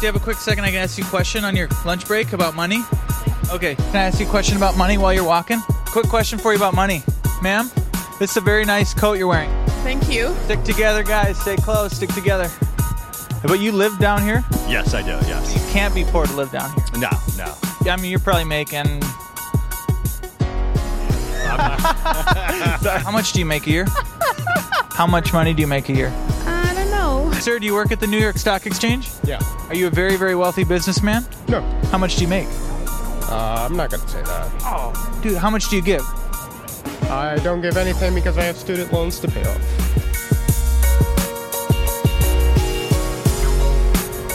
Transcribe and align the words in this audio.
Do 0.00 0.06
you 0.06 0.12
have 0.12 0.20
a 0.20 0.24
quick 0.24 0.38
second? 0.38 0.64
I 0.64 0.70
can 0.70 0.78
ask 0.78 0.96
you 0.96 1.04
a 1.04 1.08
question 1.08 1.44
on 1.44 1.54
your 1.54 1.68
lunch 1.84 2.06
break 2.06 2.32
about 2.32 2.54
money. 2.54 2.82
Okay, 3.52 3.74
can 3.74 3.96
I 3.96 4.04
ask 4.04 4.18
you 4.18 4.26
a 4.26 4.30
question 4.30 4.56
about 4.56 4.74
money 4.78 4.96
while 4.96 5.12
you're 5.12 5.24
walking? 5.24 5.60
Quick 5.86 6.06
question 6.06 6.38
for 6.38 6.52
you 6.52 6.56
about 6.56 6.72
money, 6.72 7.02
ma'am. 7.42 7.70
This 8.18 8.30
is 8.30 8.36
a 8.38 8.40
very 8.40 8.64
nice 8.64 8.94
coat 8.94 9.18
you're 9.18 9.28
wearing. 9.28 9.50
Thank 9.82 10.10
you. 10.10 10.34
Stick 10.44 10.62
together, 10.62 11.02
guys. 11.02 11.38
Stay 11.38 11.56
close. 11.56 11.92
Stick 11.92 12.08
together. 12.14 12.50
But 13.42 13.60
you 13.60 13.72
live 13.72 13.98
down 13.98 14.22
here. 14.22 14.42
Yes, 14.66 14.94
I 14.94 15.02
do. 15.02 15.18
Yes. 15.28 15.54
You 15.54 15.60
can't 15.70 15.94
be 15.94 16.04
poor 16.04 16.24
to 16.24 16.34
live 16.34 16.50
down 16.50 16.72
here. 16.72 16.84
No, 16.96 17.10
no. 17.36 17.54
I 17.90 17.96
mean, 17.96 18.10
you're 18.10 18.20
probably 18.20 18.44
making. 18.44 18.86
How 23.02 23.10
much 23.10 23.32
do 23.34 23.38
you 23.38 23.46
make 23.46 23.66
a 23.66 23.70
year? 23.70 23.86
How 24.92 25.06
much 25.06 25.34
money 25.34 25.52
do 25.52 25.60
you 25.60 25.66
make 25.66 25.90
a 25.90 25.92
year? 25.92 26.29
I 27.40 27.42
don't 27.42 27.52
know. 27.52 27.54
Sir, 27.54 27.58
do 27.58 27.66
you 27.66 27.74
work 27.74 27.90
at 27.90 28.00
the 28.00 28.06
New 28.06 28.18
York 28.18 28.36
Stock 28.36 28.66
Exchange? 28.66 29.08
Yeah. 29.24 29.40
Are 29.68 29.74
you 29.74 29.86
a 29.86 29.90
very, 29.90 30.16
very 30.16 30.34
wealthy 30.34 30.62
businessman? 30.62 31.24
No. 31.48 31.62
How 31.90 31.96
much 31.96 32.16
do 32.16 32.22
you 32.22 32.28
make? 32.28 32.46
Uh, 33.30 33.66
I'm 33.66 33.76
not 33.76 33.90
going 33.90 34.02
to 34.02 34.08
say 34.08 34.22
that. 34.22 34.50
Oh, 34.60 35.20
dude, 35.22 35.38
how 35.38 35.48
much 35.48 35.70
do 35.70 35.76
you 35.76 35.82
give? 35.82 36.02
I 37.10 37.40
don't 37.42 37.62
give 37.62 37.78
anything 37.78 38.14
because 38.14 38.36
I 38.36 38.42
have 38.42 38.56
student 38.56 38.92
loans 38.92 39.18
to 39.20 39.28
pay 39.28 39.40
off. 39.40 39.56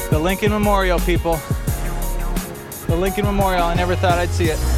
The 0.10 0.18
Lincoln 0.20 0.52
Memorial, 0.52 1.00
people. 1.00 1.40
The 2.88 2.96
Lincoln 2.96 3.26
Memorial. 3.26 3.66
I 3.66 3.76
never 3.76 3.96
thought 3.96 4.18
I'd 4.18 4.30
see 4.30 4.46
it. 4.46 4.75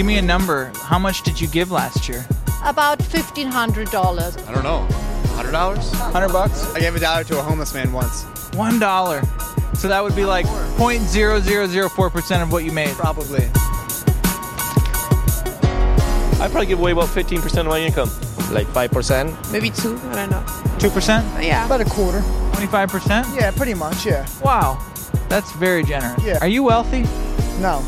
Give 0.00 0.06
me 0.06 0.16
a 0.16 0.22
number. 0.22 0.72
How 0.76 0.98
much 0.98 1.20
did 1.24 1.38
you 1.38 1.46
give 1.46 1.70
last 1.70 2.08
year? 2.08 2.24
About 2.64 3.00
$1,500. 3.00 4.48
I 4.48 4.54
don't 4.54 4.62
know. 4.64 4.88
Hundred 5.34 5.52
dollars? 5.52 5.92
Hundred 5.92 6.32
bucks? 6.32 6.74
I 6.74 6.80
gave 6.80 6.96
a 6.96 7.00
dollar 7.00 7.22
to 7.24 7.38
a 7.38 7.42
homeless 7.42 7.74
man 7.74 7.92
once. 7.92 8.24
One 8.54 8.78
dollar. 8.78 9.20
So 9.74 9.88
that 9.88 10.02
would 10.02 10.16
be 10.16 10.24
like 10.24 10.46
0.0004% 10.46 12.42
of 12.42 12.50
what 12.50 12.64
you 12.64 12.72
made. 12.72 12.94
Probably. 12.96 13.44
I 16.40 16.48
probably 16.50 16.64
give 16.64 16.78
away 16.78 16.92
about 16.92 17.08
15% 17.08 17.60
of 17.60 17.66
my 17.66 17.80
income, 17.80 18.08
like 18.54 18.68
5%. 18.68 19.52
Maybe 19.52 19.68
two. 19.68 20.00
I 20.04 20.14
don't 20.14 20.30
know. 20.30 20.42
2%? 20.78 21.44
Yeah. 21.44 21.66
About 21.66 21.82
a 21.82 21.84
quarter. 21.84 22.20
25%? 22.52 23.38
Yeah, 23.38 23.50
pretty 23.50 23.74
much, 23.74 24.06
yeah. 24.06 24.26
Wow. 24.42 24.82
That's 25.28 25.52
very 25.56 25.84
generous. 25.84 26.24
Yeah. 26.24 26.38
Are 26.40 26.48
you 26.48 26.62
wealthy? 26.62 27.02
No. 27.60 27.84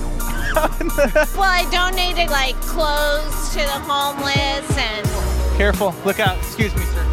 Well, 1.37 1.51
I 1.51 1.67
donated 1.71 2.31
like 2.31 2.55
clothes 2.61 3.51
to 3.51 3.59
the 3.59 3.81
homeless 3.89 4.77
and 4.79 5.57
Careful. 5.57 5.95
Look 6.05 6.21
out. 6.21 6.37
Excuse 6.39 6.75
me, 6.75 6.83
sir. 6.83 7.09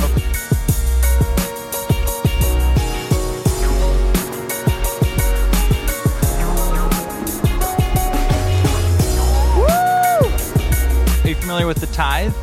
Are 11.23 11.27
you 11.27 11.35
familiar 11.35 11.67
with 11.67 11.77
the 11.79 11.87
tithe? 11.87 12.33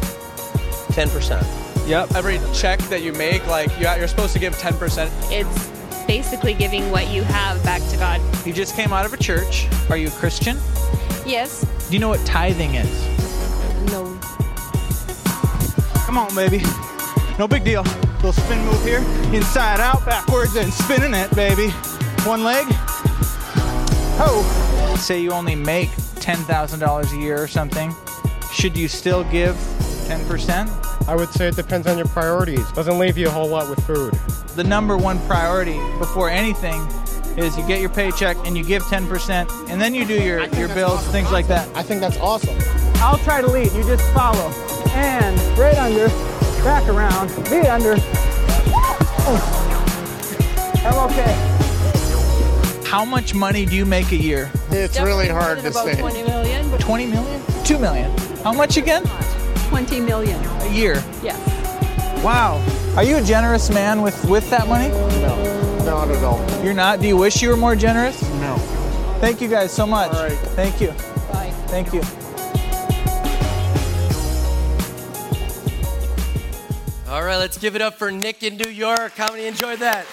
10%. 0.93 1.89
Yep. 1.89 2.15
Every 2.15 2.41
check 2.55 2.79
that 2.91 3.03
you 3.03 3.13
make, 3.13 3.47
like 3.47 3.71
you- 3.81 3.89
you're 3.97 4.09
supposed 4.09 4.33
to 4.35 4.39
give 4.39 4.57
10%. 4.59 5.11
It's 5.31 5.69
basically 6.07 6.55
giving 6.55 6.91
what 6.91 7.09
you 7.09 7.23
have 7.23 7.63
back 7.65 7.81
to 7.91 7.97
God. 7.97 8.21
You 8.47 8.53
just 8.53 8.77
came 8.77 8.93
out 8.93 9.05
of 9.07 9.13
a 9.13 9.17
church. 9.17 9.67
Are 9.91 9.97
you 9.97 10.09
a 10.09 10.13
Christian? 10.13 10.59
Yes. 11.27 11.67
Do 11.89 11.95
you 11.95 11.99
know 11.99 12.09
what 12.09 12.25
tithing 12.25 12.77
is? 12.77 12.89
No. 13.91 14.17
Come 16.07 16.19
on, 16.19 16.33
baby. 16.37 16.63
No 17.37 17.49
big 17.49 17.65
deal. 17.65 17.83
Little 18.23 18.33
spin 18.33 18.65
move 18.65 18.83
here. 18.85 19.01
Inside 19.35 19.81
out, 19.81 20.07
backwards, 20.07 20.55
and 20.55 20.73
spinning 20.73 21.15
it, 21.15 21.35
baby. 21.35 21.71
One 22.23 22.45
leg. 22.45 22.65
Ho. 24.19 24.97
Say 24.97 25.21
you 25.21 25.33
only 25.33 25.57
make 25.57 25.91
$10,000 25.91 27.13
a 27.13 27.17
year 27.17 27.43
or 27.43 27.49
something. 27.49 27.93
Should 28.53 28.77
you 28.77 28.87
still 28.87 29.25
give 29.25 29.57
10%? 30.07 31.09
I 31.09 31.17
would 31.17 31.29
say 31.31 31.49
it 31.49 31.57
depends 31.57 31.89
on 31.89 31.99
your 31.99 32.07
priorities. 32.07 32.71
Doesn't 32.73 32.99
leave 33.01 33.19
you 33.19 33.27
a 33.27 33.31
whole 33.31 33.49
lot 33.49 33.69
with 33.69 33.85
food. 33.85 34.15
The 34.55 34.65
number 34.65 34.97
one 34.97 35.19
priority 35.27 35.79
before 35.99 36.31
anything 36.31 36.87
is 37.37 37.57
you 37.57 37.67
get 37.67 37.81
your 37.81 37.91
paycheck 37.91 38.37
and 38.47 38.57
you 38.57 38.65
give 38.65 38.83
10%, 38.83 39.69
and 39.69 39.81
then 39.81 39.95
you 39.95 40.05
do 40.05 40.15
your, 40.15 40.45
your 40.55 40.69
bills, 40.69 41.07
things 41.09 41.31
like 41.31 41.47
that. 41.49 41.69
I 41.77 41.83
think 41.83 42.01
that's 42.01 42.17
awesome. 42.19 42.57
I'll 42.97 43.19
try 43.19 43.41
to 43.41 43.47
lead. 43.47 43.73
You 43.73 43.83
just 43.83 44.05
follow. 44.15 44.51
And 44.91 45.39
right 45.59 45.77
under, 45.77 46.09
back 46.65 46.89
around, 46.89 47.29
be 47.51 47.67
under. 47.67 47.97
Oh. 49.29 49.63
I'm 50.85 51.11
okay. 51.11 51.57
How 52.89 53.05
much 53.05 53.35
money 53.35 53.67
do 53.67 53.75
you 53.75 53.85
make 53.85 54.13
a 54.13 54.17
year? 54.17 54.51
It's 54.71 55.01
really 55.01 55.29
hard 55.29 55.59
to 55.61 55.73
say. 55.73 56.01
20 56.01 56.23
million. 56.23 56.79
20 56.79 57.07
million? 57.07 57.43
2 57.65 57.79
million. 57.79 58.17
How 58.45 58.53
much 58.53 58.77
again? 58.77 59.03
20 59.69 60.01
million. 60.01 60.43
A 60.45 60.73
year. 60.73 61.03
Yes. 61.23 61.37
Wow. 62.25 62.65
Are 62.97 63.03
you 63.03 63.17
a 63.17 63.23
generous 63.23 63.69
man 63.69 64.01
with, 64.01 64.25
with 64.31 64.49
that 64.51 64.69
money? 64.69 64.89
No, 64.89 65.56
not 65.87 66.11
at 66.11 66.23
all. 66.25 66.65
You're 66.65 66.75
not? 66.75 67.01
Do 67.01 67.07
you 67.07 67.17
wish 67.17 67.41
you 67.41 67.49
were 67.49 67.57
more 67.57 67.77
generous? 67.77 68.21
No. 68.41 68.57
Thank 69.21 69.41
you 69.41 69.49
guys 69.49 69.73
so 69.73 69.87
much. 69.87 70.13
All 70.13 70.25
right. 70.25 70.39
Thank 70.57 70.81
you. 70.81 70.89
Bye. 71.33 71.53
Thank 71.69 71.93
you. 71.95 72.03
All 77.09 77.23
right, 77.23 77.37
let's 77.37 77.57
give 77.57 77.77
it 77.77 77.83
up 77.83 77.95
for 77.95 78.11
Nick 78.11 78.43
in 78.43 78.57
New 78.57 78.69
York. 78.69 79.13
How 79.13 79.33
many 79.33 79.47
enjoyed 79.47 79.79
that? 79.79 80.07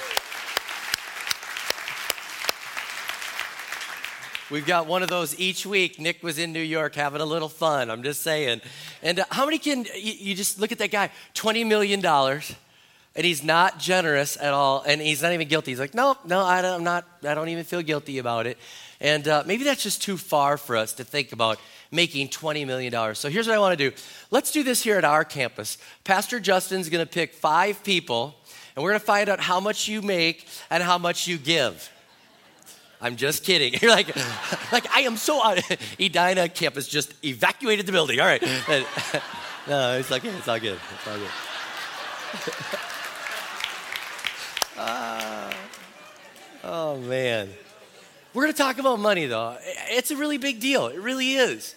We've 4.52 4.66
got 4.66 4.86
one 4.86 5.02
of 5.02 5.10
those 5.10 5.40
each 5.40 5.66
week. 5.66 6.00
Nick 6.00 6.22
was 6.22 6.38
in 6.38 6.54
New 6.54 6.62
York 6.62 6.94
having 6.94 7.22
a 7.22 7.26
little 7.26 7.50
fun. 7.50 7.90
I'm 7.90 8.04
just 8.04 8.22
saying. 8.22 8.62
And 9.02 9.22
uh, 9.22 9.26
how 9.32 9.46
many 9.46 9.58
can 9.58 9.86
you, 9.96 10.14
you 10.14 10.36
just 10.36 10.60
look 10.60 10.72
at 10.72 10.78
that 10.78 10.92
guy? 10.92 11.10
$20 11.34 11.66
million. 11.66 12.00
And 13.16 13.26
he's 13.26 13.44
not 13.44 13.78
generous 13.78 14.38
at 14.42 14.54
all, 14.54 14.82
and 14.88 15.00
he's 15.00 15.22
not 15.22 15.34
even 15.34 15.48
guilty. 15.48 15.70
He's 15.72 15.80
like, 15.80 15.94
no, 15.94 16.18
no, 16.26 16.44
I 16.44 16.64
don't, 16.64 16.74
I'm 16.78 16.84
not. 16.84 17.06
I 17.24 17.36
don't 17.36 17.50
even 17.50 17.64
feel 17.64 17.84
guilty 17.84 18.18
about 18.18 18.48
it. 18.48 18.58
And 19.00 19.28
uh, 19.28 19.44
maybe 19.46 19.64
that's 19.66 19.84
just 19.84 20.02
too 20.02 20.18
far 20.18 20.58
for 20.58 20.76
us 20.76 20.94
to 20.94 21.04
think 21.04 21.32
about 21.32 21.60
making 21.92 22.30
$20 22.30 22.66
million. 22.66 23.14
So 23.16 23.30
here's 23.30 23.48
what 23.48 23.56
I 23.56 23.60
want 23.60 23.78
to 23.78 23.90
do. 23.90 23.96
Let's 24.32 24.52
do 24.52 24.64
this 24.64 24.82
here 24.82 24.98
at 24.98 25.06
our 25.06 25.24
campus. 25.24 25.78
Pastor 26.04 26.40
Justin's 26.40 26.90
going 26.90 27.06
to 27.06 27.12
pick 27.12 27.34
five 27.34 27.84
people, 27.84 28.36
and 28.76 28.84
we're 28.84 28.92
going 28.92 29.00
to 29.00 29.06
find 29.06 29.30
out 29.30 29.40
how 29.40 29.60
much 29.60 29.88
you 29.88 30.02
make 30.02 30.48
and 30.70 30.82
how 30.82 30.98
much 30.98 31.28
you 31.28 31.38
give. 31.38 31.92
I'm 33.00 33.18
just 33.18 33.44
kidding. 33.44 33.74
You're 33.82 33.92
like, 33.92 34.16
like 34.72 34.90
I 34.90 35.02
am 35.02 35.18
so. 35.18 35.40
Edina 36.00 36.50
campus 36.50 36.88
just 36.88 37.14
evacuated 37.24 37.86
the 37.86 37.92
building. 37.92 38.20
All 38.20 38.26
right. 38.26 38.42
no, 39.68 39.98
it's 39.98 40.12
okay. 40.12 40.30
It's 40.30 40.48
all 40.48 40.60
good. 40.60 40.80
It's 40.96 41.08
all 41.08 41.18
good. 41.18 42.90
Ah. 44.78 45.54
oh 46.64 46.98
man. 46.98 47.50
We're 48.34 48.44
going 48.44 48.54
to 48.54 48.58
talk 48.58 48.80
about 48.80 49.00
money, 49.00 49.28
though. 49.28 49.58
It's 49.90 50.10
a 50.10 50.16
really 50.18 50.40
big 50.40 50.60
deal. 50.60 50.88
It 50.88 51.00
really 51.00 51.34
is. 51.34 51.76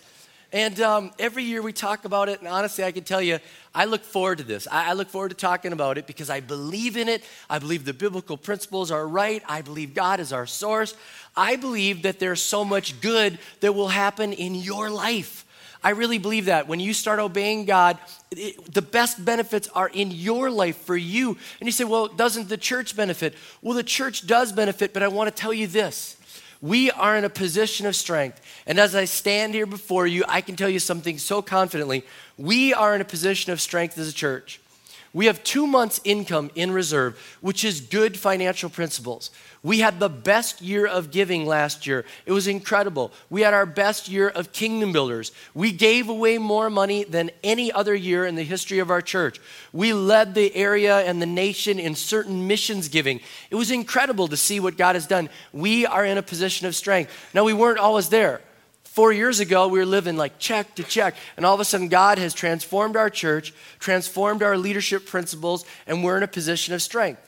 And 0.52 0.81
um, 0.81 1.10
every 1.19 1.43
year 1.43 1.60
we 1.60 1.75
talk 1.75 2.06
about 2.06 2.31
it, 2.31 2.38
and 2.38 2.48
honestly, 2.48 2.82
I 2.82 2.93
can 2.93 3.04
tell 3.04 3.20
you, 3.20 3.40
I 3.75 3.84
look 3.84 4.02
forward 4.02 4.38
to 4.38 4.44
this. 4.44 4.66
I, 4.70 4.90
I 4.90 4.93
look 4.94 5.08
forward 5.08 5.28
to 5.31 5.34
talking 5.34 5.72
about 5.72 5.98
it 5.98 6.06
because 6.06 6.31
I 6.31 6.40
believe 6.40 6.96
in 6.96 7.10
it. 7.10 7.22
I 7.50 7.58
believe 7.58 7.84
the 7.84 7.93
biblical 7.93 8.38
principles 8.38 8.90
are 8.90 9.06
right. 9.06 9.42
I 9.46 9.60
believe 9.60 9.92
God 9.92 10.19
is 10.19 10.32
our 10.32 10.46
source. 10.46 10.94
I 11.37 11.56
believe 11.56 12.02
that 12.02 12.19
there's 12.19 12.40
so 12.40 12.64
much 12.64 13.00
good 13.02 13.38
that 13.60 13.75
will 13.75 13.88
happen 13.88 14.32
in 14.32 14.54
your 14.54 14.88
life. 14.88 15.45
I 15.82 15.90
really 15.90 16.19
believe 16.19 16.46
that. 16.46 16.69
When 16.69 16.81
you 16.81 16.93
start 16.94 17.19
obeying 17.19 17.64
God, 17.64 17.99
it, 18.31 18.73
the 18.73 18.82
best 18.82 19.25
benefits 19.25 19.69
are 19.69 19.88
in 19.88 20.11
your 20.11 20.50
life 20.50 20.76
for 20.78 20.96
you. 20.96 21.37
And 21.61 21.67
you 21.67 21.73
say, 21.73 21.84
well, 21.84 22.08
doesn't 22.08 22.49
the 22.49 22.56
church 22.56 22.96
benefit? 22.96 23.34
Well, 23.62 23.75
the 23.75 23.82
church 23.82 24.26
does 24.26 24.52
benefit, 24.52 24.93
but 24.93 25.02
I 25.02 25.08
want 25.08 25.34
to 25.34 25.40
tell 25.40 25.52
you 25.52 25.67
this. 25.67 26.17
We 26.61 26.90
are 26.90 27.17
in 27.17 27.25
a 27.25 27.31
position 27.31 27.87
of 27.87 27.94
strength. 27.94 28.40
And 28.67 28.78
as 28.78 28.94
I 28.94 29.05
stand 29.05 29.55
here 29.55 29.67
before 29.67 30.06
you, 30.06 30.25
I 30.26 30.40
can 30.40 30.56
tell 30.56 30.70
you 30.70 30.78
something 30.78 31.19
so 31.19 31.43
confidently. 31.43 32.05
We 32.38 32.73
are 32.75 32.94
in 32.94 33.00
a 33.00 33.05
position 33.05 33.52
of 33.52 33.61
strength 33.61 33.99
as 33.99 34.08
a 34.08 34.12
church. 34.12 34.61
We 35.16 35.26
have 35.26 35.42
two 35.42 35.66
months' 35.66 35.98
income 36.04 36.50
in 36.54 36.72
reserve, 36.72 37.18
which 37.40 37.64
is 37.64 37.80
good 37.80 38.18
financial 38.18 38.68
principles. 38.68 39.30
We 39.62 39.78
had 39.78 39.98
the 39.98 40.10
best 40.10 40.60
year 40.60 40.86
of 40.86 41.10
giving 41.10 41.46
last 41.46 41.86
year. 41.86 42.04
It 42.26 42.32
was 42.32 42.46
incredible. 42.46 43.12
We 43.30 43.40
had 43.40 43.54
our 43.54 43.64
best 43.64 44.10
year 44.10 44.28
of 44.28 44.52
kingdom 44.52 44.92
builders. 44.92 45.32
We 45.54 45.72
gave 45.72 46.10
away 46.10 46.36
more 46.36 46.68
money 46.68 47.04
than 47.04 47.30
any 47.42 47.72
other 47.72 47.94
year 47.94 48.26
in 48.26 48.34
the 48.34 48.42
history 48.42 48.78
of 48.78 48.90
our 48.90 49.00
church. 49.00 49.40
We 49.72 49.94
led 49.94 50.34
the 50.34 50.54
area 50.54 50.98
and 50.98 51.22
the 51.22 51.24
nation 51.24 51.78
in 51.78 51.94
certain 51.94 52.46
missions 52.46 52.90
giving. 52.90 53.20
It 53.48 53.54
was 53.54 53.70
incredible 53.70 54.28
to 54.28 54.36
see 54.36 54.60
what 54.60 54.76
God 54.76 54.96
has 54.96 55.06
done. 55.06 55.30
We 55.50 55.86
are 55.86 56.04
in 56.04 56.18
a 56.18 56.22
position 56.22 56.66
of 56.66 56.76
strength. 56.76 57.10
Now, 57.32 57.44
we 57.44 57.54
weren't 57.54 57.78
always 57.78 58.10
there. 58.10 58.42
Four 58.96 59.12
years 59.12 59.40
ago, 59.40 59.69
we 59.69 59.78
were 59.78 59.84
living 59.84 60.16
like 60.16 60.38
check 60.38 60.75
to 60.76 60.82
check, 60.82 61.16
and 61.37 61.44
all 61.44 61.52
of 61.52 61.60
a 61.60 61.66
sudden, 61.66 61.88
God 61.88 62.16
has 62.16 62.32
transformed 62.32 62.96
our 62.96 63.10
church, 63.10 63.52
transformed 63.78 64.43
our 64.43 64.56
leadership 64.56 65.04
principles, 65.04 65.66
and 65.87 66.02
we're 66.02 66.16
in 66.16 66.22
a 66.22 66.26
position 66.26 66.72
of 66.72 66.81
strength. 66.81 67.20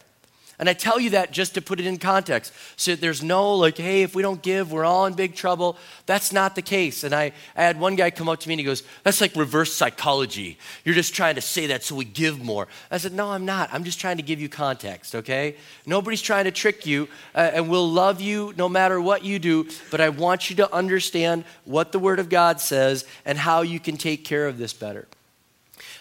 And 0.58 0.68
I 0.68 0.72
tell 0.72 0.98
you 0.98 1.10
that 1.10 1.30
just 1.30 1.54
to 1.54 1.62
put 1.62 1.78
it 1.78 1.86
in 1.86 1.98
context. 1.98 2.52
So 2.76 2.96
there's 2.96 3.22
no 3.22 3.54
like, 3.54 3.78
hey, 3.78 4.02
if 4.02 4.14
we 4.14 4.22
don't 4.22 4.42
give, 4.42 4.72
we're 4.72 4.84
all 4.84 5.06
in 5.06 5.14
big 5.14 5.36
trouble. 5.36 5.76
That's 6.06 6.32
not 6.32 6.56
the 6.56 6.62
case. 6.62 7.04
And 7.04 7.14
I, 7.14 7.32
I 7.56 7.62
had 7.62 7.78
one 7.78 7.94
guy 7.94 8.10
come 8.10 8.28
up 8.28 8.40
to 8.40 8.48
me 8.48 8.54
and 8.54 8.60
he 8.60 8.66
goes, 8.66 8.82
that's 9.04 9.20
like 9.20 9.36
reverse 9.36 9.72
psychology. 9.72 10.58
You're 10.84 10.96
just 10.96 11.14
trying 11.14 11.36
to 11.36 11.40
say 11.40 11.66
that 11.66 11.84
so 11.84 11.94
we 11.94 12.04
give 12.04 12.42
more. 12.42 12.66
I 12.90 12.98
said, 12.98 13.12
no, 13.12 13.30
I'm 13.30 13.44
not. 13.44 13.70
I'm 13.72 13.84
just 13.84 14.00
trying 14.00 14.16
to 14.16 14.22
give 14.24 14.40
you 14.40 14.48
context, 14.48 15.14
okay? 15.14 15.54
Nobody's 15.86 16.22
trying 16.22 16.44
to 16.46 16.50
trick 16.50 16.86
you, 16.86 17.08
uh, 17.36 17.50
and 17.54 17.68
we'll 17.68 17.90
love 17.90 18.20
you 18.20 18.52
no 18.56 18.68
matter 18.68 19.00
what 19.00 19.24
you 19.24 19.38
do, 19.38 19.68
but 19.92 20.00
I 20.00 20.08
want 20.08 20.50
you 20.50 20.56
to 20.56 20.74
understand 20.74 21.44
what 21.64 21.92
the 21.92 22.00
Word 22.00 22.18
of 22.18 22.28
God 22.28 22.60
says 22.60 23.04
and 23.24 23.38
how 23.38 23.62
you 23.62 23.78
can 23.78 23.96
take 23.96 24.24
care 24.24 24.48
of 24.48 24.58
this 24.58 24.72
better. 24.72 25.06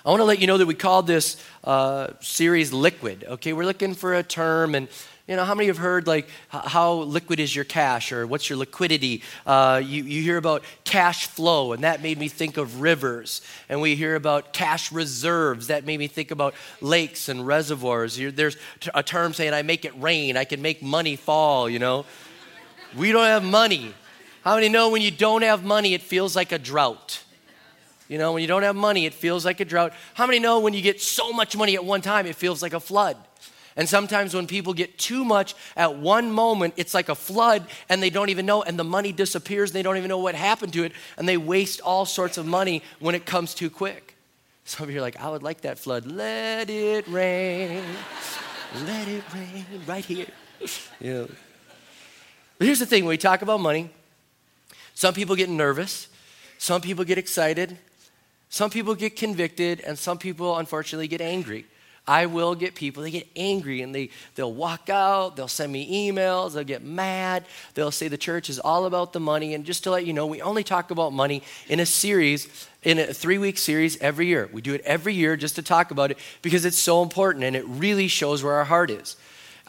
I 0.05 0.09
want 0.09 0.21
to 0.21 0.25
let 0.25 0.39
you 0.39 0.47
know 0.47 0.57
that 0.57 0.65
we 0.65 0.75
called 0.75 1.07
this 1.07 1.43
uh, 1.63 2.09
series 2.19 2.71
liquid. 2.71 3.25
Okay, 3.27 3.53
we're 3.53 3.65
looking 3.65 3.93
for 3.93 4.13
a 4.13 4.23
term, 4.23 4.75
and 4.75 4.87
you 5.27 5.35
know, 5.35 5.43
how 5.43 5.55
many 5.55 5.67
have 5.67 5.77
heard 5.77 6.07
like 6.07 6.29
how 6.47 6.93
liquid 6.93 7.39
is 7.41 7.53
your 7.53 7.65
cash 7.65 8.13
or 8.13 8.25
what's 8.25 8.49
your 8.49 8.57
liquidity? 8.57 9.23
Uh, 9.45 9.81
you, 9.83 10.03
you 10.03 10.21
hear 10.21 10.37
about 10.37 10.63
cash 10.85 11.27
flow, 11.27 11.73
and 11.73 11.83
that 11.83 12.01
made 12.01 12.17
me 12.17 12.29
think 12.29 12.55
of 12.55 12.79
rivers. 12.79 13.41
And 13.67 13.81
we 13.81 13.95
hear 13.95 14.15
about 14.15 14.53
cash 14.53 14.91
reserves, 14.91 15.67
that 15.67 15.85
made 15.85 15.99
me 15.99 16.07
think 16.07 16.31
about 16.31 16.53
lakes 16.79 17.27
and 17.27 17.45
reservoirs. 17.45 18.17
There's 18.17 18.55
a 18.93 19.03
term 19.03 19.33
saying, 19.33 19.53
I 19.53 19.63
make 19.63 19.83
it 19.83 19.99
rain, 19.99 20.37
I 20.37 20.45
can 20.45 20.61
make 20.61 20.81
money 20.81 21.17
fall, 21.17 21.69
you 21.69 21.79
know. 21.79 22.05
We 22.95 23.11
don't 23.11 23.25
have 23.25 23.43
money. 23.43 23.93
How 24.43 24.55
many 24.55 24.69
know 24.69 24.91
when 24.91 25.01
you 25.01 25.11
don't 25.11 25.41
have 25.41 25.65
money, 25.65 25.93
it 25.93 26.01
feels 26.01 26.37
like 26.37 26.53
a 26.53 26.59
drought? 26.59 27.21
You 28.07 28.17
know, 28.17 28.33
when 28.33 28.41
you 28.41 28.47
don't 28.47 28.63
have 28.63 28.75
money, 28.75 29.05
it 29.05 29.13
feels 29.13 29.43
like 29.43 29.59
a 29.59 29.65
drought. 29.65 29.93
How 30.13 30.25
many 30.25 30.39
know 30.39 30.59
when 30.59 30.73
you 30.73 30.81
get 30.81 31.01
so 31.01 31.33
much 31.33 31.57
money 31.57 31.75
at 31.75 31.83
one 31.83 32.01
time, 32.01 32.25
it 32.25 32.35
feels 32.35 32.61
like 32.61 32.73
a 32.73 32.79
flood? 32.79 33.17
And 33.75 33.87
sometimes 33.87 34.33
when 34.33 34.47
people 34.47 34.73
get 34.73 34.97
too 34.97 35.23
much 35.23 35.53
at 35.75 35.97
one 35.97 36.31
moment, 36.31 36.73
it's 36.77 36.95
like 36.95 37.09
a 37.09 37.15
flood 37.15 37.67
and 37.89 38.01
they 38.01 38.09
don't 38.09 38.29
even 38.29 38.45
know, 38.45 38.63
and 38.63 38.77
the 38.77 38.83
money 38.83 39.11
disappears 39.11 39.69
and 39.69 39.75
they 39.75 39.83
don't 39.83 39.97
even 39.97 40.09
know 40.09 40.17
what 40.17 40.33
happened 40.33 40.73
to 40.73 40.83
it, 40.83 40.93
and 41.17 41.29
they 41.29 41.37
waste 41.37 41.79
all 41.81 42.05
sorts 42.05 42.37
of 42.37 42.45
money 42.47 42.81
when 42.99 43.13
it 43.13 43.25
comes 43.25 43.53
too 43.53 43.69
quick. 43.69 44.15
Some 44.65 44.85
of 44.85 44.91
you 44.91 44.97
are 44.97 45.01
like, 45.01 45.21
I 45.21 45.29
would 45.29 45.43
like 45.43 45.61
that 45.61 45.77
flood. 45.77 46.05
Let 46.07 46.69
it 46.69 47.07
rain. 47.07 47.83
Let 48.83 49.07
it 49.07 49.23
rain 49.33 49.65
right 49.85 50.03
here. 50.03 50.25
Know. 50.99 51.29
But 52.57 52.65
here's 52.65 52.79
the 52.79 52.87
thing 52.87 53.03
when 53.03 53.11
we 53.11 53.17
talk 53.17 53.43
about 53.43 53.59
money, 53.61 53.91
some 54.95 55.13
people 55.13 55.35
get 55.35 55.49
nervous, 55.49 56.07
some 56.57 56.81
people 56.81 57.05
get 57.05 57.19
excited, 57.19 57.77
some 58.49 58.69
people 58.69 58.95
get 58.95 59.15
convicted, 59.15 59.81
and 59.81 59.97
some 59.97 60.17
people, 60.17 60.57
unfortunately, 60.57 61.07
get 61.07 61.21
angry. 61.21 61.65
I 62.07 62.25
will 62.27 62.55
get 62.55 62.73
people, 62.73 63.03
they 63.03 63.11
get 63.11 63.27
angry 63.35 63.81
and 63.81 63.93
they, 63.93 64.09
they'll 64.35 64.53
walk 64.53 64.89
out, 64.89 65.35
they'll 65.35 65.49
send 65.49 65.73
me 65.73 66.09
emails, 66.09 66.53
they'll 66.53 66.63
get 66.63 66.81
mad, 66.81 67.45
they'll 67.73 67.91
say 67.91 68.07
the 68.07 68.17
church 68.17 68.49
is 68.49 68.59
all 68.59 68.85
about 68.85 69.11
the 69.11 69.19
money. 69.19 69.53
And 69.53 69.65
just 69.65 69.83
to 69.83 69.91
let 69.91 70.05
you 70.05 70.13
know, 70.13 70.25
we 70.25 70.41
only 70.41 70.63
talk 70.63 70.89
about 70.89 71.11
money 71.11 71.43
in 71.67 71.81
a 71.81 71.85
series, 71.85 72.47
in 72.83 72.97
a 72.97 73.13
three 73.13 73.37
week 73.37 73.57
series 73.57 73.97
every 73.97 74.27
year. 74.27 74.49
We 74.53 74.61
do 74.61 74.73
it 74.73 74.81
every 74.85 75.15
year 75.15 75.35
just 75.35 75.55
to 75.55 75.61
talk 75.61 75.91
about 75.91 76.11
it 76.11 76.17
because 76.41 76.63
it's 76.63 76.77
so 76.77 77.03
important 77.03 77.43
and 77.43 77.57
it 77.57 77.65
really 77.67 78.07
shows 78.07 78.41
where 78.41 78.53
our 78.53 78.65
heart 78.65 78.89
is. 78.89 79.17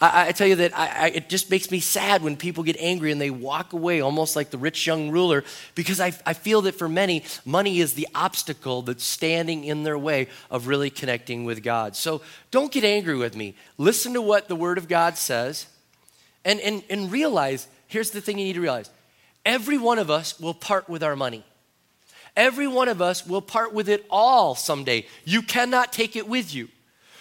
I, 0.01 0.29
I 0.29 0.33
tell 0.33 0.47
you 0.47 0.57
that 0.57 0.77
I, 0.77 0.87
I, 0.87 1.07
it 1.09 1.29
just 1.29 1.51
makes 1.51 1.71
me 1.71 1.81
sad 1.81 2.23
when 2.23 2.37
people 2.37 2.63
get 2.63 2.77
angry 2.79 3.13
and 3.13 3.21
they 3.21 3.31
walk 3.31 3.73
away 3.73 4.01
almost 4.01 4.37
like 4.37 4.51
the 4.51 4.59
rich 4.59 4.87
young 4.87 5.11
ruler 5.11 5.45
because 5.75 6.01
I, 6.01 6.13
I 6.25 6.35
feel 6.35 6.63
that 6.63 6.75
for 6.75 6.89
many, 6.89 7.25
money 7.45 7.81
is 7.81 7.95
the 7.95 8.09
obstacle 8.15 8.83
that's 8.83 9.05
standing 9.05 9.65
in 9.65 9.83
their 9.83 9.99
way 9.99 10.29
of 10.51 10.67
really 10.67 10.91
connecting 10.91 11.45
with 11.45 11.63
God. 11.63 11.97
So 11.97 12.23
don't 12.51 12.73
get 12.73 12.85
angry 12.85 13.17
with 13.17 13.37
me. 13.37 13.55
Listen 13.77 14.13
to 14.15 14.23
what 14.23 14.49
the 14.49 14.57
Word 14.57 14.79
of 14.79 14.89
God 14.89 15.17
says 15.17 15.67
and, 16.45 16.61
and, 16.61 16.83
and 16.89 17.11
realize 17.11 17.69
here's 17.87 18.11
the 18.11 18.21
thing 18.21 18.39
you 18.39 18.45
need 18.47 18.55
to 18.55 18.61
realize 18.61 18.91
every 19.45 19.79
one 19.79 19.99
of 19.99 20.11
us 20.11 20.39
will 20.39 20.55
part 20.55 20.89
with 20.89 21.03
our 21.03 21.17
money. 21.17 21.45
Every 22.37 22.69
one 22.69 22.89
of 22.89 23.03
us 23.03 23.27
will 23.27 23.43
part 23.43 23.75
with 23.75 23.89
it 23.89 24.07
all 24.11 24.55
someday. 24.55 25.07
You 25.25 25.43
cannot 25.43 25.93
take 25.93 26.15
it 26.15 26.29
with 26.29 26.55
you. 26.55 26.69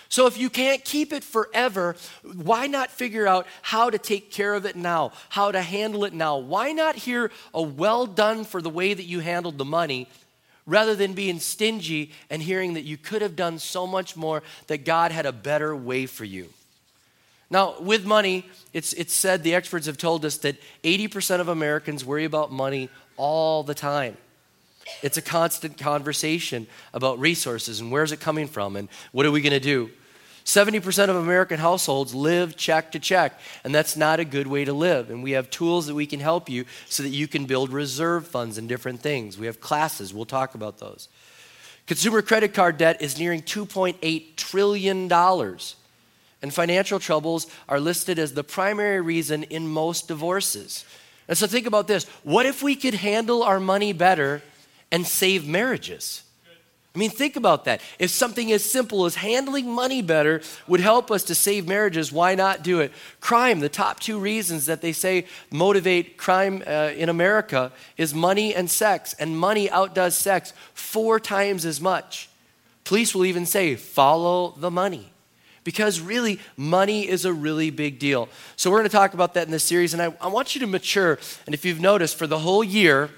So 0.09 0.25
if 0.27 0.37
you 0.37 0.49
can't 0.49 0.83
keep 0.83 1.11
it 1.11 1.23
forever, 1.23 1.95
why 2.23 2.67
not 2.67 2.89
figure 2.89 3.27
out 3.27 3.47
how 3.61 3.89
to 3.89 3.97
take 3.97 4.31
care 4.31 4.53
of 4.53 4.65
it 4.65 4.75
now, 4.75 5.11
how 5.29 5.51
to 5.51 5.61
handle 5.61 6.05
it 6.05 6.13
now? 6.13 6.37
Why 6.37 6.71
not 6.71 6.95
hear 6.95 7.31
a 7.53 7.61
well 7.61 8.05
done 8.05 8.45
for 8.45 8.61
the 8.61 8.69
way 8.69 8.93
that 8.93 9.03
you 9.03 9.19
handled 9.19 9.57
the 9.57 9.65
money 9.65 10.07
rather 10.65 10.95
than 10.95 11.13
being 11.13 11.39
stingy 11.39 12.11
and 12.29 12.41
hearing 12.41 12.73
that 12.73 12.83
you 12.83 12.97
could 12.97 13.21
have 13.21 13.35
done 13.35 13.59
so 13.59 13.87
much 13.87 14.15
more, 14.15 14.43
that 14.67 14.85
God 14.85 15.11
had 15.11 15.25
a 15.25 15.31
better 15.31 15.75
way 15.75 16.05
for 16.05 16.25
you? 16.25 16.49
Now, 17.49 17.79
with 17.79 18.05
money, 18.05 18.45
it's, 18.73 18.93
it's 18.93 19.13
said, 19.13 19.43
the 19.43 19.55
experts 19.55 19.85
have 19.85 19.97
told 19.97 20.25
us 20.25 20.37
that 20.39 20.57
80% 20.83 21.39
of 21.39 21.47
Americans 21.47 22.03
worry 22.03 22.25
about 22.25 22.51
money 22.51 22.89
all 23.15 23.63
the 23.63 23.73
time. 23.73 24.17
It's 25.01 25.17
a 25.17 25.21
constant 25.21 25.77
conversation 25.77 26.67
about 26.93 27.19
resources 27.19 27.79
and 27.79 27.91
where's 27.91 28.11
it 28.11 28.19
coming 28.19 28.47
from 28.47 28.75
and 28.75 28.89
what 29.11 29.25
are 29.25 29.31
we 29.31 29.41
going 29.41 29.51
to 29.51 29.59
do. 29.59 29.89
70% 30.47 31.09
of 31.09 31.17
American 31.17 31.59
households 31.59 32.15
live 32.15 32.55
check 32.55 32.93
to 32.93 32.99
check, 32.99 33.37
and 33.65 33.75
that's 33.75 33.97
not 33.97 34.21
a 34.21 34.25
good 34.25 34.47
way 34.47 34.63
to 34.63 34.71
live. 34.71 35.09
And 35.09 35.21
we 35.21 35.31
have 35.31 35.49
tools 35.49 35.87
that 35.87 35.93
we 35.93 36.05
can 36.05 36.21
help 36.21 36.49
you 36.49 36.63
so 36.87 37.03
that 37.03 37.09
you 37.09 37.27
can 37.27 37.45
build 37.45 37.73
reserve 37.73 38.25
funds 38.25 38.57
and 38.57 38.69
different 38.69 39.01
things. 39.01 39.37
We 39.37 39.47
have 39.47 39.59
classes, 39.59 40.13
we'll 40.13 40.23
talk 40.23 40.55
about 40.55 40.77
those. 40.77 41.09
Consumer 41.85 42.21
credit 42.21 42.53
card 42.53 42.77
debt 42.77 43.01
is 43.01 43.19
nearing 43.19 43.41
$2.8 43.41 44.35
trillion, 44.37 45.11
and 45.11 46.53
financial 46.53 46.99
troubles 46.99 47.47
are 47.67 47.81
listed 47.81 48.17
as 48.17 48.33
the 48.33 48.43
primary 48.43 49.01
reason 49.01 49.43
in 49.43 49.67
most 49.67 50.07
divorces. 50.07 50.85
And 51.27 51.37
so 51.37 51.45
think 51.45 51.67
about 51.67 51.87
this 51.87 52.05
what 52.23 52.45
if 52.45 52.63
we 52.63 52.77
could 52.77 52.93
handle 52.93 53.43
our 53.43 53.59
money 53.59 53.91
better 53.91 54.41
and 54.91 55.05
save 55.05 55.47
marriages? 55.47 56.23
I 56.97 56.99
mean, 56.99 57.11
think 57.11 57.35
about 57.35 57.65
that. 57.65 57.81
If 57.99 58.09
something 58.09 58.51
as 58.51 58.65
simple 58.65 59.05
as 59.05 59.13
handling 59.13 59.69
money 59.69 60.01
better 60.01 60.41
would 60.67 60.79
help 60.79 61.11
us 61.11 61.23
to 61.25 61.35
save 61.35 61.67
marriages, 61.67 62.11
why 62.11 62.33
not 62.33 62.63
do 62.63 62.79
it? 62.79 62.91
Crime, 63.19 63.59
the 63.59 63.69
top 63.69 63.99
two 63.99 64.17
reasons 64.17 64.65
that 64.65 64.81
they 64.81 64.93
say 64.93 65.27
motivate 65.51 66.17
crime 66.17 66.63
uh, 66.65 66.89
in 66.97 67.07
America 67.07 67.71
is 67.97 68.15
money 68.15 68.55
and 68.55 68.67
sex, 68.67 69.13
and 69.19 69.37
money 69.37 69.69
outdoes 69.69 70.15
sex 70.15 70.53
four 70.73 71.19
times 71.19 71.65
as 71.65 71.79
much. 71.79 72.29
Police 72.83 73.13
will 73.13 73.25
even 73.25 73.45
say, 73.45 73.75
follow 73.75 74.55
the 74.57 74.71
money. 74.71 75.11
Because 75.63 75.99
really, 75.99 76.39
money 76.55 77.07
is 77.07 77.25
a 77.25 77.33
really 77.33 77.69
big 77.69 77.99
deal. 77.99 78.27
So, 78.55 78.71
we're 78.71 78.79
going 78.79 78.89
to 78.89 78.97
talk 78.97 79.13
about 79.13 79.35
that 79.35 79.45
in 79.45 79.51
this 79.51 79.65
series, 79.65 79.93
and 79.93 80.01
I, 80.01 80.15
I 80.19 80.29
want 80.29 80.55
you 80.55 80.61
to 80.61 80.67
mature. 80.67 81.19
And 81.45 81.53
if 81.53 81.63
you've 81.63 81.79
noticed, 81.79 82.15
for 82.15 82.25
the 82.25 82.39
whole 82.39 82.63
year, 82.63 83.11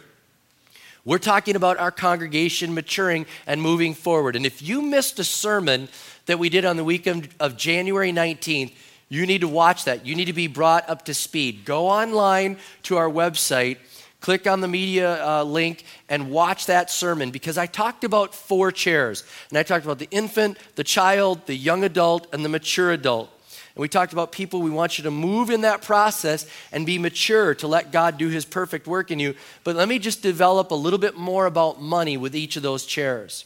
we're 1.10 1.18
talking 1.18 1.56
about 1.56 1.80
our 1.80 1.90
congregation 1.90 2.76
maturing 2.76 3.26
and 3.48 3.60
moving 3.60 3.96
forward. 3.96 4.36
And 4.36 4.46
if 4.46 4.62
you 4.62 4.84
missed 4.84 5.18
a 5.18 5.24
sermon 5.24 5.90
that 6.28 6.38
we 6.38 6.50
did 6.50 6.66
on 6.66 6.78
the 6.78 6.84
weekend 6.84 7.30
of 7.40 7.58
January 7.58 8.12
19th, 8.12 8.74
you 9.10 9.26
need 9.26 9.42
to 9.42 9.48
watch 9.48 9.86
that. 9.86 10.06
You 10.06 10.14
need 10.14 10.26
to 10.26 10.34
be 10.34 10.46
brought 10.46 10.88
up 10.88 11.06
to 11.06 11.16
speed. 11.16 11.66
Go 11.66 11.88
online 11.88 12.58
to 12.84 12.98
our 12.98 13.10
website, 13.10 13.80
click 14.22 14.46
on 14.46 14.62
the 14.62 14.68
media 14.68 15.26
uh, 15.26 15.44
link, 15.44 15.84
and 16.10 16.30
watch 16.30 16.68
that 16.68 16.92
sermon 16.92 17.32
because 17.32 17.58
I 17.58 17.66
talked 17.66 18.04
about 18.04 18.36
four 18.36 18.72
chairs. 18.72 19.24
And 19.50 19.58
I 19.58 19.64
talked 19.64 19.86
about 19.86 19.98
the 19.98 20.10
infant, 20.12 20.60
the 20.76 20.84
child, 20.84 21.48
the 21.48 21.56
young 21.56 21.84
adult, 21.84 22.32
and 22.32 22.46
the 22.46 22.50
mature 22.50 22.92
adult. 22.92 23.32
And 23.80 23.82
we 23.84 23.88
talked 23.88 24.12
about 24.12 24.34
people, 24.34 24.62
we 24.62 24.70
want 24.70 24.98
you 24.98 25.06
to 25.06 25.10
move 25.12 25.50
in 25.50 25.62
that 25.62 25.82
process 25.82 26.46
and 26.74 26.86
be 26.86 26.98
mature 26.98 27.56
to 27.56 27.68
let 27.70 27.94
God 27.94 28.18
do 28.18 28.28
his 28.28 28.44
perfect 28.44 28.88
work 28.88 29.10
in 29.10 29.20
you. 29.20 29.36
But 29.64 29.78
let 29.78 29.88
me 29.88 30.00
just 30.00 30.22
develop 30.22 30.72
a 30.72 30.76
little 30.76 31.00
bit 31.00 31.16
more 31.16 31.46
about 31.46 31.82
money 31.82 32.18
with 32.18 32.36
each 32.36 32.58
of 32.58 32.62
those 32.62 32.86
chairs. 32.86 33.46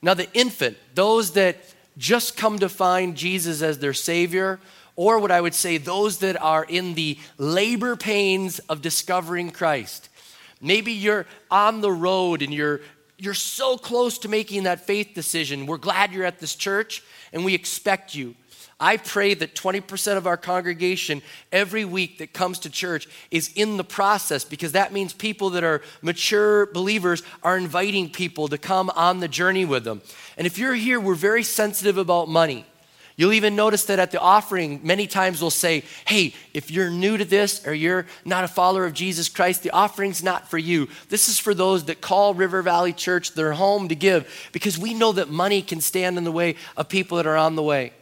Now, 0.00 0.14
the 0.14 0.32
infant, 0.32 0.78
those 0.94 1.32
that 1.32 1.58
just 1.98 2.38
come 2.38 2.58
to 2.60 2.70
find 2.70 3.18
Jesus 3.18 3.60
as 3.60 3.80
their 3.80 3.92
Savior, 3.92 4.60
or 4.96 5.18
what 5.18 5.30
I 5.30 5.42
would 5.42 5.52
say, 5.52 5.76
those 5.76 6.20
that 6.20 6.40
are 6.40 6.64
in 6.64 6.94
the 6.94 7.18
labor 7.36 7.96
pains 7.96 8.60
of 8.60 8.80
discovering 8.80 9.50
Christ. 9.50 10.08
Maybe 10.58 10.92
you're 10.92 11.26
on 11.50 11.82
the 11.82 11.92
road 11.92 12.40
and 12.40 12.54
you're, 12.54 12.80
you're 13.18 13.34
so 13.34 13.76
close 13.76 14.16
to 14.20 14.28
making 14.30 14.62
that 14.62 14.86
faith 14.86 15.12
decision. 15.14 15.66
We're 15.66 15.76
glad 15.76 16.14
you're 16.14 16.24
at 16.24 16.38
this 16.38 16.54
church 16.54 17.02
and 17.30 17.44
we 17.44 17.52
expect 17.52 18.14
you. 18.14 18.36
I 18.84 18.98
pray 18.98 19.32
that 19.32 19.54
20% 19.54 20.18
of 20.18 20.26
our 20.26 20.36
congregation 20.36 21.22
every 21.50 21.86
week 21.86 22.18
that 22.18 22.34
comes 22.34 22.58
to 22.60 22.70
church 22.70 23.08
is 23.30 23.50
in 23.54 23.78
the 23.78 23.82
process 23.82 24.44
because 24.44 24.72
that 24.72 24.92
means 24.92 25.14
people 25.14 25.48
that 25.50 25.64
are 25.64 25.80
mature 26.02 26.66
believers 26.66 27.22
are 27.42 27.56
inviting 27.56 28.10
people 28.10 28.46
to 28.48 28.58
come 28.58 28.90
on 28.90 29.20
the 29.20 29.26
journey 29.26 29.64
with 29.64 29.84
them. 29.84 30.02
And 30.36 30.46
if 30.46 30.58
you're 30.58 30.74
here, 30.74 31.00
we're 31.00 31.14
very 31.14 31.42
sensitive 31.42 31.96
about 31.96 32.28
money. 32.28 32.66
You'll 33.16 33.32
even 33.32 33.56
notice 33.56 33.86
that 33.86 33.98
at 33.98 34.10
the 34.10 34.20
offering, 34.20 34.80
many 34.82 35.06
times 35.06 35.40
we'll 35.40 35.48
say, 35.48 35.84
Hey, 36.06 36.34
if 36.52 36.70
you're 36.70 36.90
new 36.90 37.16
to 37.16 37.24
this 37.24 37.66
or 37.66 37.72
you're 37.72 38.04
not 38.26 38.44
a 38.44 38.48
follower 38.48 38.84
of 38.84 38.92
Jesus 38.92 39.30
Christ, 39.30 39.62
the 39.62 39.70
offering's 39.70 40.22
not 40.22 40.50
for 40.50 40.58
you. 40.58 40.90
This 41.08 41.30
is 41.30 41.38
for 41.38 41.54
those 41.54 41.84
that 41.84 42.02
call 42.02 42.34
River 42.34 42.60
Valley 42.60 42.92
Church 42.92 43.32
their 43.32 43.54
home 43.54 43.88
to 43.88 43.94
give 43.94 44.50
because 44.52 44.78
we 44.78 44.92
know 44.92 45.12
that 45.12 45.30
money 45.30 45.62
can 45.62 45.80
stand 45.80 46.18
in 46.18 46.24
the 46.24 46.30
way 46.30 46.56
of 46.76 46.90
people 46.90 47.16
that 47.16 47.26
are 47.26 47.38
on 47.38 47.56
the 47.56 47.62
way. 47.62 47.94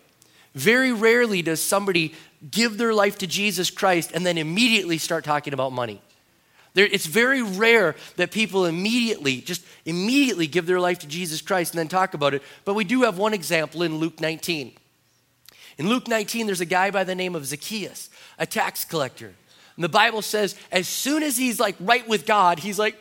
Very 0.55 0.93
rarely 0.93 1.43
does 1.43 1.63
somebody 1.63 2.15
give 2.51 2.77
their 2.77 2.93
life 2.93 3.19
to 3.19 3.27
Jesus 3.27 3.71
Christ 3.71 4.13
and 4.13 4.27
then 4.27 4.37
immediately 4.37 4.99
start 4.99 5.25
talking 5.25 5.55
about 5.55 5.73
money. 5.73 6.03
There, 6.75 6.87
it's 6.87 7.07
very 7.07 7.43
rare 7.43 7.95
that 8.17 8.31
people 8.31 8.65
immediately, 8.65 9.41
just 9.41 9.65
immediately 9.85 10.47
give 10.47 10.67
their 10.67 10.81
life 10.81 11.01
to 11.01 11.07
Jesus 11.07 11.43
Christ 11.43 11.73
and 11.73 11.79
then 11.79 11.89
talk 11.89 12.15
about 12.15 12.35
it. 12.35 12.43
But 12.65 12.75
we 12.75 12.85
do 12.85 13.03
have 13.03 13.19
one 13.19 13.35
example 13.35 13.83
in 13.83 13.99
Luke 13.99 14.21
19. 14.21 14.73
In 15.79 15.89
Luke 15.89 16.09
19, 16.09 16.47
there's 16.47 16.61
a 16.61 16.67
guy 16.67 16.91
by 16.91 17.05
the 17.05 17.15
name 17.15 17.35
of 17.35 17.47
Zacchaeus, 17.47 18.11
a 18.39 18.47
tax 18.47 18.85
collector. 18.85 19.35
And 19.77 19.85
the 19.85 19.89
Bible 19.89 20.23
says, 20.23 20.55
as 20.71 20.89
soon 20.89 21.23
as 21.23 21.37
he's 21.37 21.59
like 21.59 21.77
right 21.81 22.07
with 22.09 22.27
God, 22.27 22.59
he's 22.59 22.79
like, 22.79 22.97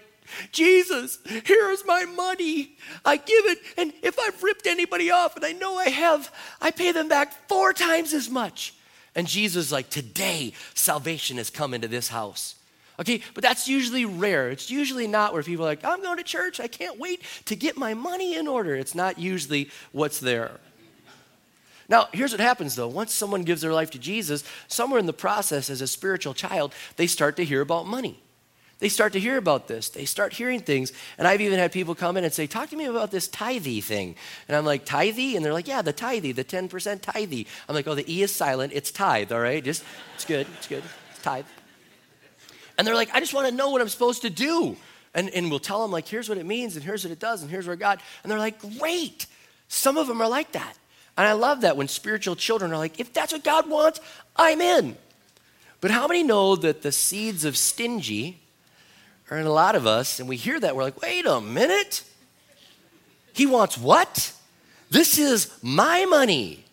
Jesus, 0.52 1.20
here's 1.26 1.86
my 1.86 2.06
money. 2.06 2.78
I 3.04 3.18
give 3.18 3.46
it. 3.46 3.60
And 3.78 3.94
if 4.02 4.18
I've 4.20 4.42
ripped 4.44 4.68
anybody 4.68 5.12
off, 5.12 5.36
and 5.36 5.46
I 5.46 5.52
know 5.52 5.78
I 5.78 5.90
have, 5.90 6.34
I 6.62 6.72
pay 6.72 6.92
them 6.92 7.08
back 7.08 7.48
four 7.48 7.74
times 7.74 8.14
as 8.14 8.30
much. 8.30 8.74
And 9.16 9.28
Jesus, 9.28 9.68
is 9.68 9.72
like, 9.72 9.90
today, 9.90 10.54
salvation 10.74 11.38
has 11.38 11.50
come 11.50 11.74
into 11.74 11.88
this 11.88 12.08
house. 12.08 12.56
Okay, 13.00 13.22
but 13.34 13.42
that's 13.42 13.68
usually 13.68 14.06
rare. 14.06 14.50
It's 14.52 14.70
usually 14.70 15.08
not 15.08 15.34
where 15.34 15.42
people 15.42 15.66
are 15.66 15.70
like, 15.70 15.84
I'm 15.84 16.02
going 16.02 16.18
to 16.18 16.24
church. 16.24 16.60
I 16.60 16.68
can't 16.68 17.00
wait 17.00 17.24
to 17.46 17.56
get 17.56 17.76
my 17.76 17.94
money 17.94 18.36
in 18.36 18.48
order. 18.48 18.76
It's 18.76 18.94
not 18.94 19.18
usually 19.18 19.70
what's 19.92 20.20
there. 20.20 20.52
Now, 21.90 22.08
here's 22.14 22.32
what 22.32 22.40
happens 22.40 22.76
though. 22.76 22.88
Once 22.88 23.14
someone 23.14 23.42
gives 23.42 23.62
their 23.62 23.74
life 23.74 23.92
to 23.92 24.00
Jesus, 24.00 24.46
somewhere 24.68 25.00
in 25.00 25.08
the 25.08 25.14
process 25.14 25.70
as 25.70 25.82
a 25.82 25.88
spiritual 25.88 26.34
child, 26.34 26.74
they 26.96 27.08
start 27.08 27.36
to 27.36 27.44
hear 27.44 27.60
about 27.60 27.86
money. 27.86 28.22
They 28.82 28.90
start 28.90 29.14
to 29.14 29.20
hear 29.20 29.38
about 29.38 29.68
this. 29.68 29.90
They 29.90 30.06
start 30.06 30.34
hearing 30.34 30.60
things. 30.60 30.92
And 31.20 31.28
I've 31.28 31.40
even 31.40 31.60
had 31.60 31.72
people 31.72 31.94
come 31.94 32.18
in 32.18 32.24
and 32.24 32.34
say, 32.34 32.48
Talk 32.48 32.72
to 32.72 32.76
me 32.76 32.86
about 32.86 33.12
this 33.12 33.28
tithe 33.28 33.84
thing. 33.84 34.16
And 34.48 34.58
I'm 34.58 34.66
like, 34.66 34.86
Tithe? 34.86 35.36
And 35.36 35.46
they're 35.46 35.54
like, 35.54 35.68
Yeah, 35.68 35.84
the 35.84 35.94
tithe, 35.94 36.24
the 36.24 36.44
10% 36.44 37.02
tithe. 37.02 37.48
I'm 37.70 37.76
like, 37.76 37.88
Oh, 37.88 37.94
the 37.94 38.12
E 38.12 38.24
is 38.24 38.34
silent. 38.34 38.74
It's 38.76 38.92
tithe, 38.92 39.32
all 39.32 39.40
right? 39.40 39.64
Just, 39.64 39.84
it's 40.16 40.26
good. 40.26 40.48
It's 40.58 40.68
good. 40.68 40.84
It's 41.12 41.22
tithe. 41.22 41.46
And 42.76 42.88
they're 42.88 42.96
like, 42.96 43.14
I 43.14 43.20
just 43.20 43.36
want 43.36 43.48
to 43.48 43.54
know 43.54 43.70
what 43.70 43.82
I'm 43.82 43.90
supposed 43.90 44.24
to 44.24 44.32
do. 44.32 44.76
And, 45.14 45.30
and 45.30 45.52
we'll 45.52 45.60
tell 45.60 45.84
them, 45.84 45.92
like, 45.92 46.08
here's 46.08 46.28
what 46.28 46.40
it 46.40 46.46
means, 46.48 46.76
and 46.76 46.84
here's 46.84 47.04
what 47.04 47.12
it 47.12 47.20
does, 47.20 47.44
and 47.44 47.52
here's 47.52 47.68
where 47.68 47.76
God. 47.76 48.00
And 48.24 48.32
they're 48.32 48.40
like, 48.40 48.60
Great. 48.80 49.28
Some 49.68 49.96
of 49.96 50.08
them 50.08 50.22
are 50.22 50.28
like 50.28 50.54
that. 50.54 50.76
And 51.18 51.28
I 51.28 51.34
love 51.34 51.62
that 51.62 51.78
when 51.78 51.88
spiritual 51.88 52.36
children 52.36 52.74
are 52.74 52.78
like, 52.78 53.00
if 53.00 53.14
that's 53.14 53.32
what 53.32 53.44
God 53.44 53.70
wants, 53.70 54.00
I'm 54.36 54.60
in. 54.60 54.98
But 55.82 55.92
how 55.92 56.08
many 56.08 56.24
know 56.24 56.56
that 56.56 56.82
the 56.82 56.92
seeds 56.92 57.46
of 57.46 57.56
stingy 57.56 58.41
are 59.32 59.38
in 59.38 59.48
a 59.48 59.52
lot 59.52 59.76
of 59.76 59.88
us, 59.88 60.20
and 60.20 60.28
we 60.28 60.36
hear 60.36 60.60
that, 60.60 60.76
we're 60.76 60.84
like, 60.84 61.02
wait 61.02 61.26
a 61.26 61.40
minute. 61.40 62.04
He 63.34 63.46
wants 63.46 63.78
what? 63.78 64.34
This 64.90 65.18
is 65.18 65.50
my 65.64 66.06
money. 66.06 66.66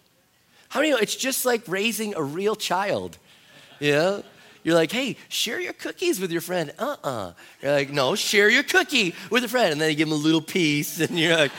How 0.68 0.80
many 0.80 0.90
know 0.90 0.98
it's 0.98 1.14
just 1.14 1.46
like 1.46 1.62
raising 1.68 2.16
a 2.16 2.22
real 2.22 2.56
child? 2.56 3.16
Yeah? 3.78 4.22
You're 4.64 4.74
like, 4.74 4.90
hey, 4.90 5.16
share 5.28 5.60
your 5.60 5.72
cookies 5.72 6.18
with 6.18 6.32
your 6.32 6.40
friend. 6.40 6.72
Uh 6.80 6.96
uh-uh. 7.02 7.08
uh. 7.08 7.32
you 7.62 7.68
are 7.68 7.72
like, 7.72 7.90
no, 7.90 8.16
share 8.16 8.50
your 8.50 8.64
cookie 8.64 9.14
with 9.30 9.44
a 9.44 9.48
friend. 9.48 9.70
And 9.70 9.80
then 9.80 9.90
you 9.90 9.96
give 9.96 10.08
them 10.08 10.18
a 10.18 10.20
little 10.20 10.42
piece, 10.42 10.98
and 11.00 11.16
you're 11.16 11.36
like, 11.36 11.52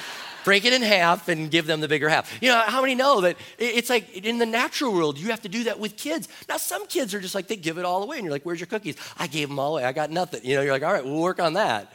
break 0.50 0.66
it 0.66 0.74
in 0.74 0.82
half 0.82 1.28
and 1.28 1.52
give 1.52 1.68
them 1.68 1.80
the 1.80 1.88
bigger 1.88 2.10
half. 2.10 2.36
You 2.42 2.50
know, 2.50 2.60
how 2.66 2.82
many 2.82 2.96
know 2.96 3.22
that 3.22 3.38
it's 3.60 3.88
like 3.88 4.18
in 4.18 4.40
the 4.40 4.48
natural 4.48 4.92
world, 4.92 5.20
you 5.20 5.30
have 5.30 5.44
to 5.44 5.48
do 5.48 5.66
that 5.66 5.78
with 5.78 5.96
kids. 5.96 6.28
Now, 6.50 6.58
some 6.58 6.88
kids 6.88 7.14
are 7.14 7.20
just 7.20 7.36
like, 7.36 7.48
they 7.48 7.56
give 7.56 7.78
it 7.78 7.86
all 7.86 8.02
away, 8.02 8.18
and 8.18 8.26
you're 8.26 8.32
like, 8.32 8.48
where's 8.48 8.60
your 8.60 8.66
cookies? 8.66 8.96
I 9.20 9.28
gave 9.28 9.48
them 9.48 9.60
all 9.60 9.74
away. 9.74 9.86
I 9.86 9.92
got 9.92 10.10
nothing. 10.10 10.42
You 10.44 10.56
know, 10.56 10.64
you're 10.64 10.74
like, 10.74 10.82
all 10.82 10.92
right, 10.92 11.06
we'll 11.06 11.22
work 11.22 11.40
on 11.40 11.54
that. 11.54 11.94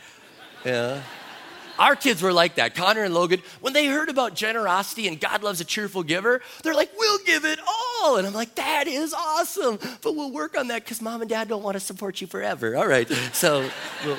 Yeah. 0.64 1.02
Our 1.80 1.96
kids 1.96 2.22
were 2.22 2.32
like 2.32 2.54
that. 2.54 2.76
Connor 2.76 3.02
and 3.02 3.12
Logan, 3.12 3.42
when 3.60 3.72
they 3.72 3.86
heard 3.86 4.08
about 4.08 4.36
generosity 4.36 5.08
and 5.08 5.20
God 5.20 5.42
loves 5.42 5.60
a 5.60 5.64
cheerful 5.64 6.04
giver, 6.04 6.40
they're 6.62 6.76
like, 6.76 6.92
we'll 6.96 7.24
give 7.26 7.44
it 7.44 7.58
all. 7.68 8.18
And 8.18 8.24
I'm 8.24 8.34
like, 8.34 8.54
that 8.54 8.86
is 8.86 9.12
awesome. 9.12 9.80
But 10.00 10.14
we'll 10.14 10.30
work 10.30 10.56
on 10.56 10.68
that 10.68 10.84
because 10.84 11.02
mom 11.02 11.22
and 11.22 11.28
dad 11.28 11.48
don't 11.48 11.64
want 11.64 11.74
to 11.74 11.80
support 11.80 12.20
you 12.20 12.28
forever. 12.28 12.76
All 12.76 12.86
right. 12.86 13.10
So, 13.32 13.68
we'll. 14.04 14.16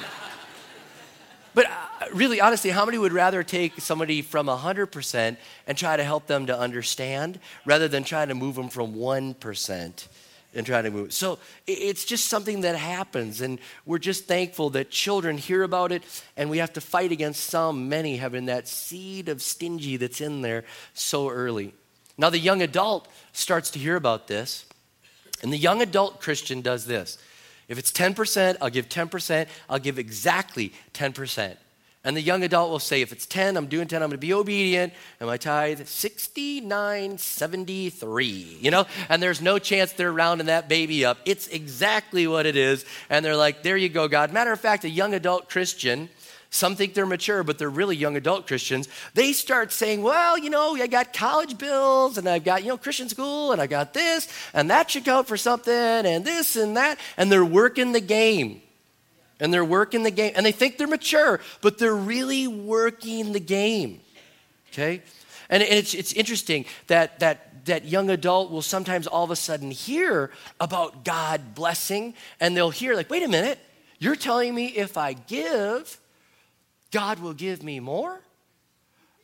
But 1.53 1.67
really, 2.15 2.41
honestly, 2.41 2.69
how 2.69 2.85
many 2.85 2.97
would 2.97 3.13
rather 3.13 3.43
take 3.43 3.79
somebody 3.79 4.21
from 4.21 4.47
100% 4.47 5.37
and 5.67 5.77
try 5.77 5.97
to 5.97 6.03
help 6.03 6.27
them 6.27 6.47
to 6.47 6.57
understand 6.57 7.39
rather 7.65 7.87
than 7.87 8.03
trying 8.03 8.29
to 8.29 8.35
move 8.35 8.55
them 8.55 8.69
from 8.69 8.95
1%? 8.95 10.07
and 10.55 10.65
try 10.65 10.81
to 10.81 10.89
move. 10.89 11.11
So 11.11 11.37
it's 11.67 12.05
just 12.05 12.29
something 12.29 12.61
that 12.61 12.77
happens, 12.77 13.41
and 13.41 13.59
we're 13.85 13.99
just 13.99 14.25
thankful 14.25 14.69
that 14.69 14.89
children 14.89 15.37
hear 15.37 15.63
about 15.63 15.91
it, 15.91 16.03
and 16.37 16.49
we 16.49 16.59
have 16.59 16.71
to 16.73 16.81
fight 16.81 17.11
against 17.11 17.43
some, 17.43 17.89
many 17.89 18.15
having 18.15 18.45
that 18.45 18.67
seed 18.67 19.27
of 19.27 19.41
stingy 19.41 19.97
that's 19.97 20.21
in 20.21 20.41
there 20.41 20.63
so 20.93 21.29
early. 21.29 21.73
Now, 22.17 22.29
the 22.29 22.39
young 22.39 22.61
adult 22.61 23.09
starts 23.33 23.69
to 23.71 23.79
hear 23.79 23.97
about 23.97 24.27
this, 24.27 24.65
and 25.43 25.51
the 25.51 25.57
young 25.57 25.81
adult 25.81 26.21
Christian 26.21 26.61
does 26.61 26.85
this. 26.85 27.17
If 27.67 27.77
it's 27.77 27.91
10%, 27.91 28.57
I'll 28.61 28.69
give 28.69 28.87
10%. 28.87 29.47
I'll 29.69 29.79
give 29.79 29.99
exactly 29.99 30.71
10%. 30.93 31.57
And 32.05 32.15
the 32.15 32.21
young 32.21 32.43
adult 32.43 32.71
will 32.71 32.79
say, 32.79 33.01
if 33.01 33.11
it's 33.11 33.25
10, 33.25 33.57
I'm 33.57 33.65
doing 33.65 33.87
10, 33.87 34.01
I'm 34.01 34.07
going 34.09 34.17
to 34.17 34.19
be 34.19 34.33
obedient. 34.33 34.93
And 35.19 35.27
my 35.27 35.35
tithe, 35.37 35.81
69.73, 35.81 38.61
you 38.61 38.71
know? 38.71 38.85
And 39.09 39.21
there's 39.21 39.41
no 39.41 39.59
chance 39.59 39.91
they're 39.91 40.13
rounding 40.13 40.47
that 40.47 40.69
baby 40.69 41.03
up. 41.03 41.17
It's 41.25 41.47
exactly 41.47 42.25
what 42.27 42.45
it 42.45 42.55
is. 42.55 42.85
And 43.09 43.25
they're 43.25 43.35
like, 43.35 43.63
there 43.63 43.75
you 43.75 43.89
go, 43.89 44.07
God. 44.07 44.31
Matter 44.31 44.53
of 44.53 44.61
fact, 44.61 44.85
a 44.85 44.89
young 44.89 45.13
adult 45.13 45.49
Christian 45.49 46.07
some 46.55 46.77
think 46.77 46.93
they're 46.93 47.05
mature, 47.05 47.43
but 47.43 47.57
they're 47.57 47.69
really 47.69 47.97
young 47.97 48.15
adult 48.15 48.47
Christians. 48.47 48.87
They 49.13 49.33
start 49.33 49.73
saying, 49.73 50.01
well, 50.01 50.37
you 50.37 50.49
know, 50.49 50.75
I 50.75 50.87
got 50.87 51.11
college 51.11 51.57
bills 51.57 52.17
and 52.17 52.29
I've 52.29 52.45
got, 52.45 52.63
you 52.63 52.69
know, 52.69 52.77
Christian 52.77 53.09
school 53.09 53.51
and 53.51 53.61
I 53.61 53.67
got 53.67 53.93
this 53.93 54.29
and 54.53 54.69
that 54.69 54.89
should 54.89 55.03
count 55.03 55.27
for 55.27 55.35
something 55.35 55.73
and 55.73 56.23
this 56.23 56.55
and 56.55 56.77
that. 56.77 56.97
And 57.17 57.29
they're 57.29 57.43
working 57.43 57.91
the 57.91 57.99
game. 57.99 58.61
And 59.39 59.53
they're 59.53 59.65
working 59.65 60.03
the 60.03 60.11
game. 60.11 60.33
And 60.35 60.45
they 60.45 60.51
think 60.51 60.77
they're 60.77 60.87
mature, 60.87 61.39
but 61.61 61.77
they're 61.77 61.95
really 61.95 62.47
working 62.47 63.33
the 63.33 63.39
game. 63.39 64.01
Okay? 64.71 65.01
And 65.49 65.61
it's, 65.61 65.93
it's 65.93 66.13
interesting 66.13 66.65
that, 66.87 67.19
that, 67.19 67.65
that 67.65 67.85
young 67.85 68.09
adult 68.09 68.51
will 68.51 68.61
sometimes 68.61 69.07
all 69.07 69.23
of 69.23 69.31
a 69.31 69.35
sudden 69.35 69.71
hear 69.71 70.31
about 70.59 71.03
God 71.05 71.55
blessing, 71.55 72.13
and 72.39 72.55
they'll 72.55 72.71
hear, 72.71 72.95
like, 72.95 73.09
wait 73.09 73.23
a 73.23 73.27
minute, 73.27 73.59
you're 73.99 74.15
telling 74.15 74.53
me 74.53 74.67
if 74.67 74.97
I 74.97 75.13
give, 75.13 75.99
God 76.91 77.19
will 77.19 77.33
give 77.33 77.63
me 77.63 77.79
more? 77.79 78.21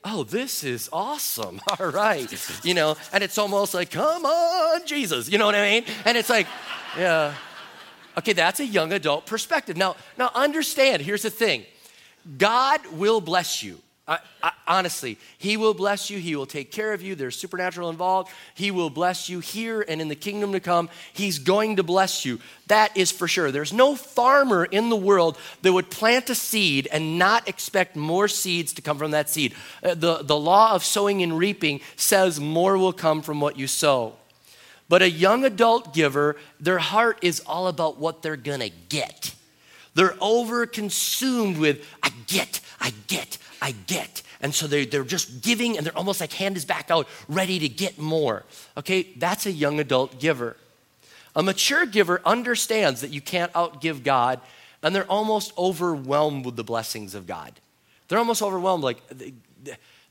Oh, 0.04 0.24
this 0.24 0.64
is 0.64 0.90
awesome. 0.92 1.62
All 1.80 1.90
right. 1.90 2.28
You 2.64 2.74
know, 2.74 2.98
and 3.14 3.24
it's 3.24 3.38
almost 3.38 3.74
like, 3.74 3.92
come 3.92 4.26
on, 4.26 4.86
Jesus. 4.88 5.30
You 5.30 5.38
know 5.38 5.46
what 5.46 5.56
I 5.56 5.70
mean? 5.70 5.86
And 6.06 6.18
it's 6.18 6.30
like, 6.30 6.48
yeah. 6.98 7.36
Okay, 8.18 8.34
that's 8.34 8.60
a 8.60 8.66
young 8.66 8.92
adult 8.94 9.26
perspective. 9.26 9.78
Now, 9.78 9.96
now 10.18 10.32
understand, 10.36 11.02
here's 11.02 11.22
the 11.22 11.30
thing. 11.30 11.66
God 12.38 12.82
will 12.94 13.22
bless 13.22 13.64
you. 13.64 13.80
I, 14.08 14.20
I, 14.44 14.52
honestly, 14.68 15.18
He 15.38 15.58
will 15.58 15.74
bless 15.74 16.10
you. 16.10 16.20
He 16.20 16.36
will 16.36 16.46
take 16.46 16.72
care 16.72 16.92
of 16.92 17.02
you. 17.02 17.16
There's 17.16 17.38
supernatural 17.38 17.90
involved. 17.90 18.32
He 18.56 18.70
will 18.70 18.90
bless 18.90 19.30
you 19.30 19.40
here 19.40 19.86
and 19.88 20.02
in 20.02 20.08
the 20.08 20.16
kingdom 20.16 20.52
to 20.52 20.60
come. 20.60 20.90
He's 21.14 21.40
going 21.40 21.78
to 21.78 21.84
bless 21.84 22.26
you. 22.26 22.40
That 22.68 22.96
is 22.98 23.12
for 23.12 23.28
sure. 23.28 23.52
There's 23.52 23.72
no 23.72 23.96
farmer 23.96 24.66
in 24.66 24.90
the 24.90 24.96
world 24.96 25.38
that 25.62 25.72
would 25.72 25.90
plant 25.90 26.30
a 26.30 26.36
seed 26.36 26.90
and 26.92 27.18
not 27.18 27.48
expect 27.48 27.96
more 27.96 28.28
seeds 28.28 28.74
to 28.74 28.82
come 28.82 28.98
from 28.98 29.12
that 29.12 29.30
seed. 29.30 29.54
Uh, 29.84 29.94
the, 29.94 30.24
the 30.24 30.38
law 30.38 30.74
of 30.74 30.84
sowing 30.84 31.22
and 31.22 31.38
reaping 31.38 31.80
says 31.96 32.40
more 32.40 32.78
will 32.78 32.94
come 32.94 33.22
from 33.22 33.40
what 33.40 33.58
you 33.58 33.68
sow. 33.68 34.16
But 34.92 35.02
a 35.02 35.10
young 35.10 35.46
adult 35.46 35.94
giver, 35.94 36.36
their 36.60 36.78
heart 36.78 37.20
is 37.22 37.40
all 37.48 37.68
about 37.68 37.98
what 37.98 38.22
they're 38.22 38.36
gonna 38.36 38.72
get. 38.90 39.34
They're 39.94 40.18
over 40.20 40.66
consumed 40.66 41.58
with, 41.58 41.88
I 42.04 42.10
get, 42.28 42.60
I 42.78 42.92
get, 43.08 43.38
I 43.62 43.72
get. 43.72 44.22
And 44.42 44.54
so 44.54 44.68
they're, 44.68 44.84
they're 44.84 45.06
just 45.06 45.42
giving 45.42 45.78
and 45.78 45.86
they're 45.86 45.98
almost 45.98 46.20
like 46.20 46.34
hand 46.34 46.58
is 46.58 46.66
back 46.66 46.92
out, 46.92 47.08
ready 47.30 47.58
to 47.60 47.70
get 47.70 48.00
more. 48.00 48.44
Okay, 48.76 49.04
that's 49.16 49.46
a 49.46 49.52
young 49.54 49.80
adult 49.80 50.20
giver. 50.20 50.58
A 51.38 51.42
mature 51.42 51.86
giver 51.86 52.22
understands 52.26 53.00
that 53.00 53.12
you 53.12 53.22
can't 53.22 53.54
outgive 53.54 54.04
God, 54.04 54.42
and 54.84 54.94
they're 54.94 55.10
almost 55.10 55.54
overwhelmed 55.58 56.46
with 56.46 56.58
the 56.58 56.66
blessings 56.66 57.16
of 57.16 57.26
God. 57.26 57.54
They're 58.10 58.20
almost 58.20 58.42
overwhelmed, 58.42 58.84
like, 58.84 58.98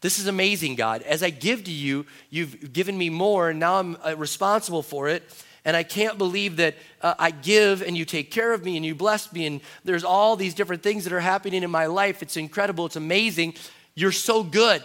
this 0.01 0.19
is 0.19 0.27
amazing, 0.27 0.77
God. 0.77 1.03
As 1.03 1.23
I 1.23 1.31
give 1.31 1.65
to 1.65 1.71
you, 1.71 2.07
you've 2.31 2.73
given 2.73 2.97
me 2.97 3.11
more, 3.11 3.51
and 3.51 3.61
now 3.61 3.75
I'm 3.75 3.97
uh, 4.05 4.17
responsible 4.17 4.83
for 4.83 5.09
it. 5.09 5.23
And 5.65 5.77
I 5.77 5.83
can't 5.83 6.17
believe 6.17 6.57
that 6.57 6.75
uh, 7.03 7.15
I 7.19 7.31
give 7.31 7.83
and 7.83 7.97
you 7.97 8.07
take 8.07 8.31
care 8.31 8.55
of 8.55 8.65
me 8.65 8.77
and 8.79 8.87
you 8.87 8.95
bless 8.95 9.31
me, 9.33 9.47
and 9.47 9.61
there's 9.85 10.05
all 10.05 10.37
these 10.37 10.55
different 10.55 10.83
things 10.83 11.05
that 11.05 11.13
are 11.13 11.21
happening 11.21 11.63
in 11.63 11.71
my 11.71 11.87
life. 11.87 12.23
It's 12.23 12.39
incredible, 12.39 12.87
it's 12.87 12.97
amazing. 12.97 13.55
You're 13.95 14.13
so 14.13 14.43
good. 14.43 14.83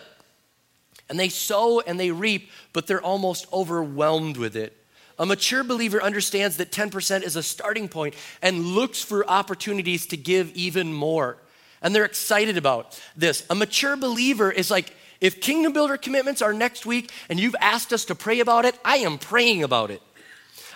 And 1.07 1.19
they 1.19 1.29
sow 1.29 1.79
and 1.81 2.00
they 2.00 2.12
reap, 2.12 2.50
but 2.74 2.88
they're 2.88 3.01
almost 3.01 3.48
overwhelmed 3.53 4.38
with 4.38 4.55
it. 4.55 4.75
A 5.17 5.25
mature 5.25 5.63
believer 5.63 6.03
understands 6.03 6.57
that 6.57 6.72
10% 6.72 7.24
is 7.24 7.38
a 7.38 7.43
starting 7.43 7.88
point 7.88 8.15
and 8.41 8.65
looks 8.65 9.01
for 9.01 9.25
opportunities 9.29 10.07
to 10.07 10.17
give 10.17 10.51
even 10.55 10.91
more. 10.91 11.38
And 11.81 11.95
they're 11.95 12.05
excited 12.05 12.57
about 12.57 13.00
this. 13.15 13.45
A 13.50 13.55
mature 13.55 13.95
believer 13.95 14.51
is 14.51 14.69
like, 14.69 14.93
if 15.22 15.41
Kingdom 15.41 15.74
Builder 15.74 15.98
commitments 15.98 16.41
are 16.41 16.53
next 16.53 16.86
week 16.86 17.12
and 17.29 17.39
you've 17.39 17.55
asked 17.60 17.93
us 17.93 18.05
to 18.05 18.15
pray 18.15 18.39
about 18.39 18.65
it, 18.65 18.77
I 18.84 18.98
am 18.98 19.17
praying 19.17 19.63
about 19.63 19.91
it. 19.91 20.01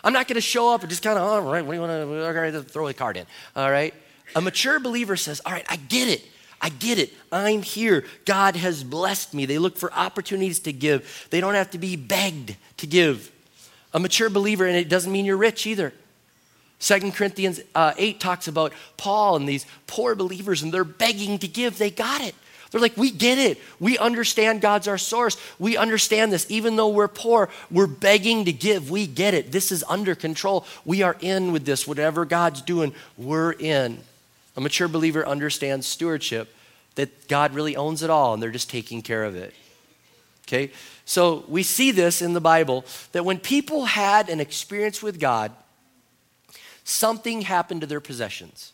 I'm 0.04 0.14
not 0.14 0.28
going 0.28 0.36
to 0.36 0.42
show 0.42 0.74
up 0.74 0.82
and 0.82 0.90
just 0.90 1.04
kind 1.04 1.18
of, 1.18 1.24
all 1.24 1.42
right, 1.42 1.66
what 1.66 1.74
do 1.74 1.76
you 1.76 1.82
want 1.82 1.92
to, 1.92 2.26
all 2.26 2.34
right, 2.34 2.66
throw 2.66 2.88
a 2.88 2.94
card 2.94 3.18
in, 3.18 3.26
all 3.56 3.70
right? 3.70 3.94
A 4.36 4.42
mature 4.42 4.80
believer 4.80 5.18
says, 5.18 5.42
all 5.46 5.52
right, 5.52 5.66
I 5.70 5.76
get 5.76 6.08
it. 6.08 6.24
I 6.62 6.70
get 6.70 7.00
it. 7.00 7.14
I'm 7.32 7.62
here. 7.62 8.06
God 8.26 8.56
has 8.56 8.84
blessed 8.84 9.34
me. 9.34 9.46
They 9.46 9.60
look 9.60 9.78
for 9.78 9.94
opportunities 9.94 10.60
to 10.62 10.74
give. 10.74 11.28
They 11.30 11.42
don't 11.42 11.54
have 11.54 11.72
to 11.72 11.78
be 11.78 11.96
begged 11.96 12.56
to 12.78 12.88
give. 12.88 13.32
A 13.94 14.00
mature 14.00 14.30
believer, 14.30 14.66
and 14.66 14.76
it 14.76 14.90
doesn't 14.90 15.12
mean 15.12 15.26
you're 15.26 15.38
rich 15.38 15.66
either. 15.66 15.94
Second 16.80 17.14
Corinthians 17.14 17.60
uh, 17.76 17.94
8 17.98 18.20
talks 18.20 18.48
about 18.48 18.74
Paul 18.98 19.36
and 19.36 19.48
these 19.48 19.66
poor 19.88 20.16
believers, 20.16 20.62
and 20.62 20.74
they're 20.74 20.84
begging 20.84 21.40
to 21.40 21.48
give. 21.48 21.78
They 21.78 21.92
got 21.92 22.22
it. 22.22 22.36
They're 22.72 22.82
like, 22.82 22.98
we 22.98 23.10
get 23.10 23.40
it. 23.40 23.60
We 23.80 23.98
understand 23.98 24.62
God's 24.62 24.88
our 24.88 24.98
source. 24.98 25.38
We 25.58 25.76
understand 25.76 26.32
this. 26.32 26.46
Even 26.50 26.76
though 26.76 26.90
we're 26.90 27.08
poor, 27.08 27.50
we're 27.72 27.88
begging 27.88 28.46
to 28.46 28.54
give. 28.54 28.92
We 28.92 29.08
get 29.08 29.34
it. 29.34 29.52
This 29.52 29.72
is 29.72 29.84
under 29.90 30.14
control. 30.14 30.66
We 30.86 31.02
are 31.02 31.18
in 31.20 31.52
with 31.52 31.66
this. 31.66 31.88
Whatever 31.88 32.26
God's 32.26 32.62
doing, 32.62 32.94
we're 33.18 33.54
in. 33.54 34.00
A 34.56 34.62
mature 34.62 34.88
believer 34.88 35.26
understands 35.28 35.88
stewardship, 35.88 36.54
that 36.96 37.28
God 37.28 37.54
really 37.54 37.76
owns 37.76 38.04
it 38.04 38.10
all 38.10 38.34
and 38.34 38.44
they're 38.44 38.52
just 38.52 38.70
taking 38.70 39.02
care 39.02 39.24
of 39.24 39.36
it. 39.36 39.54
Okay? 40.48 40.72
So 41.06 41.46
we 41.48 41.64
see 41.64 41.92
this 41.92 42.22
in 42.22 42.34
the 42.34 42.42
Bible 42.42 42.86
that 43.14 43.26
when 43.26 43.40
people 43.40 43.86
had 43.86 44.30
an 44.30 44.40
experience 44.40 45.02
with 45.02 45.20
God, 45.20 45.52
something 46.84 47.42
happened 47.42 47.82
to 47.82 47.88
their 47.88 48.02
possessions. 48.02 48.74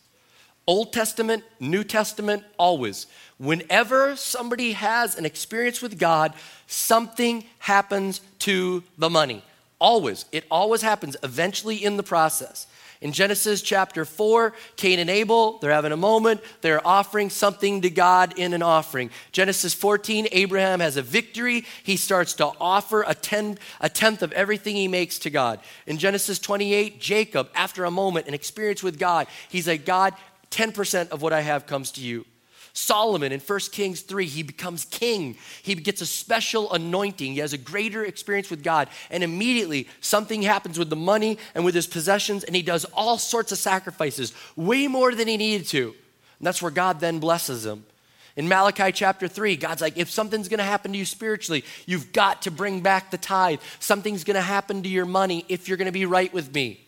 Old 0.68 0.94
Testament, 0.94 1.44
New 1.60 1.84
Testament, 1.84 2.44
always. 2.58 3.08
Whenever 3.38 4.16
somebody 4.16 4.72
has 4.72 5.16
an 5.16 5.26
experience 5.26 5.82
with 5.82 6.00
God, 6.00 6.34
something 6.68 7.46
happens 7.60 8.22
to 8.40 8.84
the 8.98 9.10
money. 9.10 9.44
Always. 9.80 10.26
It 10.32 10.46
always 10.50 10.82
happens 10.82 11.18
eventually 11.22 11.84
in 11.84 11.98
the 11.98 12.04
process. 12.04 12.66
In 13.02 13.12
Genesis 13.12 13.62
chapter 13.62 14.06
4, 14.06 14.54
Cain 14.78 15.00
and 15.00 15.10
Abel, 15.10 15.60
they're 15.60 15.72
having 15.72 15.92
a 15.92 15.98
moment. 15.98 16.42
They're 16.62 16.86
offering 16.88 17.30
something 17.30 17.82
to 17.82 17.90
God 17.90 18.40
in 18.40 18.54
an 18.54 18.64
offering. 18.64 19.12
Genesis 19.32 19.74
14, 19.74 20.30
Abraham 20.32 20.80
has 20.80 20.98
a 20.98 21.02
victory. 21.02 21.66
He 21.84 21.98
starts 21.98 22.34
to 22.36 22.52
offer 22.60 23.04
a, 23.06 23.14
ten, 23.14 23.60
a 23.82 23.90
tenth 23.90 24.24
of 24.24 24.32
everything 24.32 24.76
he 24.76 24.88
makes 24.88 25.20
to 25.20 25.30
God. 25.30 25.60
In 25.86 25.98
Genesis 25.98 26.40
28, 26.40 27.00
Jacob, 27.00 27.50
after 27.54 27.84
a 27.86 27.92
moment, 27.92 28.28
an 28.28 28.34
experience 28.34 28.82
with 28.82 28.98
God, 28.98 29.28
he's 29.50 29.68
like, 29.68 29.86
God, 29.86 30.14
10% 30.56 31.10
of 31.10 31.22
what 31.22 31.34
I 31.34 31.42
have 31.42 31.68
comes 31.68 31.92
to 31.92 32.02
you. 32.02 32.26
Solomon 32.72 33.32
in 33.32 33.40
1 33.40 33.60
Kings 33.72 34.02
3, 34.02 34.26
he 34.26 34.44
becomes 34.44 34.86
king. 34.86 35.38
He 35.64 35.76
gets 35.76 36.02
a 36.02 36.06
special 36.06 36.72
anointing. 36.74 37.34
He 37.34 37.40
has 37.40 37.54
a 37.54 37.58
greater 37.58 38.04
experience 38.04 38.50
with 38.50 38.64
God. 38.64 38.90
And 39.10 39.24
immediately 39.24 39.88
something 40.02 40.42
happens 40.42 40.78
with 40.78 40.90
the 40.90 40.96
money 40.96 41.38
and 41.54 41.64
with 41.64 41.74
his 41.74 41.88
possessions, 41.88 42.44
and 42.44 42.56
he 42.56 42.62
does 42.62 42.86
all 42.94 43.18
sorts 43.18 43.54
of 43.54 43.58
sacrifices, 43.58 44.34
way 44.56 44.88
more 44.88 45.16
than 45.16 45.28
he 45.28 45.38
needed 45.38 45.68
to. 45.68 45.94
And 46.40 46.48
that's 46.48 46.62
where 46.62 46.72
God 46.72 47.00
then 47.00 47.20
blesses 47.20 47.66
him. 47.66 47.86
In 48.36 48.50
Malachi 48.50 48.92
chapter 48.92 49.30
3, 49.30 49.56
God's 49.56 49.82
like, 49.82 49.98
if 49.98 50.10
something's 50.10 50.50
gonna 50.50 50.64
happen 50.64 50.92
to 50.92 50.98
you 50.98 51.06
spiritually, 51.06 51.64
you've 51.86 52.12
got 52.12 52.42
to 52.42 52.52
bring 52.52 52.82
back 52.82 53.10
the 53.10 53.18
tithe. 53.18 53.62
Something's 53.80 54.26
gonna 54.26 54.42
happen 54.42 54.84
to 54.84 54.90
your 54.90 55.06
money 55.06 55.46
if 55.48 55.70
you're 55.70 55.78
gonna 55.78 55.94
be 55.94 56.06
right 56.06 56.34
with 56.34 56.54
me. 56.54 56.85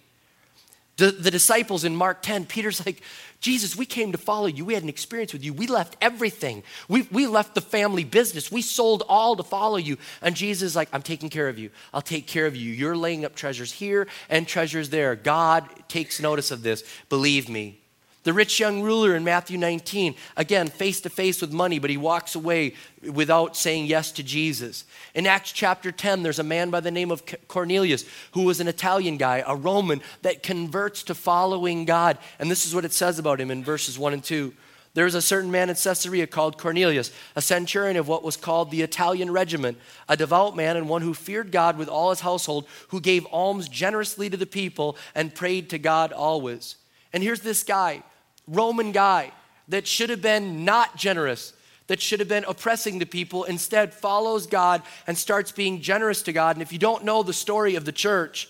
The, 0.98 1.12
the 1.12 1.30
disciples 1.30 1.84
in 1.84 1.96
Mark 1.96 2.24
10, 2.24 2.48
Peter's 2.48 2.84
like, 2.84 3.02
Jesus, 3.40 3.76
we 3.76 3.86
came 3.86 4.12
to 4.14 4.18
follow 4.18 4.48
you. 4.48 4.66
We 4.66 4.74
had 4.74 4.82
an 4.82 4.90
experience 4.90 5.32
with 5.32 5.44
you. 5.44 5.54
We 5.54 5.68
left 5.68 5.96
everything. 6.02 6.64
We, 6.90 7.04
we 7.12 7.28
left 7.28 7.54
the 7.54 7.62
family 7.62 8.04
business. 8.04 8.52
We 8.52 8.64
sold 8.64 9.04
all 9.08 9.36
to 9.36 9.44
follow 9.44 9.78
you. 9.78 9.98
And 10.24 10.36
Jesus 10.36 10.64
is 10.64 10.76
like, 10.76 10.90
I'm 10.92 11.04
taking 11.04 11.30
care 11.30 11.50
of 11.50 11.60
you. 11.60 11.70
I'll 11.94 12.02
take 12.02 12.26
care 12.26 12.48
of 12.48 12.56
you. 12.56 12.72
You're 12.72 12.98
laying 12.98 13.26
up 13.26 13.36
treasures 13.36 13.72
here 13.72 14.08
and 14.28 14.48
treasures 14.48 14.90
there. 14.90 15.16
God 15.16 15.70
takes 15.88 16.20
notice 16.20 16.50
of 16.50 16.64
this. 16.64 16.84
Believe 17.10 17.48
me. 17.48 17.80
The 18.28 18.34
rich 18.34 18.60
young 18.60 18.82
ruler 18.82 19.16
in 19.16 19.24
Matthew 19.24 19.58
19, 19.58 20.14
again, 20.36 20.68
face 20.68 21.00
to 21.00 21.10
face 21.10 21.40
with 21.40 21.54
money, 21.54 21.80
but 21.80 21.90
he 21.90 21.96
walks 21.96 22.36
away 22.36 22.74
without 23.10 23.56
saying 23.56 23.86
yes 23.86 24.12
to 24.12 24.22
Jesus. 24.22 24.84
In 25.16 25.26
Acts 25.26 25.54
chapter 25.54 25.94
10, 25.94 26.24
there's 26.24 26.38
a 26.38 26.44
man 26.44 26.70
by 26.70 26.82
the 26.82 26.92
name 26.92 27.10
of 27.10 27.24
Cornelius 27.48 28.04
who 28.34 28.44
was 28.44 28.60
an 28.60 28.68
Italian 28.68 29.16
guy, 29.16 29.46
a 29.48 29.56
Roman, 29.56 30.02
that 30.24 30.44
converts 30.44 31.04
to 31.04 31.16
following 31.16 31.86
God. 31.86 32.18
And 32.38 32.52
this 32.52 32.66
is 32.66 32.76
what 32.76 32.84
it 32.84 32.92
says 32.92 33.18
about 33.18 33.40
him 33.40 33.50
in 33.50 33.64
verses 33.64 33.98
1 33.98 34.12
and 34.12 34.22
2. 34.22 34.54
There 34.94 35.06
was 35.06 35.16
a 35.16 35.22
certain 35.22 35.50
man 35.50 35.70
in 35.70 35.78
Caesarea 35.78 36.28
called 36.28 36.58
Cornelius, 36.58 37.14
a 37.38 37.42
centurion 37.42 37.96
of 37.96 38.10
what 38.10 38.24
was 38.24 38.36
called 38.36 38.72
the 38.72 38.82
Italian 38.82 39.32
regiment, 39.32 39.78
a 40.10 40.18
devout 40.18 40.54
man 40.54 40.76
and 40.76 40.90
one 40.90 41.02
who 41.02 41.14
feared 41.14 41.50
God 41.50 41.78
with 41.78 41.88
all 41.88 42.10
his 42.10 42.20
household, 42.20 42.68
who 42.90 43.00
gave 43.00 43.26
alms 43.28 43.70
generously 43.70 44.30
to 44.30 44.36
the 44.36 44.46
people 44.46 44.98
and 45.16 45.34
prayed 45.34 45.70
to 45.70 45.78
God 45.78 46.12
always. 46.12 46.76
And 47.14 47.24
here's 47.24 47.40
this 47.40 47.64
guy 47.64 48.04
Roman 48.48 48.92
guy 48.92 49.32
that 49.68 49.86
should 49.86 50.10
have 50.10 50.22
been 50.22 50.64
not 50.66 50.96
generous, 50.96 51.54
that 51.88 52.02
should 52.02 52.20
have 52.20 52.30
been 52.30 52.46
oppressing 52.46 53.00
the 53.00 53.06
people, 53.06 53.44
instead 53.44 53.94
follows 53.94 54.48
God 54.48 54.82
and 55.06 55.18
starts 55.18 55.52
being 55.52 55.82
generous 55.82 56.22
to 56.24 56.34
God. 56.34 56.56
And 56.56 56.64
if 56.64 56.72
you 56.72 56.80
don't 56.80 57.04
know 57.04 57.24
the 57.24 57.34
story 57.34 57.76
of 57.76 57.86
the 57.86 57.92
church, 57.92 58.50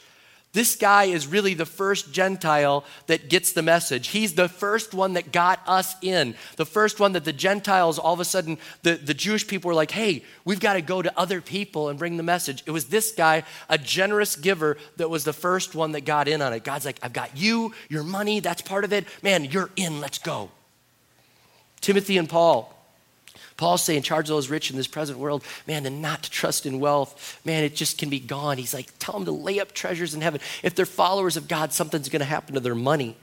this 0.54 0.76
guy 0.76 1.06
is 1.06 1.28
really 1.28 1.54
the 1.54 1.66
first 1.66 2.12
Gentile 2.12 2.84
that 3.08 3.30
gets 3.30 3.52
the 3.52 3.62
message. 3.62 4.08
He's 4.08 4.34
the 4.34 4.50
first 4.50 4.94
one 4.94 5.14
that 5.14 5.32
got 5.32 5.60
us 5.68 5.96
in. 6.02 6.36
The 6.56 6.66
first 6.66 7.00
one 7.00 7.12
that 7.14 7.26
the 7.26 7.34
Gentiles, 7.34 8.00
all 8.00 8.14
of 8.14 8.20
a 8.20 8.26
sudden, 8.26 8.58
the, 8.82 8.96
the 8.96 9.14
Jewish 9.14 9.46
people 9.46 9.68
were 9.68 9.76
like, 9.76 9.92
hey, 9.92 10.24
we've 10.46 10.60
got 10.60 10.74
to 10.74 10.82
go 10.82 11.02
to 11.02 11.20
other 11.20 11.42
people 11.42 11.90
and 11.90 12.00
bring 12.00 12.18
the 12.18 12.24
message. 12.24 12.64
It 12.66 12.72
was 12.72 12.86
this 12.86 13.12
guy, 13.12 13.44
a 13.70 13.78
generous 13.78 14.36
giver, 14.36 14.78
that 14.96 15.10
was 15.10 15.26
the 15.26 15.34
first 15.34 15.76
one 15.76 15.92
that 15.92 16.02
got 16.06 16.28
in 16.28 16.42
on 16.42 16.54
it. 16.54 16.64
God's 16.64 16.86
like, 16.86 17.00
I've 17.04 17.14
got 17.14 17.38
you, 17.38 17.74
your 17.90 18.04
money, 18.04 18.40
that's 18.40 18.62
part 18.62 18.84
of 18.84 18.94
it. 18.94 19.06
Man, 19.22 19.46
you're 19.46 19.70
in, 19.76 20.00
let's 20.00 20.18
go. 20.18 20.50
Timothy 21.82 22.18
and 22.18 22.30
Paul. 22.30 22.77
Paul's 23.58 23.84
saying, 23.84 24.04
charge 24.04 24.28
those 24.28 24.50
rich 24.50 24.70
in 24.70 24.78
this 24.78 24.88
present 24.88 25.18
world, 25.18 25.44
man, 25.68 25.86
and 25.88 26.02
not 26.02 26.24
to 26.24 26.30
trust 26.30 26.66
in 26.68 26.80
wealth. 26.80 27.40
Man, 27.44 27.64
it 27.64 27.76
just 27.76 27.98
can 27.98 28.10
be 28.10 28.20
gone. 28.20 28.58
He's 28.58 28.74
like, 28.74 28.92
tell 29.00 29.16
them 29.16 29.26
to 29.26 29.32
lay 29.32 29.60
up 29.60 29.74
treasures 29.74 30.14
in 30.14 30.22
heaven. 30.22 30.40
If 30.62 30.76
they're 30.76 30.86
followers 30.86 31.38
of 31.38 31.48
God, 31.48 31.74
something's 31.74 32.08
going 32.08 32.20
to 32.20 32.26
happen 32.26 32.54
to 32.54 32.60
their 32.60 32.76
money. 32.76 33.18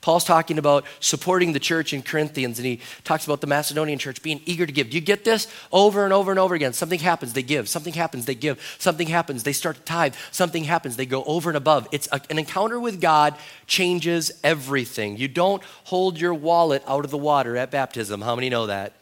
Paul's 0.00 0.24
talking 0.24 0.58
about 0.58 0.84
supporting 1.00 1.54
the 1.54 1.58
church 1.58 1.94
in 1.94 2.02
Corinthians, 2.02 2.58
and 2.58 2.66
he 2.66 2.80
talks 3.04 3.24
about 3.24 3.40
the 3.40 3.46
Macedonian 3.46 3.98
church 3.98 4.22
being 4.22 4.42
eager 4.44 4.66
to 4.66 4.72
give. 4.72 4.90
Do 4.90 4.96
you 4.96 5.00
get 5.00 5.24
this? 5.24 5.48
Over 5.72 6.04
and 6.04 6.12
over 6.12 6.30
and 6.30 6.38
over 6.38 6.54
again. 6.54 6.74
Something 6.74 7.00
happens, 7.00 7.32
they 7.32 7.42
give. 7.42 7.70
Something 7.70 7.94
happens, 7.94 8.26
they 8.26 8.34
give. 8.34 8.60
Something 8.78 9.08
happens, 9.08 9.44
they 9.44 9.54
start 9.54 9.76
to 9.76 9.82
tithe. 9.82 10.14
Something 10.30 10.64
happens, 10.64 10.96
they 10.96 11.06
go 11.06 11.24
over 11.24 11.48
and 11.48 11.56
above. 11.56 11.88
It's 11.90 12.06
a, 12.12 12.20
an 12.28 12.38
encounter 12.38 12.78
with 12.78 13.00
God 13.00 13.34
changes 13.66 14.30
everything. 14.44 15.16
You 15.16 15.26
don't 15.26 15.62
hold 15.84 16.20
your 16.20 16.34
wallet 16.34 16.84
out 16.86 17.06
of 17.06 17.10
the 17.10 17.16
water 17.16 17.56
at 17.56 17.70
baptism. 17.70 18.20
How 18.20 18.34
many 18.34 18.50
know 18.50 18.66
that? 18.66 18.92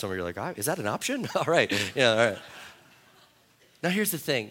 Some 0.00 0.10
of 0.10 0.16
you 0.16 0.22
are 0.22 0.24
like, 0.24 0.38
oh, 0.38 0.54
is 0.56 0.64
that 0.64 0.78
an 0.78 0.86
option? 0.86 1.28
all 1.34 1.44
right. 1.44 1.70
Yeah, 1.94 2.10
all 2.10 2.16
right. 2.16 2.38
Now, 3.82 3.90
here's 3.90 4.10
the 4.10 4.18
thing 4.18 4.50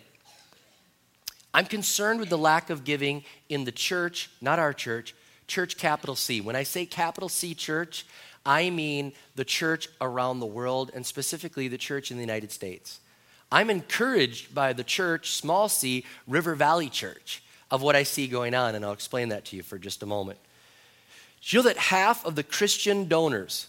I'm 1.56 1.66
concerned 1.66 2.20
with 2.20 2.30
the 2.30 2.38
lack 2.38 2.70
of 2.70 2.84
giving 2.84 3.24
in 3.50 3.64
the 3.64 3.72
church, 3.72 4.30
not 4.42 4.60
our 4.60 4.74
church, 4.74 5.16
church 5.48 5.78
capital 5.78 6.16
C. 6.16 6.40
When 6.40 6.56
I 6.56 6.62
say 6.62 6.86
capital 6.86 7.30
C 7.30 7.56
church, 7.56 8.06
I 8.46 8.70
mean 8.70 9.14
the 9.36 9.44
church 9.44 9.90
around 10.00 10.40
the 10.40 10.46
world 10.46 10.92
and 10.94 11.04
specifically 11.04 11.68
the 11.68 11.80
church 11.80 12.12
in 12.12 12.18
the 12.18 12.24
United 12.24 12.52
States. 12.52 13.00
I'm 13.52 13.72
encouraged 13.72 14.54
by 14.54 14.74
the 14.74 14.84
church, 14.84 15.32
small 15.32 15.68
c, 15.68 16.06
River 16.28 16.54
Valley 16.54 16.90
Church, 16.90 17.42
of 17.72 17.82
what 17.82 17.96
I 17.96 18.04
see 18.04 18.28
going 18.28 18.54
on, 18.54 18.76
and 18.76 18.86
I'll 18.86 18.94
explain 18.94 19.30
that 19.30 19.46
to 19.46 19.56
you 19.56 19.64
for 19.64 19.80
just 19.80 20.04
a 20.04 20.06
moment. 20.06 20.38
You 21.42 21.60
know 21.60 21.64
that 21.64 21.78
half 21.78 22.24
of 22.24 22.36
the 22.36 22.44
Christian 22.44 23.08
donors, 23.08 23.66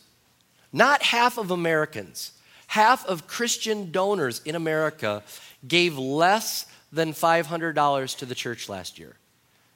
not 0.73 1.03
half 1.03 1.39
of 1.39 1.51
Americans, 1.51 2.33
half 2.69 3.05
of 3.07 3.27
Christian 3.27 3.91
donors 3.91 4.41
in 4.45 4.55
America 4.55 5.23
gave 5.67 5.99
less 5.99 6.67
than 6.93 7.13
$500 7.13 8.17
to 8.19 8.27
the 8.27 8.35
church 8.35 8.69
last 8.69 8.99
year? 8.99 9.17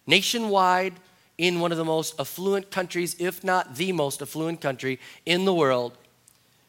Nationwide, 0.07 0.95
in 1.37 1.61
one 1.61 1.73
of 1.73 1.79
the 1.79 1.85
most 1.85 2.19
affluent 2.21 2.71
countries, 2.71 3.17
if 3.19 3.43
not 3.43 3.75
the 3.75 3.93
most 3.93 4.23
affluent 4.23 4.61
country 4.61 5.01
in 5.27 5.45
the 5.45 5.55
world, 5.55 5.97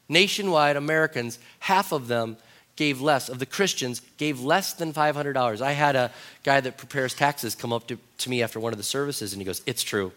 nationwide, 0.09 0.75
Americans, 0.75 1.39
half 1.59 1.91
of 1.91 2.07
them 2.07 2.37
gave 2.75 2.99
less, 2.99 3.29
of 3.29 3.39
the 3.39 3.45
Christians, 3.45 4.01
gave 4.17 4.41
less 4.41 4.73
than 4.73 4.91
$500. 4.91 5.61
I 5.61 5.71
had 5.71 5.95
a 5.95 6.11
guy 6.43 6.59
that 6.61 6.77
prepares 6.77 7.13
taxes 7.13 7.55
come 7.55 7.71
up 7.71 7.87
to, 7.87 7.97
to 8.19 8.29
me 8.29 8.41
after 8.43 8.59
one 8.59 8.73
of 8.73 8.77
the 8.77 8.83
services 8.83 9.33
and 9.33 9.41
he 9.41 9.45
goes, 9.45 9.61
It's 9.65 9.83
true. 9.83 10.11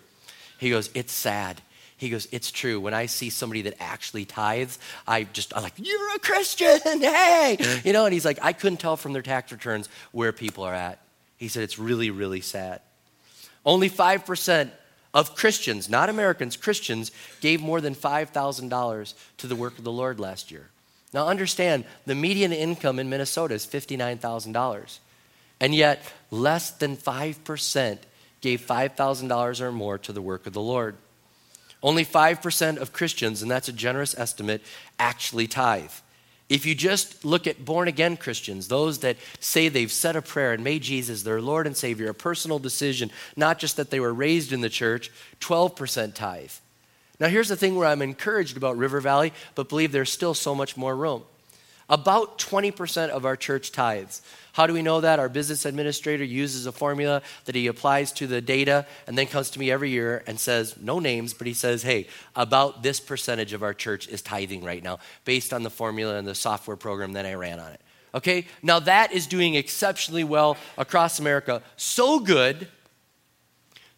He 0.58 0.70
goes, 0.70 0.90
It's 0.94 1.12
sad. 1.12 1.60
He 1.98 2.08
goes, 2.08 2.26
It's 2.32 2.50
true. 2.50 2.80
When 2.80 2.94
I 2.94 3.06
see 3.06 3.28
somebody 3.28 3.62
that 3.62 3.74
actually 3.80 4.24
tithes, 4.24 4.78
I 5.06 5.24
just, 5.24 5.54
I'm 5.54 5.62
like, 5.62 5.74
You're 5.76 6.14
a 6.14 6.18
Christian. 6.18 6.78
Hey. 7.08 7.58
You 7.84 7.92
know, 7.92 8.06
and 8.06 8.14
he's 8.14 8.24
like, 8.24 8.38
I 8.40 8.52
couldn't 8.52 8.78
tell 8.78 8.96
from 8.96 9.12
their 9.12 9.22
tax 9.22 9.52
returns 9.52 9.88
where 10.12 10.32
people 10.32 10.64
are 10.64 10.74
at. 10.74 11.00
He 11.36 11.48
said, 11.48 11.64
It's 11.64 11.78
really, 11.78 12.10
really 12.10 12.40
sad. 12.40 12.80
Only 13.66 13.90
5% 13.90 14.70
of 15.12 15.34
Christians, 15.34 15.90
not 15.90 16.08
Americans, 16.08 16.56
Christians, 16.56 17.10
gave 17.40 17.60
more 17.60 17.80
than 17.80 17.94
$5,000 17.94 19.14
to 19.38 19.46
the 19.46 19.56
work 19.56 19.76
of 19.78 19.84
the 19.84 19.92
Lord 19.92 20.20
last 20.20 20.50
year. 20.50 20.68
Now, 21.12 21.26
understand 21.26 21.84
the 22.06 22.14
median 22.14 22.52
income 22.52 22.98
in 22.98 23.10
Minnesota 23.10 23.54
is 23.54 23.66
$59,000. 23.66 24.98
And 25.60 25.74
yet, 25.74 26.02
less 26.30 26.70
than 26.70 26.96
5% 26.96 27.98
gave 28.40 28.60
$5,000 28.60 29.60
or 29.60 29.72
more 29.72 29.98
to 29.98 30.12
the 30.12 30.22
work 30.22 30.46
of 30.46 30.52
the 30.52 30.60
Lord. 30.60 30.96
Only 31.82 32.04
5% 32.04 32.78
of 32.78 32.92
Christians, 32.92 33.42
and 33.42 33.50
that's 33.50 33.68
a 33.68 33.72
generous 33.72 34.16
estimate, 34.18 34.62
actually 34.98 35.46
tithe. 35.46 35.92
If 36.48 36.64
you 36.64 36.74
just 36.74 37.24
look 37.24 37.46
at 37.46 37.64
born 37.64 37.88
again 37.88 38.16
Christians, 38.16 38.68
those 38.68 39.00
that 39.00 39.18
say 39.38 39.68
they've 39.68 39.92
said 39.92 40.16
a 40.16 40.22
prayer 40.22 40.52
and 40.52 40.64
made 40.64 40.82
Jesus 40.82 41.22
their 41.22 41.42
Lord 41.42 41.66
and 41.66 41.76
Savior, 41.76 42.08
a 42.08 42.14
personal 42.14 42.58
decision, 42.58 43.10
not 43.36 43.58
just 43.58 43.76
that 43.76 43.90
they 43.90 44.00
were 44.00 44.14
raised 44.14 44.52
in 44.52 44.62
the 44.62 44.70
church, 44.70 45.10
12% 45.40 46.14
tithe. 46.14 46.50
Now, 47.20 47.28
here's 47.28 47.48
the 47.48 47.56
thing 47.56 47.76
where 47.76 47.88
I'm 47.88 48.00
encouraged 48.00 48.56
about 48.56 48.78
River 48.78 49.00
Valley, 49.00 49.32
but 49.54 49.68
believe 49.68 49.92
there's 49.92 50.12
still 50.12 50.34
so 50.34 50.54
much 50.54 50.76
more 50.76 50.96
room. 50.96 51.24
About 51.88 52.38
20% 52.38 53.08
of 53.08 53.24
our 53.24 53.36
church 53.36 53.72
tithes. 53.72 54.20
How 54.52 54.66
do 54.66 54.72
we 54.72 54.82
know 54.82 55.00
that? 55.00 55.18
Our 55.18 55.28
business 55.28 55.64
administrator 55.64 56.24
uses 56.24 56.66
a 56.66 56.72
formula 56.72 57.22
that 57.46 57.54
he 57.54 57.66
applies 57.66 58.12
to 58.12 58.26
the 58.26 58.40
data 58.40 58.86
and 59.06 59.16
then 59.16 59.26
comes 59.26 59.50
to 59.50 59.58
me 59.58 59.70
every 59.70 59.90
year 59.90 60.22
and 60.26 60.38
says, 60.38 60.76
no 60.80 60.98
names, 60.98 61.32
but 61.32 61.46
he 61.46 61.54
says, 61.54 61.82
hey, 61.82 62.08
about 62.36 62.82
this 62.82 63.00
percentage 63.00 63.52
of 63.52 63.62
our 63.62 63.72
church 63.72 64.08
is 64.08 64.20
tithing 64.20 64.64
right 64.64 64.82
now 64.82 64.98
based 65.24 65.52
on 65.52 65.62
the 65.62 65.70
formula 65.70 66.16
and 66.16 66.26
the 66.26 66.34
software 66.34 66.76
program 66.76 67.12
that 67.12 67.24
I 67.24 67.34
ran 67.34 67.60
on 67.60 67.72
it. 67.72 67.80
Okay? 68.14 68.46
Now 68.62 68.80
that 68.80 69.12
is 69.12 69.26
doing 69.26 69.54
exceptionally 69.54 70.24
well 70.24 70.56
across 70.76 71.18
America. 71.18 71.62
So 71.76 72.20
good 72.20 72.68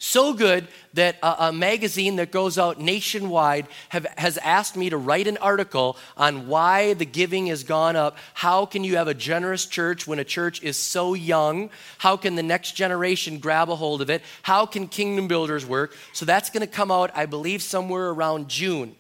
so 0.02 0.32
good 0.32 0.66
that 0.94 1.16
a, 1.22 1.48
a, 1.48 1.52
magazine 1.52 2.16
that 2.16 2.32
goes 2.32 2.56
out 2.56 2.80
nationwide 2.80 3.66
have, 3.90 4.06
has 4.16 4.38
asked 4.38 4.74
me 4.74 4.88
to 4.88 4.96
write 4.96 5.26
an 5.26 5.36
article 5.36 5.98
on 6.16 6.48
why 6.48 6.94
the 6.94 7.04
giving 7.04 7.48
has 7.48 7.64
gone 7.64 7.96
up. 7.96 8.16
How 8.32 8.64
can 8.64 8.82
you 8.82 8.96
have 8.96 9.08
a 9.08 9.14
generous 9.14 9.66
church 9.66 10.06
when 10.06 10.18
a 10.18 10.24
church 10.24 10.62
is 10.62 10.78
so 10.78 11.12
young? 11.12 11.68
How 11.98 12.16
can 12.16 12.34
the 12.34 12.42
next 12.42 12.72
generation 12.72 13.38
grab 13.38 13.68
a 13.68 13.76
hold 13.76 14.00
of 14.00 14.08
it? 14.08 14.22
How 14.42 14.64
can 14.64 14.88
kingdom 14.88 15.28
builders 15.28 15.66
work? 15.66 15.94
So 16.14 16.24
that's 16.24 16.48
going 16.48 16.66
to 16.66 16.72
come 16.72 16.90
out, 16.90 17.10
I 17.14 17.26
believe, 17.26 17.60
somewhere 17.60 18.08
around 18.08 18.48
June 18.48 18.96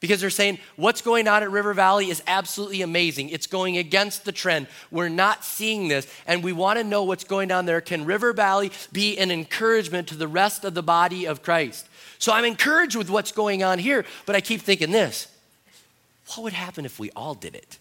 because 0.00 0.20
they're 0.20 0.30
saying 0.30 0.58
what's 0.76 1.02
going 1.02 1.26
on 1.28 1.42
at 1.42 1.50
River 1.50 1.74
Valley 1.74 2.10
is 2.10 2.22
absolutely 2.26 2.82
amazing. 2.82 3.30
It's 3.30 3.46
going 3.46 3.76
against 3.76 4.24
the 4.24 4.32
trend. 4.32 4.68
We're 4.90 5.08
not 5.08 5.44
seeing 5.44 5.88
this, 5.88 6.06
and 6.26 6.42
we 6.42 6.52
want 6.52 6.78
to 6.78 6.84
know 6.84 7.04
what's 7.04 7.24
going 7.24 7.50
on 7.50 7.66
there. 7.66 7.80
Can 7.80 8.04
River 8.04 8.32
Valley 8.32 8.70
be 8.92 9.18
an 9.18 9.30
encouragement 9.30 10.08
to 10.08 10.16
the 10.16 10.28
rest 10.28 10.64
of 10.64 10.74
the 10.74 10.82
body 10.82 11.26
of 11.26 11.42
Christ? 11.42 11.88
So 12.18 12.32
I'm 12.32 12.44
encouraged 12.44 12.96
with 12.96 13.10
what's 13.10 13.32
going 13.32 13.62
on 13.62 13.78
here, 13.78 14.04
but 14.26 14.36
I 14.36 14.40
keep 14.40 14.60
thinking 14.60 14.90
this 14.90 15.28
what 16.36 16.42
would 16.44 16.52
happen 16.52 16.84
if 16.84 16.98
we 16.98 17.10
all 17.12 17.34
did 17.34 17.54
it? 17.54 17.78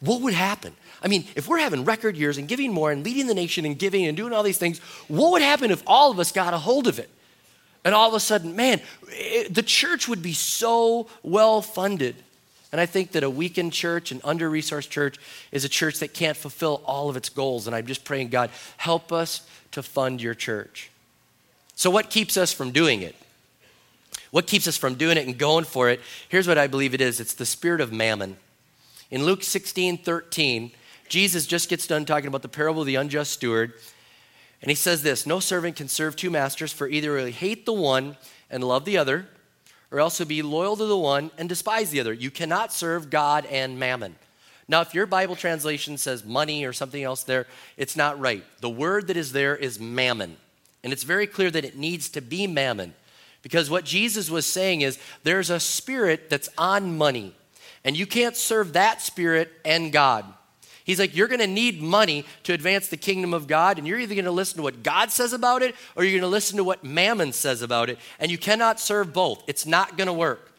What 0.00 0.20
would 0.22 0.34
happen? 0.34 0.74
I 1.02 1.08
mean, 1.08 1.24
if 1.34 1.48
we're 1.48 1.58
having 1.58 1.84
record 1.84 2.16
years 2.16 2.38
and 2.38 2.46
giving 2.46 2.72
more 2.72 2.92
and 2.92 3.04
leading 3.04 3.26
the 3.26 3.34
nation 3.34 3.64
and 3.64 3.76
giving 3.76 4.06
and 4.06 4.16
doing 4.16 4.32
all 4.32 4.44
these 4.44 4.58
things, 4.58 4.78
what 5.08 5.32
would 5.32 5.42
happen 5.42 5.72
if 5.72 5.82
all 5.86 6.12
of 6.12 6.20
us 6.20 6.30
got 6.30 6.54
a 6.54 6.58
hold 6.58 6.86
of 6.86 6.98
it? 7.00 7.10
And 7.84 7.94
all 7.94 8.08
of 8.08 8.14
a 8.14 8.20
sudden, 8.20 8.56
man, 8.56 8.80
it, 9.08 9.54
the 9.54 9.62
church 9.62 10.08
would 10.08 10.22
be 10.22 10.32
so 10.32 11.08
well 11.22 11.62
funded. 11.62 12.16
And 12.70 12.80
I 12.80 12.86
think 12.86 13.12
that 13.12 13.22
a 13.22 13.30
weakened 13.30 13.72
church, 13.72 14.12
an 14.12 14.20
under 14.24 14.50
resourced 14.50 14.90
church, 14.90 15.18
is 15.52 15.64
a 15.64 15.68
church 15.68 16.00
that 16.00 16.12
can't 16.12 16.36
fulfill 16.36 16.82
all 16.84 17.08
of 17.08 17.16
its 17.16 17.28
goals. 17.30 17.66
And 17.66 17.74
I'm 17.74 17.86
just 17.86 18.04
praying, 18.04 18.28
God, 18.28 18.50
help 18.76 19.12
us 19.12 19.46
to 19.72 19.82
fund 19.82 20.20
your 20.20 20.34
church. 20.34 20.90
So, 21.74 21.90
what 21.90 22.10
keeps 22.10 22.36
us 22.36 22.52
from 22.52 22.72
doing 22.72 23.02
it? 23.02 23.14
What 24.30 24.46
keeps 24.46 24.68
us 24.68 24.76
from 24.76 24.96
doing 24.96 25.16
it 25.16 25.26
and 25.26 25.38
going 25.38 25.64
for 25.64 25.88
it? 25.88 26.00
Here's 26.28 26.46
what 26.46 26.58
I 26.58 26.66
believe 26.66 26.92
it 26.92 27.00
is 27.00 27.20
it's 27.20 27.34
the 27.34 27.46
spirit 27.46 27.80
of 27.80 27.92
mammon. 27.92 28.36
In 29.10 29.24
Luke 29.24 29.42
16 29.42 29.98
13, 29.98 30.72
Jesus 31.08 31.46
just 31.46 31.70
gets 31.70 31.86
done 31.86 32.04
talking 32.04 32.28
about 32.28 32.42
the 32.42 32.48
parable 32.48 32.82
of 32.82 32.86
the 32.86 32.96
unjust 32.96 33.32
steward. 33.32 33.72
And 34.60 34.70
he 34.70 34.74
says 34.74 35.02
this 35.02 35.26
No 35.26 35.40
servant 35.40 35.76
can 35.76 35.88
serve 35.88 36.16
two 36.16 36.30
masters, 36.30 36.72
for 36.72 36.88
either 36.88 37.18
he'll 37.18 37.32
hate 37.32 37.66
the 37.66 37.72
one 37.72 38.16
and 38.50 38.64
love 38.64 38.84
the 38.84 38.98
other, 38.98 39.28
or 39.90 40.00
else 40.00 40.18
he'll 40.18 40.26
be 40.26 40.42
loyal 40.42 40.76
to 40.76 40.84
the 40.84 40.98
one 40.98 41.30
and 41.38 41.48
despise 41.48 41.90
the 41.90 42.00
other. 42.00 42.12
You 42.12 42.30
cannot 42.30 42.72
serve 42.72 43.10
God 43.10 43.46
and 43.46 43.78
mammon. 43.78 44.16
Now, 44.70 44.82
if 44.82 44.94
your 44.94 45.06
Bible 45.06 45.34
translation 45.34 45.96
says 45.96 46.24
money 46.24 46.66
or 46.66 46.74
something 46.74 47.02
else 47.02 47.22
there, 47.22 47.46
it's 47.78 47.96
not 47.96 48.20
right. 48.20 48.44
The 48.60 48.68
word 48.68 49.06
that 49.06 49.16
is 49.16 49.32
there 49.32 49.56
is 49.56 49.80
mammon. 49.80 50.36
And 50.84 50.92
it's 50.92 51.04
very 51.04 51.26
clear 51.26 51.50
that 51.50 51.64
it 51.64 51.76
needs 51.76 52.10
to 52.10 52.20
be 52.20 52.46
mammon. 52.46 52.94
Because 53.42 53.70
what 53.70 53.84
Jesus 53.84 54.28
was 54.28 54.44
saying 54.44 54.82
is 54.82 54.98
there's 55.22 55.48
a 55.48 55.60
spirit 55.60 56.28
that's 56.28 56.50
on 56.58 56.98
money, 56.98 57.34
and 57.82 57.96
you 57.96 58.06
can't 58.06 58.36
serve 58.36 58.74
that 58.74 59.00
spirit 59.00 59.50
and 59.64 59.92
God. 59.92 60.24
He's 60.88 60.98
like, 60.98 61.14
you're 61.14 61.28
going 61.28 61.40
to 61.40 61.46
need 61.46 61.82
money 61.82 62.24
to 62.44 62.54
advance 62.54 62.88
the 62.88 62.96
kingdom 62.96 63.34
of 63.34 63.46
God, 63.46 63.76
and 63.76 63.86
you're 63.86 63.98
either 63.98 64.14
going 64.14 64.24
to 64.24 64.30
listen 64.30 64.56
to 64.56 64.62
what 64.62 64.82
God 64.82 65.10
says 65.10 65.34
about 65.34 65.60
it 65.60 65.74
or 65.94 66.02
you're 66.02 66.18
going 66.18 66.22
to 66.22 66.28
listen 66.28 66.56
to 66.56 66.64
what 66.64 66.82
mammon 66.82 67.34
says 67.34 67.60
about 67.60 67.90
it. 67.90 67.98
And 68.18 68.30
you 68.30 68.38
cannot 68.38 68.80
serve 68.80 69.12
both. 69.12 69.44
It's 69.46 69.66
not 69.66 69.98
going 69.98 70.06
to 70.06 70.14
work. 70.14 70.50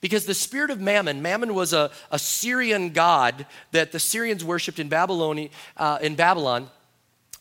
Because 0.00 0.24
the 0.24 0.32
spirit 0.32 0.70
of 0.70 0.80
Mammon, 0.80 1.20
Mammon 1.20 1.54
was 1.54 1.74
a, 1.74 1.90
a 2.10 2.18
Syrian 2.18 2.94
god 2.94 3.44
that 3.72 3.92
the 3.92 3.98
Syrians 3.98 4.42
worshipped 4.42 4.78
in, 4.78 4.88
Babylon, 4.88 5.50
uh, 5.76 5.98
in 6.00 6.14
Babylon. 6.14 6.70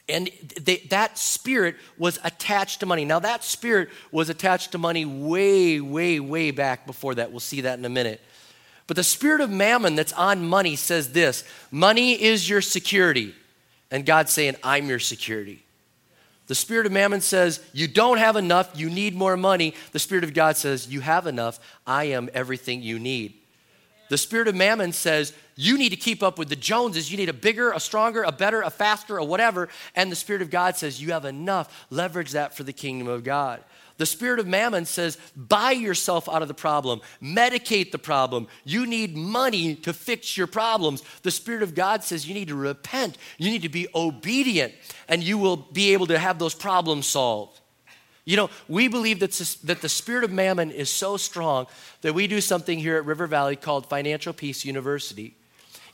And 0.10 0.30
they, 0.62 0.80
that 0.90 1.18
spirit 1.18 1.78
was 1.98 2.20
attached 2.26 2.82
to 2.82 2.86
money. 2.86 3.06
Now, 3.06 3.20
that 3.20 3.46
spirit 3.46 3.88
was 4.12 4.30
attached 4.30 4.74
to 4.74 4.78
money 4.78 5.06
way, 5.06 5.80
way, 5.80 6.20
way 6.20 6.52
back 6.52 6.86
before 6.86 7.16
that. 7.16 7.32
We'll 7.32 7.40
see 7.40 7.62
that 7.62 7.80
in 7.80 7.86
a 7.86 7.90
minute. 7.90 8.20
But 8.88 8.96
the 8.96 9.04
spirit 9.04 9.42
of 9.42 9.52
mammon 9.52 9.96
that's 9.96 10.14
on 10.14 10.48
money 10.48 10.76
says 10.76 11.12
this 11.12 11.44
money 11.72 12.22
is 12.22 12.50
your 12.50 12.62
security. 12.62 13.36
And 13.92 14.06
God's 14.06 14.32
saying, 14.34 14.56
I'm 14.64 14.88
your 14.88 15.00
security. 15.00 15.64
The 16.48 16.56
spirit 16.56 16.86
of 16.86 16.94
mammon 16.94 17.22
says, 17.22 17.60
You 17.74 17.88
don't 17.88 18.18
have 18.18 18.38
enough, 18.38 18.72
you 18.76 18.90
need 18.90 19.14
more 19.14 19.38
money. 19.38 19.74
The 19.92 20.00
spirit 20.00 20.24
of 20.24 20.34
God 20.34 20.58
says, 20.58 20.88
You 20.88 21.02
have 21.02 21.28
enough, 21.28 21.60
I 21.86 22.06
am 22.06 22.30
everything 22.34 22.82
you 22.82 23.00
need. 23.00 23.34
The 24.10 24.18
spirit 24.18 24.48
of 24.48 24.56
mammon 24.56 24.94
says, 24.94 25.34
You 25.56 25.78
need 25.78 25.90
to 25.90 25.98
keep 25.98 26.24
up 26.24 26.40
with 26.40 26.48
the 26.48 26.56
Joneses. 26.56 27.12
You 27.12 27.18
need 27.18 27.28
a 27.30 27.34
bigger, 27.34 27.72
a 27.72 27.80
stronger, 27.80 28.24
a 28.24 28.32
better, 28.32 28.62
a 28.62 28.70
faster, 28.70 29.18
a 29.18 29.26
whatever. 29.26 29.68
And 29.96 30.10
the 30.10 30.16
spirit 30.16 30.42
of 30.42 30.50
God 30.50 30.78
says, 30.78 31.02
You 31.02 31.12
have 31.12 31.26
enough. 31.26 31.86
Leverage 31.90 32.32
that 32.32 32.56
for 32.56 32.64
the 32.64 32.74
kingdom 32.74 33.10
of 33.10 33.26
God. 33.26 33.62
The 33.98 34.06
spirit 34.06 34.40
of 34.40 34.48
mammon 34.48 34.86
says, 34.86 35.18
buy 35.36 35.72
yourself 35.72 36.30
out 36.30 36.42
of 36.42 36.48
the 36.48 36.54
problem, 36.54 37.02
medicate 37.22 37.92
the 37.92 37.98
problem. 37.98 38.48
You 38.64 38.86
need 38.86 39.16
money 39.18 39.76
to 39.76 39.94
fix 39.94 40.38
your 40.38 40.48
problems. 40.48 41.02
The 41.24 41.32
spirit 41.32 41.64
of 41.64 41.74
God 41.74 42.04
says, 42.04 42.28
you 42.28 42.34
need 42.34 42.50
to 42.50 42.56
repent, 42.56 43.18
you 43.38 43.50
need 43.50 43.64
to 43.64 43.70
be 43.70 43.88
obedient, 43.96 44.74
and 45.08 45.24
you 45.24 45.38
will 45.38 45.58
be 45.58 45.94
able 45.94 46.08
to 46.08 46.20
have 46.20 46.38
those 46.38 46.54
problems 46.54 47.08
solved. 47.08 47.60
You 48.24 48.36
know, 48.36 48.50
we 48.68 48.90
believe 48.90 49.22
that, 49.22 49.32
that 49.64 49.82
the 49.82 49.88
spirit 49.88 50.26
of 50.26 50.32
mammon 50.32 50.70
is 50.72 50.90
so 50.90 51.16
strong 51.16 51.66
that 52.02 52.14
we 52.14 52.28
do 52.28 52.42
something 52.42 52.78
here 52.78 52.98
at 52.98 53.06
River 53.06 53.26
Valley 53.26 53.56
called 53.56 53.88
Financial 53.88 54.34
Peace 54.34 54.66
University. 54.66 55.37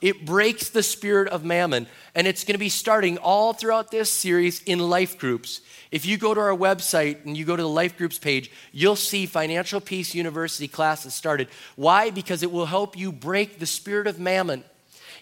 It 0.04 0.26
breaks 0.26 0.68
the 0.68 0.84
spirit 0.84 1.30
of 1.30 1.46
mammon, 1.46 1.88
and 2.14 2.28
it's 2.28 2.44
going 2.44 2.56
to 2.56 2.60
be 2.60 2.68
starting 2.68 3.18
all 3.20 3.54
throughout 3.54 3.90
this 3.90 4.10
series 4.10 4.62
in 4.64 4.78
life 4.80 5.18
groups. 5.18 5.62
If 5.92 6.06
you 6.06 6.18
go 6.18 6.34
to 6.34 6.42
our 6.42 6.50
website 6.50 7.24
and 7.24 7.38
you 7.38 7.46
go 7.46 7.56
to 7.56 7.64
the 7.64 7.70
life 7.70 7.98
groups 7.98 8.20
page, 8.20 8.52
you'll 8.74 8.98
see 8.98 9.26
Financial 9.26 9.80
Peace 9.80 10.14
University 10.14 10.68
classes 10.68 11.14
started. 11.14 11.48
Why? 11.78 12.10
Because 12.10 12.44
it 12.44 12.52
will 12.52 12.66
help 12.66 12.98
you 12.98 13.14
break 13.14 13.60
the 13.60 13.66
spirit 13.66 14.06
of 14.06 14.20
mammon. 14.20 14.66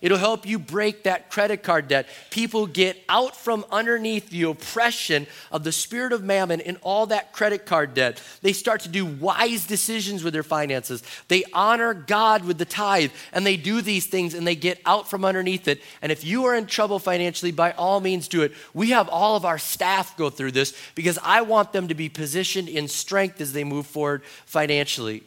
It'll 0.01 0.17
help 0.17 0.47
you 0.47 0.57
break 0.57 1.03
that 1.03 1.29
credit 1.29 1.61
card 1.61 1.87
debt. 1.87 2.07
People 2.31 2.65
get 2.65 2.97
out 3.07 3.35
from 3.35 3.63
underneath 3.71 4.31
the 4.31 4.43
oppression 4.43 5.27
of 5.51 5.63
the 5.63 5.71
spirit 5.71 6.11
of 6.11 6.23
mammon 6.23 6.59
and 6.59 6.77
all 6.81 7.05
that 7.07 7.33
credit 7.33 7.67
card 7.67 7.93
debt. 7.93 8.21
They 8.41 8.53
start 8.53 8.81
to 8.81 8.89
do 8.89 9.05
wise 9.05 9.67
decisions 9.67 10.23
with 10.23 10.33
their 10.33 10.41
finances. 10.41 11.03
They 11.27 11.43
honor 11.53 11.93
God 11.93 12.45
with 12.45 12.57
the 12.57 12.65
tithe 12.65 13.11
and 13.31 13.45
they 13.45 13.57
do 13.57 13.81
these 13.81 14.07
things 14.07 14.33
and 14.33 14.45
they 14.45 14.55
get 14.55 14.81
out 14.87 15.07
from 15.07 15.23
underneath 15.23 15.67
it. 15.67 15.81
And 16.01 16.11
if 16.11 16.25
you 16.25 16.45
are 16.45 16.55
in 16.55 16.65
trouble 16.65 16.97
financially, 16.97 17.51
by 17.51 17.71
all 17.73 17.99
means 17.99 18.27
do 18.27 18.41
it. 18.41 18.53
We 18.73 18.89
have 18.89 19.07
all 19.07 19.35
of 19.35 19.45
our 19.45 19.59
staff 19.59 20.17
go 20.17 20.31
through 20.31 20.53
this 20.53 20.75
because 20.95 21.19
I 21.21 21.41
want 21.41 21.73
them 21.73 21.89
to 21.89 21.93
be 21.93 22.09
positioned 22.09 22.69
in 22.69 22.87
strength 22.87 23.39
as 23.39 23.53
they 23.53 23.63
move 23.63 23.85
forward 23.85 24.23
financially. 24.47 25.21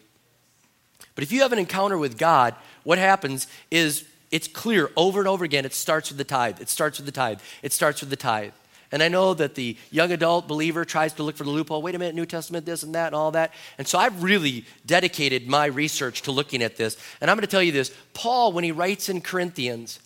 But 1.15 1.23
if 1.23 1.31
you 1.31 1.43
have 1.43 1.53
an 1.53 1.61
encounter 1.61 1.97
with 1.97 2.19
God, 2.19 2.57
what 2.83 2.99
happens 2.99 3.47
is 3.71 4.05
it's 4.35 4.49
clear 4.49 4.91
over 4.97 5.21
and 5.21 5.29
over 5.29 5.45
again. 5.45 5.65
It 5.65 5.73
starts 5.73 6.09
with 6.09 6.19
the 6.19 6.25
tithe. 6.25 6.61
It 6.61 6.69
starts 6.69 6.99
with 6.99 7.07
the 7.07 7.13
tithe. 7.13 7.39
It 7.63 7.73
starts 7.73 8.01
with 8.01 8.11
the 8.11 8.17
tithe. 8.17 8.51
And 8.91 9.01
I 9.01 9.07
know 9.07 9.33
that 9.33 9.55
the 9.55 9.77
young 9.93 10.11
adult 10.11 10.49
believer 10.49 10.85
tries 10.85 11.13
to 11.13 11.23
look 11.23 11.37
for 11.37 11.45
the 11.45 11.51
loophole. 11.51 11.81
Wait 11.83 11.95
a 11.95 12.01
minute, 12.01 12.17
New 12.17 12.27
Testament, 12.27 12.67
this 12.67 12.83
and 12.83 12.97
that, 12.97 13.07
and 13.07 13.15
all 13.15 13.31
that. 13.31 13.53
And 13.79 13.87
so 13.87 13.97
I've 13.97 14.25
really 14.25 14.65
dedicated 14.85 15.47
my 15.47 15.67
research 15.67 16.23
to 16.23 16.33
looking 16.33 16.65
at 16.65 16.77
this. 16.77 16.97
And 17.21 17.31
I'm 17.31 17.37
going 17.37 17.43
to 17.43 17.51
tell 17.51 17.63
you 17.63 17.71
this 17.71 17.95
Paul, 18.13 18.53
when 18.53 18.65
he 18.65 18.73
writes 18.73 19.09
in 19.09 19.21
Corinthians, 19.21 20.01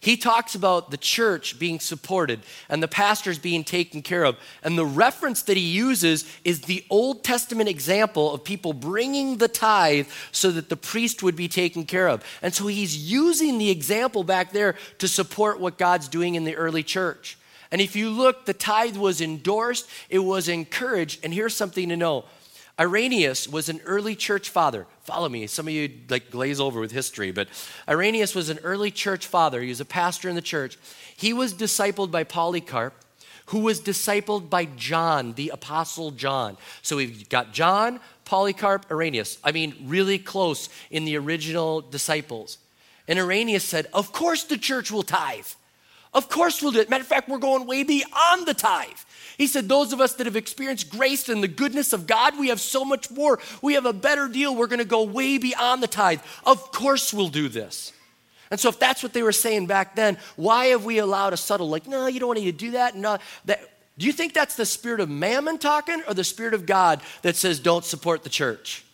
he 0.00 0.16
talks 0.16 0.54
about 0.54 0.90
the 0.90 0.96
church 0.96 1.58
being 1.58 1.80
supported 1.80 2.40
and 2.68 2.82
the 2.82 2.88
pastors 2.88 3.38
being 3.38 3.64
taken 3.64 4.02
care 4.02 4.24
of. 4.24 4.36
And 4.62 4.78
the 4.78 4.86
reference 4.86 5.42
that 5.42 5.56
he 5.56 5.62
uses 5.62 6.24
is 6.44 6.62
the 6.62 6.84
Old 6.88 7.24
Testament 7.24 7.68
example 7.68 8.32
of 8.32 8.44
people 8.44 8.72
bringing 8.72 9.38
the 9.38 9.48
tithe 9.48 10.06
so 10.30 10.50
that 10.52 10.68
the 10.68 10.76
priest 10.76 11.22
would 11.22 11.36
be 11.36 11.48
taken 11.48 11.84
care 11.84 12.08
of. 12.08 12.24
And 12.42 12.54
so 12.54 12.68
he's 12.68 13.10
using 13.10 13.58
the 13.58 13.70
example 13.70 14.22
back 14.22 14.52
there 14.52 14.76
to 14.98 15.08
support 15.08 15.58
what 15.58 15.78
God's 15.78 16.08
doing 16.08 16.36
in 16.36 16.44
the 16.44 16.54
early 16.54 16.82
church. 16.82 17.36
And 17.70 17.80
if 17.80 17.96
you 17.96 18.10
look, 18.10 18.46
the 18.46 18.54
tithe 18.54 18.96
was 18.96 19.20
endorsed, 19.20 19.88
it 20.08 20.20
was 20.20 20.48
encouraged. 20.48 21.24
And 21.24 21.34
here's 21.34 21.54
something 21.54 21.88
to 21.88 21.96
know 21.96 22.24
Irenaeus 22.80 23.48
was 23.48 23.68
an 23.68 23.80
early 23.84 24.14
church 24.14 24.50
father. 24.50 24.86
Follow 25.02 25.28
me. 25.28 25.46
Some 25.48 25.66
of 25.66 25.74
you 25.74 25.90
like 26.08 26.30
glaze 26.30 26.60
over 26.60 26.78
with 26.78 26.92
history, 26.92 27.32
but 27.32 27.48
Irenaeus 27.88 28.34
was 28.34 28.48
an 28.50 28.60
early 28.62 28.90
church 28.92 29.26
father. 29.26 29.60
He 29.60 29.68
was 29.68 29.80
a 29.80 29.84
pastor 29.84 30.28
in 30.28 30.36
the 30.36 30.42
church. 30.42 30.78
He 31.16 31.32
was 31.32 31.54
discipled 31.54 32.12
by 32.12 32.22
Polycarp, 32.22 32.94
who 33.46 33.60
was 33.60 33.80
discipled 33.80 34.48
by 34.48 34.66
John, 34.66 35.32
the 35.32 35.48
apostle 35.48 36.12
John. 36.12 36.56
So 36.82 36.96
we've 36.96 37.28
got 37.28 37.52
John, 37.52 37.98
Polycarp, 38.24 38.86
Irenaeus. 38.90 39.38
I 39.42 39.50
mean, 39.50 39.74
really 39.84 40.18
close 40.18 40.68
in 40.90 41.04
the 41.04 41.16
original 41.16 41.80
disciples. 41.80 42.58
And 43.08 43.18
Irenaeus 43.18 43.64
said, 43.64 43.86
Of 43.92 44.12
course 44.12 44.44
the 44.44 44.58
church 44.58 44.92
will 44.92 45.02
tithe. 45.02 45.46
Of 46.14 46.28
course 46.28 46.62
we'll 46.62 46.72
do 46.72 46.80
it. 46.80 46.88
Matter 46.88 47.02
of 47.02 47.08
fact, 47.08 47.28
we're 47.28 47.38
going 47.38 47.66
way 47.66 47.82
beyond 47.82 48.46
the 48.46 48.54
tithe. 48.54 48.88
He 49.36 49.46
said, 49.46 49.68
Those 49.68 49.92
of 49.92 50.00
us 50.00 50.14
that 50.14 50.26
have 50.26 50.36
experienced 50.36 50.90
grace 50.90 51.28
and 51.28 51.42
the 51.42 51.48
goodness 51.48 51.92
of 51.92 52.06
God, 52.06 52.38
we 52.38 52.48
have 52.48 52.60
so 52.60 52.84
much 52.84 53.10
more. 53.10 53.38
We 53.62 53.74
have 53.74 53.86
a 53.86 53.92
better 53.92 54.28
deal. 54.28 54.56
We're 54.56 54.66
going 54.66 54.78
to 54.78 54.84
go 54.84 55.02
way 55.02 55.38
beyond 55.38 55.82
the 55.82 55.86
tithe. 55.86 56.20
Of 56.44 56.72
course, 56.72 57.12
we'll 57.12 57.28
do 57.28 57.48
this. 57.48 57.92
And 58.50 58.58
so, 58.58 58.70
if 58.70 58.78
that's 58.78 59.02
what 59.02 59.12
they 59.12 59.22
were 59.22 59.32
saying 59.32 59.66
back 59.66 59.94
then, 59.94 60.16
why 60.36 60.66
have 60.66 60.84
we 60.84 60.98
allowed 60.98 61.34
a 61.34 61.36
subtle, 61.36 61.68
like, 61.68 61.86
no, 61.86 62.06
you 62.06 62.18
don't 62.18 62.28
want 62.28 62.40
to 62.40 62.52
do 62.52 62.70
that? 62.72 62.96
No, 62.96 63.18
that. 63.44 63.60
Do 63.98 64.06
you 64.06 64.12
think 64.12 64.32
that's 64.32 64.54
the 64.54 64.64
spirit 64.64 65.00
of 65.00 65.10
mammon 65.10 65.58
talking 65.58 66.02
or 66.06 66.14
the 66.14 66.22
spirit 66.22 66.54
of 66.54 66.66
God 66.66 67.00
that 67.22 67.34
says, 67.34 67.58
don't 67.58 67.84
support 67.84 68.22
the 68.22 68.30
church? 68.30 68.84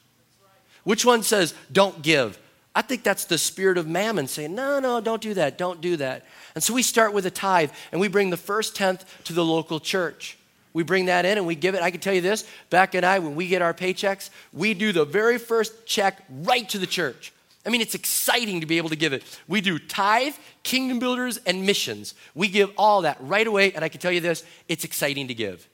Which 0.83 1.05
one 1.05 1.23
says, 1.23 1.55
don't 1.71 2.01
give? 2.01 2.39
I 2.75 2.83
think 2.83 3.05
that's 3.05 3.27
the 3.27 3.39
spirit 3.39 3.79
of 3.79 3.87
mammon 3.87 4.27
saying, 4.27 4.55
no, 4.55 4.81
no, 4.81 5.01
don't 5.01 5.23
do 5.23 5.35
that, 5.35 5.57
don't 5.59 5.81
do 5.81 5.97
that. 5.99 6.25
And 6.55 6.63
so 6.63 6.75
we 6.75 6.83
start 6.83 7.13
with 7.13 7.25
a 7.25 7.31
tithe 7.31 7.71
and 7.93 8.01
we 8.01 8.09
bring 8.09 8.31
the 8.31 8.37
first 8.37 8.75
tenth 8.75 9.05
to 9.25 9.33
the 9.33 9.45
local 9.45 9.79
church. 9.79 10.37
We 10.73 10.83
bring 10.83 11.07
that 11.07 11.25
in 11.25 11.39
and 11.39 11.47
we 11.47 11.55
give 11.55 11.77
it. 11.77 11.83
I 11.83 11.93
can 11.93 12.01
tell 12.01 12.15
you 12.15 12.21
this 12.21 12.45
back 12.71 12.97
in 12.97 13.05
I, 13.05 13.21
when 13.21 13.37
we 13.37 13.47
get 13.47 13.63
our 13.63 13.73
paychecks, 13.73 14.31
we 14.53 14.75
do 14.75 14.93
the 14.93 15.05
very 15.05 15.39
first 15.39 15.87
check 15.87 16.23
right 16.29 16.69
to 16.71 16.79
the 16.79 16.87
church. 16.87 17.33
I 17.65 17.71
mean, 17.71 17.81
it's 17.81 17.95
exciting 17.95 18.61
to 18.61 18.67
be 18.67 18.77
able 18.77 18.91
to 18.91 18.97
give 18.97 19.13
it. 19.13 19.23
We 19.49 19.61
do 19.61 19.79
tithe, 19.79 20.35
kingdom 20.65 20.99
builders, 20.99 21.39
and 21.47 21.65
missions. 21.65 22.15
We 22.35 22.49
give 22.49 22.71
all 22.77 23.03
that 23.03 23.17
right 23.21 23.47
away. 23.47 23.73
And 23.73 23.85
I 23.85 23.89
can 23.89 24.01
tell 24.01 24.13
you 24.13 24.21
this 24.21 24.45
it's 24.69 24.85
exciting 24.85 25.29
to 25.29 25.35
give. 25.35 25.67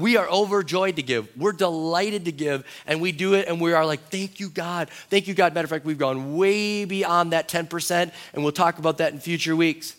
We 0.00 0.16
are 0.16 0.28
overjoyed 0.28 0.96
to 0.96 1.02
give. 1.02 1.28
We're 1.36 1.52
delighted 1.52 2.24
to 2.24 2.32
give, 2.32 2.64
and 2.86 3.00
we 3.00 3.12
do 3.12 3.34
it, 3.34 3.48
and 3.48 3.60
we 3.60 3.74
are 3.74 3.84
like, 3.84 4.08
thank 4.08 4.40
you, 4.40 4.48
God. 4.48 4.88
Thank 5.10 5.28
you, 5.28 5.34
God. 5.34 5.54
Matter 5.54 5.66
of 5.66 5.70
fact, 5.70 5.84
we've 5.84 5.98
gone 5.98 6.36
way 6.36 6.86
beyond 6.86 7.32
that 7.32 7.48
10%, 7.48 8.10
and 8.32 8.42
we'll 8.42 8.52
talk 8.52 8.78
about 8.78 8.98
that 8.98 9.12
in 9.12 9.20
future 9.20 9.54
weeks. 9.54 9.94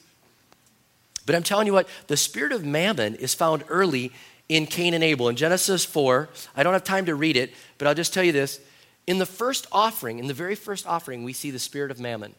But 1.26 1.36
I'm 1.36 1.44
telling 1.44 1.68
you 1.68 1.74
what, 1.74 1.88
the 2.08 2.18
spirit 2.18 2.52
of 2.52 2.66
mammon 2.66 3.14
is 3.16 3.36
found 3.36 3.64
early 3.70 4.12
in 4.50 4.66
Cain 4.66 4.96
and 4.96 5.04
Abel. 5.04 5.30
In 5.30 5.36
Genesis 5.36 5.86
4, 5.86 6.30
I 6.56 6.64
don't 6.64 6.74
have 6.74 6.84
time 6.84 7.06
to 7.06 7.16
read 7.16 7.38
it, 7.38 7.54
but 7.78 7.88
I'll 7.88 7.94
just 7.94 8.14
tell 8.14 8.24
you 8.24 8.32
this. 8.32 8.60
In 9.06 9.20
the 9.20 9.26
first 9.26 9.68
offering, 9.72 10.20
in 10.20 10.28
the 10.28 10.34
very 10.34 10.56
first 10.56 10.88
offering, 10.88 11.24
we 11.24 11.34
see 11.34 11.52
the 11.52 11.60
spirit 11.60 11.92
of 11.92 12.00
mammon. 12.00 12.34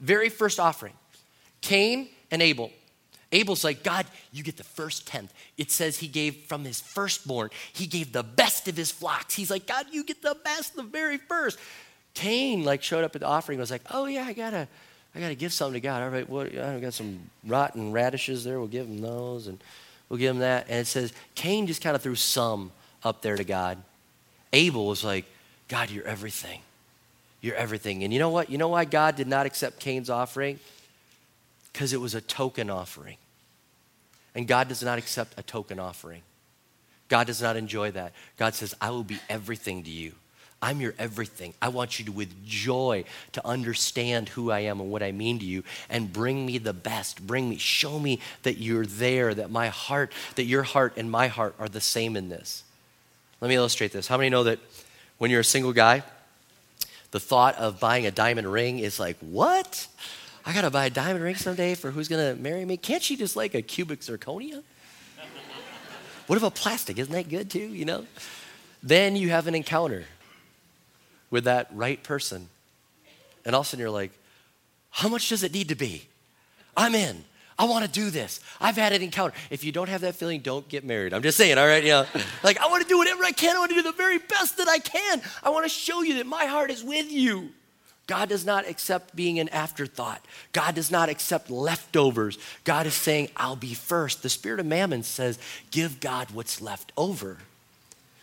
Very 0.00 0.30
first 0.30 0.58
offering. 0.58 0.94
Cain 1.60 2.08
and 2.30 2.40
Abel. 2.40 2.70
Abel's 3.30 3.62
like, 3.62 3.82
God, 3.82 4.06
you 4.32 4.42
get 4.42 4.56
the 4.56 4.64
first 4.64 5.06
tenth. 5.06 5.32
It 5.56 5.70
says 5.70 5.98
he 5.98 6.08
gave 6.08 6.36
from 6.46 6.64
his 6.64 6.80
firstborn, 6.80 7.50
he 7.72 7.86
gave 7.86 8.12
the 8.12 8.22
best 8.22 8.68
of 8.68 8.76
his 8.76 8.90
flocks. 8.90 9.34
He's 9.34 9.50
like, 9.50 9.66
God, 9.66 9.86
you 9.92 10.04
get 10.04 10.22
the 10.22 10.36
best, 10.44 10.76
the 10.76 10.82
very 10.82 11.18
first. 11.18 11.58
Cain 12.14 12.64
like 12.64 12.82
showed 12.82 13.04
up 13.04 13.14
at 13.14 13.20
the 13.20 13.26
offering, 13.26 13.58
was 13.58 13.70
like, 13.70 13.82
oh 13.90 14.06
yeah, 14.06 14.24
I 14.24 14.32
gotta, 14.32 14.66
I 15.14 15.20
got 15.20 15.28
to 15.28 15.34
give 15.34 15.52
something 15.52 15.74
to 15.74 15.80
God. 15.80 16.02
All 16.02 16.10
right, 16.10 16.28
what, 16.28 16.56
I 16.56 16.80
got 16.80 16.94
some 16.94 17.20
rotten 17.46 17.92
radishes 17.92 18.44
there. 18.44 18.58
We'll 18.58 18.68
give 18.68 18.86
him 18.86 19.00
those 19.00 19.46
and 19.46 19.62
we'll 20.08 20.18
give 20.18 20.34
him 20.34 20.40
that. 20.40 20.66
And 20.68 20.80
it 20.80 20.86
says 20.86 21.12
Cain 21.34 21.66
just 21.66 21.82
kind 21.82 21.94
of 21.94 22.02
threw 22.02 22.14
some 22.14 22.72
up 23.04 23.22
there 23.22 23.36
to 23.36 23.44
God. 23.44 23.78
Abel 24.52 24.86
was 24.86 25.04
like, 25.04 25.26
God, 25.68 25.90
you're 25.90 26.06
everything. 26.06 26.60
You're 27.40 27.56
everything. 27.56 28.02
And 28.02 28.12
you 28.12 28.18
know 28.18 28.30
what? 28.30 28.50
You 28.50 28.58
know 28.58 28.68
why 28.68 28.84
God 28.84 29.16
did 29.16 29.28
not 29.28 29.46
accept 29.46 29.78
Cain's 29.80 30.10
offering? 30.10 30.58
Because 31.78 31.92
it 31.92 32.00
was 32.00 32.16
a 32.16 32.20
token 32.20 32.70
offering. 32.70 33.18
And 34.34 34.48
God 34.48 34.66
does 34.66 34.82
not 34.82 34.98
accept 34.98 35.38
a 35.38 35.44
token 35.44 35.78
offering. 35.78 36.22
God 37.06 37.28
does 37.28 37.40
not 37.40 37.56
enjoy 37.56 37.92
that. 37.92 38.14
God 38.36 38.56
says, 38.56 38.74
I 38.80 38.90
will 38.90 39.04
be 39.04 39.20
everything 39.28 39.84
to 39.84 39.90
you. 39.90 40.14
I'm 40.60 40.80
your 40.80 40.94
everything. 40.98 41.54
I 41.62 41.68
want 41.68 42.00
you 42.00 42.04
to, 42.06 42.10
with 42.10 42.44
joy, 42.44 43.04
to 43.30 43.46
understand 43.46 44.30
who 44.30 44.50
I 44.50 44.58
am 44.58 44.80
and 44.80 44.90
what 44.90 45.04
I 45.04 45.12
mean 45.12 45.38
to 45.38 45.44
you 45.44 45.62
and 45.88 46.12
bring 46.12 46.44
me 46.44 46.58
the 46.58 46.72
best. 46.72 47.24
Bring 47.24 47.48
me, 47.48 47.58
show 47.58 48.00
me 48.00 48.18
that 48.42 48.58
you're 48.58 48.84
there, 48.84 49.32
that 49.32 49.52
my 49.52 49.68
heart, 49.68 50.12
that 50.34 50.46
your 50.46 50.64
heart 50.64 50.94
and 50.96 51.08
my 51.08 51.28
heart 51.28 51.54
are 51.60 51.68
the 51.68 51.80
same 51.80 52.16
in 52.16 52.28
this. 52.28 52.64
Let 53.40 53.50
me 53.50 53.54
illustrate 53.54 53.92
this. 53.92 54.08
How 54.08 54.16
many 54.16 54.30
know 54.30 54.42
that 54.42 54.58
when 55.18 55.30
you're 55.30 55.42
a 55.42 55.44
single 55.44 55.72
guy, 55.72 56.02
the 57.12 57.20
thought 57.20 57.54
of 57.54 57.78
buying 57.78 58.04
a 58.04 58.10
diamond 58.10 58.50
ring 58.50 58.80
is 58.80 58.98
like, 58.98 59.16
what? 59.20 59.86
I 60.48 60.54
gotta 60.54 60.70
buy 60.70 60.86
a 60.86 60.90
diamond 60.90 61.22
ring 61.22 61.34
someday 61.34 61.74
for 61.74 61.90
who's 61.90 62.08
gonna 62.08 62.34
marry 62.34 62.64
me? 62.64 62.78
Can't 62.78 63.02
she 63.02 63.16
just 63.16 63.36
like 63.36 63.54
a 63.54 63.60
cubic 63.60 64.00
zirconia? 64.00 64.62
what 66.26 66.38
about 66.38 66.54
plastic? 66.54 66.98
Isn't 66.98 67.12
that 67.12 67.28
good 67.28 67.50
too, 67.50 67.58
you 67.58 67.84
know? 67.84 68.06
Then 68.82 69.14
you 69.14 69.28
have 69.28 69.46
an 69.46 69.54
encounter 69.54 70.06
with 71.30 71.44
that 71.44 71.68
right 71.74 72.02
person. 72.02 72.48
And 73.44 73.54
all 73.54 73.60
of 73.60 73.66
a 73.66 73.68
sudden 73.68 73.82
you're 73.82 73.90
like, 73.90 74.10
how 74.88 75.10
much 75.10 75.28
does 75.28 75.42
it 75.42 75.52
need 75.52 75.68
to 75.68 75.74
be? 75.74 76.08
I'm 76.74 76.94
in. 76.94 77.24
I 77.58 77.66
want 77.66 77.84
to 77.84 77.90
do 77.90 78.08
this. 78.08 78.40
I've 78.58 78.76
had 78.76 78.94
an 78.94 79.02
encounter. 79.02 79.36
If 79.50 79.64
you 79.64 79.72
don't 79.72 79.90
have 79.90 80.00
that 80.00 80.14
feeling, 80.14 80.40
don't 80.40 80.66
get 80.66 80.82
married. 80.82 81.12
I'm 81.12 81.22
just 81.22 81.36
saying, 81.36 81.58
all 81.58 81.66
right? 81.66 81.84
Know, 81.84 82.06
like, 82.42 82.58
I 82.58 82.68
want 82.68 82.82
to 82.82 82.88
do 82.88 82.96
whatever 82.96 83.22
I 83.22 83.32
can. 83.32 83.54
I 83.54 83.58
want 83.58 83.72
to 83.72 83.74
do 83.74 83.82
the 83.82 83.92
very 83.92 84.16
best 84.16 84.56
that 84.56 84.68
I 84.68 84.78
can. 84.78 85.20
I 85.42 85.50
want 85.50 85.66
to 85.66 85.68
show 85.68 86.00
you 86.00 86.14
that 86.14 86.26
my 86.26 86.46
heart 86.46 86.70
is 86.70 86.82
with 86.82 87.12
you. 87.12 87.50
God 88.08 88.30
does 88.30 88.44
not 88.44 88.66
accept 88.66 89.14
being 89.14 89.38
an 89.38 89.50
afterthought. 89.50 90.24
God 90.52 90.74
does 90.74 90.90
not 90.90 91.10
accept 91.10 91.50
leftovers. 91.50 92.38
God 92.64 92.86
is 92.86 92.94
saying, 92.94 93.28
I'll 93.36 93.54
be 93.54 93.74
first. 93.74 94.22
The 94.22 94.30
spirit 94.30 94.58
of 94.58 94.66
mammon 94.66 95.02
says, 95.02 95.38
give 95.70 96.00
God 96.00 96.30
what's 96.32 96.60
left 96.60 96.90
over. 96.96 97.36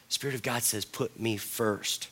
Spirit 0.09 0.35
of 0.35 0.41
God 0.41 0.63
says, 0.63 0.85
put 0.85 1.19
me 1.19 1.37
first. 1.37 2.09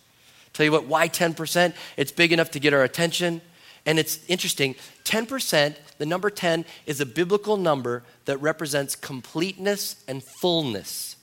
Tell 0.53 0.65
you 0.65 0.71
what, 0.71 0.85
why 0.85 1.09
10%? 1.09 1.73
It's 1.97 2.11
big 2.11 2.31
enough 2.31 2.51
to 2.51 2.59
get 2.59 2.73
our 2.73 2.83
attention. 2.83 3.41
And 3.87 3.97
it's 3.97 4.19
interesting 4.27 4.75
10%, 5.03 5.75
the 5.97 6.05
number 6.05 6.29
10, 6.29 6.65
is 6.85 7.01
a 7.01 7.07
biblical 7.07 7.57
number 7.57 8.03
that 8.25 8.37
represents 8.37 8.95
completeness 8.95 10.03
and 10.07 10.23
fullness. 10.23 11.15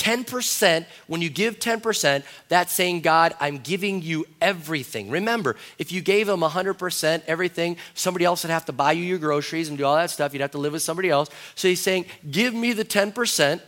10%, 0.00 0.86
when 1.08 1.20
you 1.20 1.28
give 1.28 1.58
10%, 1.58 2.22
that's 2.48 2.72
saying, 2.72 3.02
God, 3.02 3.34
I'm 3.38 3.58
giving 3.58 4.00
you 4.00 4.26
everything. 4.40 5.10
Remember, 5.10 5.56
if 5.78 5.92
you 5.92 6.00
gave 6.00 6.26
him 6.26 6.40
100% 6.40 7.22
everything, 7.26 7.76
somebody 7.92 8.24
else 8.24 8.42
would 8.42 8.50
have 8.50 8.64
to 8.64 8.72
buy 8.72 8.92
you 8.92 9.04
your 9.04 9.18
groceries 9.18 9.68
and 9.68 9.76
do 9.76 9.84
all 9.84 9.96
that 9.96 10.08
stuff. 10.08 10.32
You'd 10.32 10.40
have 10.40 10.52
to 10.52 10.58
live 10.58 10.72
with 10.72 10.80
somebody 10.80 11.10
else. 11.10 11.28
So 11.54 11.68
he's 11.68 11.80
saying, 11.80 12.06
Give 12.30 12.54
me 12.54 12.72
the 12.72 12.84
10% 12.84 13.60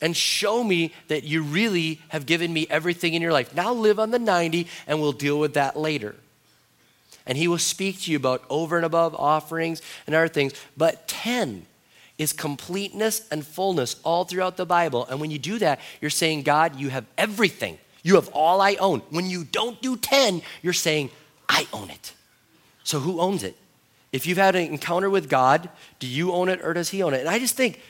and 0.00 0.16
show 0.16 0.64
me 0.64 0.94
that 1.08 1.24
you 1.24 1.42
really 1.42 2.00
have 2.08 2.24
given 2.24 2.50
me 2.54 2.66
everything 2.70 3.12
in 3.12 3.20
your 3.20 3.32
life. 3.32 3.54
Now 3.54 3.74
live 3.74 3.98
on 3.98 4.12
the 4.12 4.18
90 4.18 4.66
and 4.86 4.98
we'll 4.98 5.12
deal 5.12 5.38
with 5.38 5.54
that 5.54 5.76
later. 5.76 6.14
and 7.26 7.36
he 7.36 7.46
will 7.48 7.58
speak 7.58 8.00
to 8.00 8.10
you 8.10 8.16
about 8.16 8.42
over 8.48 8.76
and 8.76 8.86
above 8.86 9.14
offerings 9.14 9.82
and 10.06 10.16
other 10.16 10.26
things. 10.26 10.54
But 10.74 11.06
10 11.06 11.66
is 12.20 12.34
completeness 12.34 13.26
and 13.30 13.46
fullness 13.46 13.96
all 14.04 14.24
throughout 14.26 14.58
the 14.58 14.66
Bible. 14.66 15.06
And 15.06 15.22
when 15.22 15.30
you 15.30 15.38
do 15.38 15.58
that, 15.58 15.80
you're 16.02 16.10
saying, 16.10 16.42
God, 16.42 16.76
you 16.76 16.90
have 16.90 17.06
everything. 17.16 17.78
You 18.02 18.16
have 18.16 18.28
all 18.34 18.60
I 18.60 18.74
own. 18.74 19.00
When 19.08 19.30
you 19.30 19.42
don't 19.42 19.80
do 19.80 19.96
10, 19.96 20.42
you're 20.60 20.74
saying, 20.74 21.08
I 21.48 21.66
own 21.72 21.88
it. 21.88 22.12
So 22.84 23.00
who 23.00 23.20
owns 23.20 23.42
it? 23.42 23.56
If 24.12 24.26
you've 24.26 24.36
had 24.36 24.54
an 24.54 24.66
encounter 24.66 25.08
with 25.08 25.30
God, 25.30 25.70
do 25.98 26.06
you 26.06 26.32
own 26.32 26.50
it 26.50 26.60
or 26.62 26.74
does 26.74 26.90
he 26.90 27.02
own 27.02 27.14
it? 27.14 27.20
And 27.20 27.28
I 27.28 27.38
just 27.38 27.56
think 27.56 27.80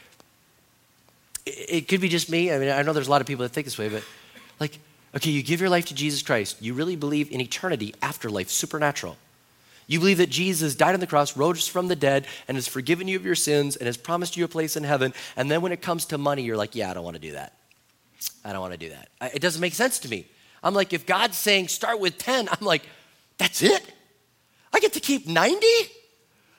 it 1.44 1.88
could 1.88 2.00
be 2.00 2.08
just 2.08 2.30
me. 2.30 2.52
I 2.52 2.58
mean, 2.60 2.68
I 2.68 2.82
know 2.82 2.92
there's 2.92 3.08
a 3.08 3.10
lot 3.10 3.20
of 3.20 3.26
people 3.26 3.42
that 3.42 3.48
think 3.48 3.64
this 3.64 3.78
way, 3.78 3.88
but 3.88 4.04
like, 4.60 4.78
okay, 5.16 5.30
you 5.30 5.42
give 5.42 5.60
your 5.60 5.70
life 5.70 5.86
to 5.86 5.94
Jesus 5.94 6.22
Christ. 6.22 6.62
You 6.62 6.74
really 6.74 6.94
believe 6.94 7.32
in 7.32 7.40
eternity, 7.40 7.96
afterlife, 8.00 8.48
supernatural. 8.48 9.16
You 9.90 9.98
believe 9.98 10.18
that 10.18 10.31
Jesus 10.31 10.76
died 10.76 10.94
on 10.94 11.00
the 11.00 11.07
cross, 11.09 11.37
rose 11.37 11.66
from 11.66 11.88
the 11.88 11.96
dead, 11.96 12.29
and 12.46 12.57
has 12.57 12.68
forgiven 12.68 13.09
you 13.09 13.16
of 13.16 13.24
your 13.24 13.35
sins 13.35 13.74
and 13.74 13.87
has 13.87 13.96
promised 13.96 14.37
you 14.37 14.44
a 14.44 14.48
place 14.48 14.76
in 14.76 14.85
heaven. 14.85 15.12
And 15.35 15.50
then 15.50 15.62
when 15.62 15.72
it 15.72 15.83
comes 15.83 16.05
to 16.07 16.18
money, 16.18 16.42
you're 16.44 16.57
like, 16.57 16.76
yeah, 16.76 16.92
I 16.92 16.94
don't 16.94 17.03
want 17.03 17.16
to 17.16 17.20
do 17.20 17.33
that. 17.33 17.57
I 18.44 18.53
don't 18.53 18.61
want 18.61 18.72
to 18.72 18.79
do 18.79 18.90
that. 18.90 19.09
It 19.35 19.42
doesn't 19.42 19.61
make 19.61 19.74
sense 19.74 19.98
to 19.98 20.09
me. 20.09 20.29
I'm 20.62 20.74
like, 20.74 20.92
if 20.92 21.07
God's 21.07 21.37
saying 21.37 21.68
start 21.68 21.98
with 21.98 22.18
10, 22.18 22.48
I'm 22.48 22.64
like, 22.64 22.83
that's 23.37 23.62
it? 23.62 23.83
I 24.72 24.79
get 24.79 24.92
to 24.92 25.00
keep 25.00 25.26
90? 25.26 25.66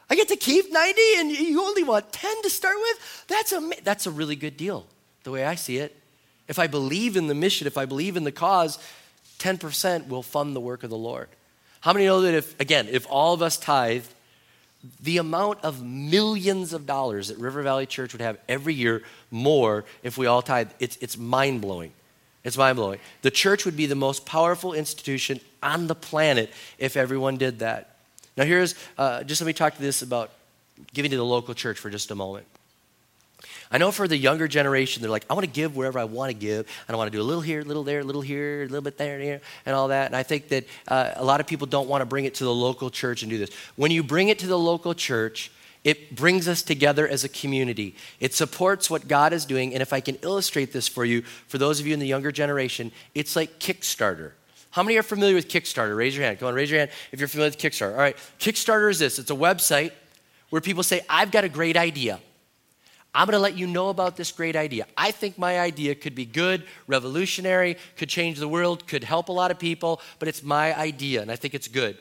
I 0.09 0.15
get 0.15 0.27
to 0.27 0.35
keep 0.35 0.69
90 0.69 1.01
and 1.15 1.31
you 1.31 1.61
only 1.61 1.83
want 1.83 2.11
10 2.11 2.41
to 2.41 2.49
start 2.49 2.75
with? 2.81 3.25
That's 3.29 3.53
a, 3.53 3.71
that's 3.85 4.07
a 4.07 4.11
really 4.11 4.35
good 4.35 4.57
deal, 4.57 4.87
the 5.23 5.31
way 5.31 5.45
I 5.45 5.55
see 5.55 5.77
it. 5.77 5.95
If 6.49 6.59
I 6.59 6.67
believe 6.67 7.15
in 7.15 7.27
the 7.27 7.35
mission, 7.35 7.65
if 7.65 7.77
I 7.77 7.85
believe 7.85 8.17
in 8.17 8.25
the 8.25 8.31
cause, 8.33 8.77
10% 9.39 10.09
will 10.09 10.21
fund 10.21 10.53
the 10.53 10.59
work 10.59 10.83
of 10.83 10.89
the 10.89 10.97
Lord. 10.97 11.29
How 11.81 11.93
many 11.93 12.05
know 12.05 12.21
that 12.21 12.33
if, 12.33 12.59
again, 12.59 12.87
if 12.89 13.05
all 13.09 13.33
of 13.33 13.41
us 13.41 13.57
tithe, 13.57 14.05
the 15.01 15.17
amount 15.17 15.59
of 15.63 15.83
millions 15.83 16.73
of 16.73 16.85
dollars 16.85 17.27
that 17.27 17.37
River 17.37 17.61
Valley 17.61 17.85
Church 17.85 18.13
would 18.13 18.21
have 18.21 18.37
every 18.47 18.73
year 18.73 19.03
more 19.29 19.85
if 20.01 20.17
we 20.17 20.25
all 20.25 20.41
tithe, 20.41 20.69
it's, 20.79 20.97
it's 20.97 21.17
mind 21.17 21.61
blowing. 21.61 21.91
It's 22.43 22.57
mind 22.57 22.77
blowing. 22.77 22.99
The 23.21 23.31
church 23.31 23.65
would 23.65 23.77
be 23.77 23.85
the 23.85 23.95
most 23.95 24.25
powerful 24.25 24.73
institution 24.73 25.39
on 25.61 25.87
the 25.87 25.95
planet 25.95 26.51
if 26.79 26.97
everyone 26.97 27.37
did 27.37 27.59
that. 27.59 27.95
Now, 28.37 28.45
here's 28.45 28.75
uh, 28.97 29.23
just 29.23 29.41
let 29.41 29.47
me 29.47 29.53
talk 29.53 29.75
to 29.75 29.81
this 29.81 30.01
about 30.01 30.31
giving 30.93 31.11
to 31.11 31.17
the 31.17 31.25
local 31.25 31.53
church 31.53 31.77
for 31.77 31.89
just 31.89 32.09
a 32.09 32.15
moment. 32.15 32.47
I 33.71 33.77
know 33.77 33.91
for 33.91 34.07
the 34.07 34.17
younger 34.17 34.47
generation, 34.47 35.01
they're 35.01 35.09
like, 35.09 35.25
I 35.29 35.33
want 35.33 35.45
to 35.45 35.51
give 35.51 35.75
wherever 35.75 35.97
I 35.97 36.03
want 36.03 36.29
to 36.29 36.33
give. 36.33 36.67
and 36.87 36.95
I 36.95 36.97
want 36.97 37.11
to 37.11 37.17
do 37.17 37.21
a 37.21 37.23
little 37.23 37.41
here, 37.41 37.61
a 37.61 37.63
little 37.63 37.83
there, 37.83 38.01
a 38.01 38.03
little 38.03 38.21
here, 38.21 38.63
a 38.63 38.65
little 38.65 38.81
bit 38.81 38.97
there, 38.97 39.19
here, 39.19 39.41
and 39.65 39.75
all 39.75 39.87
that. 39.87 40.07
And 40.07 40.15
I 40.15 40.23
think 40.23 40.49
that 40.49 40.65
uh, 40.89 41.11
a 41.15 41.23
lot 41.23 41.39
of 41.39 41.47
people 41.47 41.67
don't 41.67 41.87
want 41.87 42.01
to 42.01 42.05
bring 42.05 42.25
it 42.25 42.35
to 42.35 42.43
the 42.43 42.53
local 42.53 42.89
church 42.89 43.21
and 43.23 43.29
do 43.29 43.37
this. 43.37 43.49
When 43.77 43.91
you 43.91 44.03
bring 44.03 44.27
it 44.27 44.39
to 44.39 44.47
the 44.47 44.59
local 44.59 44.93
church, 44.93 45.51
it 45.83 46.15
brings 46.15 46.47
us 46.47 46.61
together 46.61 47.07
as 47.07 47.23
a 47.23 47.29
community. 47.29 47.95
It 48.19 48.33
supports 48.33 48.89
what 48.89 49.07
God 49.07 49.33
is 49.33 49.45
doing. 49.45 49.73
And 49.73 49.81
if 49.81 49.93
I 49.93 49.99
can 49.99 50.15
illustrate 50.21 50.73
this 50.73 50.87
for 50.87 51.05
you, 51.05 51.21
for 51.21 51.57
those 51.57 51.79
of 51.79 51.87
you 51.87 51.93
in 51.93 51.99
the 51.99 52.07
younger 52.07 52.31
generation, 52.31 52.91
it's 53.15 53.35
like 53.35 53.59
Kickstarter. 53.59 54.33
How 54.71 54.83
many 54.83 54.97
are 54.97 55.03
familiar 55.03 55.35
with 55.35 55.47
Kickstarter? 55.47 55.95
Raise 55.95 56.15
your 56.15 56.25
hand. 56.25 56.39
Come 56.39 56.47
on, 56.49 56.53
raise 56.53 56.69
your 56.69 56.79
hand 56.79 56.91
if 57.11 57.19
you're 57.19 57.27
familiar 57.27 57.49
with 57.49 57.57
Kickstarter. 57.57 57.93
All 57.93 57.97
right, 57.97 58.17
Kickstarter 58.39 58.89
is 58.89 58.99
this 58.99 59.17
it's 59.17 59.31
a 59.31 59.35
website 59.35 59.91
where 60.49 60.61
people 60.61 60.83
say, 60.83 61.01
I've 61.09 61.31
got 61.31 61.43
a 61.45 61.49
great 61.49 61.77
idea. 61.77 62.19
I'm 63.13 63.27
going 63.27 63.33
to 63.33 63.39
let 63.39 63.57
you 63.57 63.67
know 63.67 63.89
about 63.89 64.15
this 64.15 64.31
great 64.31 64.55
idea. 64.55 64.85
I 64.95 65.11
think 65.11 65.37
my 65.37 65.59
idea 65.59 65.95
could 65.95 66.15
be 66.15 66.25
good, 66.25 66.63
revolutionary, 66.87 67.75
could 67.97 68.07
change 68.07 68.39
the 68.39 68.47
world, 68.47 68.87
could 68.87 69.03
help 69.03 69.27
a 69.27 69.33
lot 69.33 69.51
of 69.51 69.59
people, 69.59 70.01
but 70.19 70.29
it's 70.29 70.43
my 70.43 70.77
idea 70.77 71.21
and 71.21 71.29
I 71.29 71.35
think 71.35 71.53
it's 71.53 71.67
good. 71.67 71.97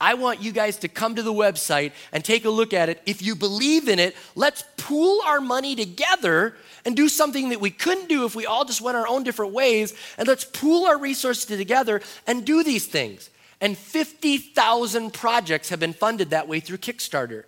I 0.00 0.14
want 0.14 0.42
you 0.42 0.50
guys 0.50 0.78
to 0.78 0.88
come 0.88 1.14
to 1.16 1.22
the 1.22 1.32
website 1.32 1.92
and 2.10 2.24
take 2.24 2.46
a 2.46 2.50
look 2.50 2.72
at 2.72 2.88
it. 2.88 3.02
If 3.04 3.20
you 3.20 3.36
believe 3.36 3.86
in 3.86 3.98
it, 3.98 4.16
let's 4.34 4.64
pool 4.78 5.20
our 5.26 5.42
money 5.42 5.76
together 5.76 6.56
and 6.86 6.96
do 6.96 7.08
something 7.08 7.50
that 7.50 7.60
we 7.60 7.70
couldn't 7.70 8.08
do 8.08 8.24
if 8.24 8.34
we 8.34 8.46
all 8.46 8.64
just 8.64 8.80
went 8.80 8.96
our 8.96 9.06
own 9.06 9.24
different 9.24 9.52
ways. 9.52 9.94
And 10.16 10.26
let's 10.26 10.44
pool 10.44 10.86
our 10.86 10.98
resources 10.98 11.44
together 11.44 12.00
and 12.26 12.46
do 12.46 12.64
these 12.64 12.86
things. 12.86 13.28
And 13.60 13.76
50,000 13.76 15.12
projects 15.12 15.68
have 15.68 15.80
been 15.80 15.92
funded 15.92 16.30
that 16.30 16.48
way 16.48 16.60
through 16.60 16.78
Kickstarter. 16.78 17.44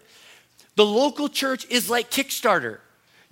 The 0.77 0.85
local 0.85 1.31
church 1.31 1.67
is 1.71 1.89
like 1.89 2.11
Kickstarter. 2.11 2.81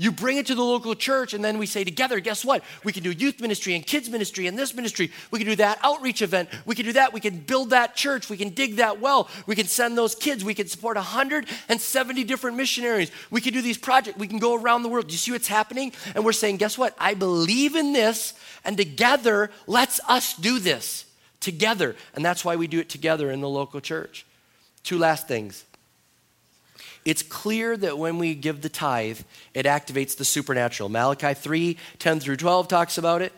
You 0.01 0.11
bring 0.11 0.39
it 0.39 0.47
to 0.47 0.55
the 0.55 0.65
local 0.65 0.95
church, 0.95 1.35
and 1.35 1.45
then 1.45 1.59
we 1.59 1.67
say 1.67 1.85
together, 1.85 2.21
guess 2.21 2.43
what? 2.43 2.65
We 2.85 2.93
can 2.93 3.03
do 3.03 3.11
youth 3.11 3.39
ministry 3.39 3.75
and 3.75 3.87
kids 3.87 4.09
ministry 4.09 4.47
and 4.47 4.59
this 4.59 4.73
ministry. 4.73 5.13
We 5.31 5.39
can 5.39 5.47
do 5.47 5.57
that 5.57 5.79
outreach 5.83 6.23
event. 6.23 6.49
We 6.65 6.75
can 6.75 6.87
do 6.87 6.95
that. 6.95 7.13
We 7.13 7.21
can 7.21 7.37
build 7.37 7.69
that 7.69 7.97
church. 7.97 8.31
We 8.31 8.39
can 8.39 8.49
dig 8.49 8.77
that 8.77 8.99
well. 8.99 9.29
We 9.47 9.55
can 9.55 9.67
send 9.67 9.99
those 9.99 10.15
kids. 10.15 10.43
We 10.43 10.55
can 10.55 10.69
support 10.69 10.97
170 10.97 12.25
different 12.25 12.57
missionaries. 12.57 13.11
We 13.31 13.43
can 13.43 13.53
do 13.53 13.61
these 13.61 13.77
projects. 13.77 14.17
We 14.17 14.27
can 14.27 14.39
go 14.39 14.55
around 14.55 14.85
the 14.85 14.89
world. 14.89 15.09
Do 15.09 15.13
you 15.13 15.19
see 15.19 15.33
what's 15.33 15.49
happening? 15.49 15.93
And 16.15 16.25
we're 16.25 16.33
saying, 16.33 16.57
guess 16.57 16.79
what? 16.79 16.97
I 16.99 17.13
believe 17.13 17.77
in 17.77 17.93
this, 17.93 18.33
and 18.65 18.79
together, 18.79 19.51
let's 19.67 20.01
us 20.09 20.35
do 20.35 20.59
this 20.61 21.05
together. 21.41 21.95
And 22.15 22.25
that's 22.25 22.43
why 22.43 22.57
we 22.57 22.69
do 22.69 22.81
it 22.81 22.89
together 22.89 23.31
in 23.31 23.43
the 23.43 23.51
local 23.51 23.83
church. 23.83 24.25
Two 24.83 24.97
last 24.97 25.29
things. 25.29 25.67
It's 27.05 27.23
clear 27.23 27.77
that 27.77 27.99
when 27.99 28.19
we 28.19 28.35
give 28.35 28.61
the 28.61 28.69
tithe, 28.69 29.21
it 29.55 29.67
activates 29.67 30.17
the 30.17 30.25
supernatural. 30.25 30.89
Malachi 30.89 31.35
3 31.35 31.77
10 31.99 32.21
through 32.21 32.37
12 32.37 32.69
talks 32.69 32.99
about 32.99 33.23
it. 33.23 33.33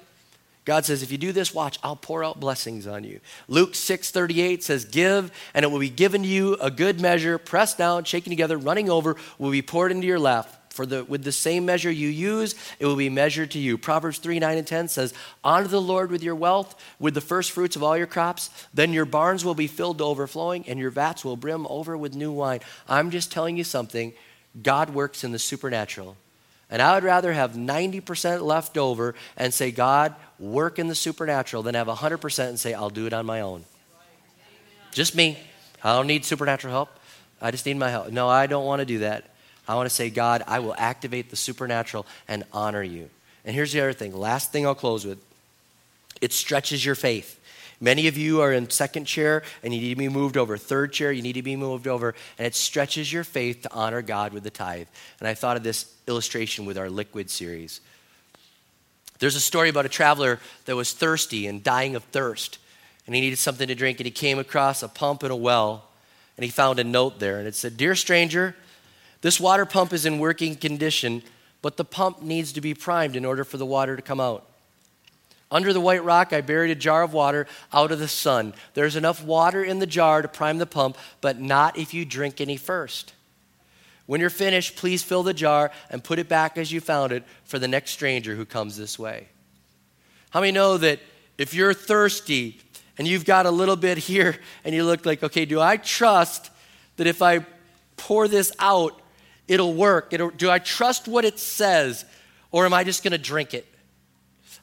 God 0.64 0.84
says, 0.84 1.02
if 1.02 1.10
you 1.10 1.18
do 1.18 1.32
this, 1.32 1.52
watch, 1.52 1.78
I'll 1.82 1.96
pour 1.96 2.22
out 2.22 2.38
blessings 2.38 2.86
on 2.86 3.02
you. 3.02 3.18
Luke 3.48 3.74
6 3.74 4.10
38 4.10 4.62
says, 4.62 4.84
Give, 4.84 5.32
and 5.54 5.64
it 5.64 5.70
will 5.70 5.80
be 5.80 5.90
given 5.90 6.22
to 6.22 6.28
you 6.28 6.54
a 6.60 6.70
good 6.70 7.00
measure, 7.00 7.36
pressed 7.36 7.78
down, 7.78 8.04
shaken 8.04 8.30
together, 8.30 8.56
running 8.56 8.88
over, 8.88 9.16
will 9.38 9.50
be 9.50 9.62
poured 9.62 9.90
into 9.90 10.06
your 10.06 10.20
lap. 10.20 10.61
For 10.72 10.86
the, 10.86 11.04
with 11.04 11.22
the 11.22 11.32
same 11.32 11.66
measure 11.66 11.90
you 11.90 12.08
use, 12.08 12.54
it 12.78 12.86
will 12.86 12.96
be 12.96 13.10
measured 13.10 13.50
to 13.50 13.58
you. 13.58 13.76
Proverbs 13.76 14.18
3 14.18 14.38
9 14.38 14.56
and 14.56 14.66
10 14.66 14.88
says, 14.88 15.12
Honor 15.44 15.68
the 15.68 15.80
Lord 15.80 16.10
with 16.10 16.22
your 16.22 16.34
wealth, 16.34 16.74
with 16.98 17.12
the 17.12 17.20
first 17.20 17.50
fruits 17.50 17.76
of 17.76 17.82
all 17.82 17.96
your 17.96 18.06
crops. 18.06 18.48
Then 18.72 18.94
your 18.94 19.04
barns 19.04 19.44
will 19.44 19.54
be 19.54 19.66
filled 19.66 19.98
to 19.98 20.04
overflowing, 20.04 20.66
and 20.66 20.78
your 20.78 20.90
vats 20.90 21.26
will 21.26 21.36
brim 21.36 21.66
over 21.68 21.96
with 21.96 22.14
new 22.14 22.32
wine. 22.32 22.60
I'm 22.88 23.10
just 23.10 23.30
telling 23.30 23.58
you 23.58 23.64
something. 23.64 24.14
God 24.62 24.90
works 24.90 25.24
in 25.24 25.32
the 25.32 25.38
supernatural. 25.38 26.16
And 26.70 26.80
I 26.80 26.94
would 26.94 27.04
rather 27.04 27.34
have 27.34 27.52
90% 27.52 28.40
left 28.40 28.78
over 28.78 29.14
and 29.36 29.52
say, 29.52 29.70
God, 29.70 30.14
work 30.38 30.78
in 30.78 30.88
the 30.88 30.94
supernatural, 30.94 31.62
than 31.62 31.74
have 31.74 31.86
100% 31.86 32.48
and 32.48 32.58
say, 32.58 32.72
I'll 32.72 32.88
do 32.88 33.06
it 33.06 33.12
on 33.12 33.26
my 33.26 33.42
own. 33.42 33.64
Just 34.90 35.14
me. 35.14 35.38
I 35.84 35.94
don't 35.94 36.06
need 36.06 36.24
supernatural 36.24 36.72
help. 36.72 36.88
I 37.42 37.50
just 37.50 37.66
need 37.66 37.76
my 37.76 37.90
help. 37.90 38.10
No, 38.10 38.26
I 38.26 38.46
don't 38.46 38.64
want 38.64 38.80
to 38.80 38.86
do 38.86 39.00
that. 39.00 39.31
I 39.72 39.74
want 39.74 39.88
to 39.88 39.94
say, 39.94 40.10
God, 40.10 40.44
I 40.46 40.58
will 40.58 40.74
activate 40.76 41.30
the 41.30 41.36
supernatural 41.36 42.04
and 42.28 42.44
honor 42.52 42.82
you. 42.82 43.08
And 43.42 43.54
here's 43.54 43.72
the 43.72 43.80
other 43.80 43.94
thing 43.94 44.14
last 44.14 44.52
thing 44.52 44.66
I'll 44.66 44.74
close 44.74 45.06
with 45.06 45.18
it 46.20 46.34
stretches 46.34 46.84
your 46.84 46.94
faith. 46.94 47.40
Many 47.80 48.06
of 48.06 48.18
you 48.18 48.42
are 48.42 48.52
in 48.52 48.68
second 48.68 49.06
chair 49.06 49.42
and 49.62 49.74
you 49.74 49.80
need 49.80 49.88
to 49.88 49.96
be 49.96 50.10
moved 50.10 50.36
over. 50.36 50.58
Third 50.58 50.92
chair, 50.92 51.10
you 51.10 51.22
need 51.22 51.32
to 51.32 51.42
be 51.42 51.56
moved 51.56 51.88
over. 51.88 52.14
And 52.38 52.46
it 52.46 52.54
stretches 52.54 53.10
your 53.10 53.24
faith 53.24 53.62
to 53.62 53.72
honor 53.72 54.02
God 54.02 54.34
with 54.34 54.42
the 54.42 54.50
tithe. 54.50 54.88
And 55.18 55.26
I 55.26 55.32
thought 55.32 55.56
of 55.56 55.62
this 55.62 55.90
illustration 56.06 56.66
with 56.66 56.76
our 56.76 56.90
liquid 56.90 57.30
series. 57.30 57.80
There's 59.20 59.36
a 59.36 59.40
story 59.40 59.70
about 59.70 59.86
a 59.86 59.88
traveler 59.88 60.38
that 60.66 60.76
was 60.76 60.92
thirsty 60.92 61.46
and 61.46 61.64
dying 61.64 61.96
of 61.96 62.04
thirst. 62.04 62.58
And 63.06 63.14
he 63.14 63.22
needed 63.22 63.38
something 63.38 63.68
to 63.68 63.74
drink. 63.74 64.00
And 64.00 64.04
he 64.04 64.12
came 64.12 64.38
across 64.38 64.82
a 64.82 64.88
pump 64.88 65.22
and 65.22 65.32
a 65.32 65.36
well. 65.36 65.88
And 66.36 66.44
he 66.44 66.50
found 66.50 66.78
a 66.78 66.84
note 66.84 67.18
there. 67.20 67.38
And 67.38 67.48
it 67.48 67.54
said, 67.54 67.78
Dear 67.78 67.94
stranger, 67.94 68.54
this 69.22 69.40
water 69.40 69.64
pump 69.64 69.92
is 69.92 70.04
in 70.04 70.18
working 70.18 70.54
condition, 70.54 71.22
but 71.62 71.76
the 71.76 71.84
pump 71.84 72.22
needs 72.22 72.52
to 72.52 72.60
be 72.60 72.74
primed 72.74 73.16
in 73.16 73.24
order 73.24 73.44
for 73.44 73.56
the 73.56 73.66
water 73.66 73.96
to 73.96 74.02
come 74.02 74.20
out. 74.20 74.46
Under 75.50 75.72
the 75.72 75.80
white 75.80 76.02
rock, 76.02 76.32
I 76.32 76.40
buried 76.40 76.70
a 76.70 76.74
jar 76.74 77.02
of 77.02 77.12
water 77.12 77.46
out 77.72 77.92
of 77.92 77.98
the 77.98 78.08
sun. 78.08 78.54
There's 78.72 78.96
enough 78.96 79.22
water 79.22 79.62
in 79.62 79.80
the 79.80 79.86
jar 79.86 80.22
to 80.22 80.28
prime 80.28 80.58
the 80.58 80.66
pump, 80.66 80.96
but 81.20 81.38
not 81.38 81.78
if 81.78 81.92
you 81.92 82.04
drink 82.04 82.40
any 82.40 82.56
first. 82.56 83.12
When 84.06 84.20
you're 84.20 84.30
finished, 84.30 84.76
please 84.76 85.02
fill 85.02 85.22
the 85.22 85.34
jar 85.34 85.70
and 85.90 86.02
put 86.02 86.18
it 86.18 86.28
back 86.28 86.56
as 86.56 86.72
you 86.72 86.80
found 86.80 87.12
it 87.12 87.22
for 87.44 87.58
the 87.58 87.68
next 87.68 87.90
stranger 87.90 88.34
who 88.34 88.46
comes 88.46 88.76
this 88.76 88.98
way. 88.98 89.28
How 90.30 90.40
many 90.40 90.52
know 90.52 90.78
that 90.78 91.00
if 91.36 91.52
you're 91.52 91.74
thirsty 91.74 92.58
and 92.96 93.06
you've 93.06 93.26
got 93.26 93.44
a 93.44 93.50
little 93.50 93.76
bit 93.76 93.98
here 94.08 94.36
and 94.64 94.74
you 94.74 94.84
look 94.84 95.04
like, 95.04 95.22
okay, 95.22 95.44
do 95.44 95.60
I 95.60 95.76
trust 95.76 96.50
that 96.96 97.06
if 97.06 97.20
I 97.20 97.44
pour 97.98 98.26
this 98.26 98.52
out, 98.58 99.01
it'll 99.48 99.74
work? 99.74 100.12
It'll, 100.12 100.30
do 100.30 100.50
I 100.50 100.58
trust 100.58 101.08
what 101.08 101.24
it 101.24 101.38
says 101.38 102.04
or 102.50 102.66
am 102.66 102.74
I 102.74 102.84
just 102.84 103.02
going 103.02 103.12
to 103.12 103.18
drink 103.18 103.54
it? 103.54 103.66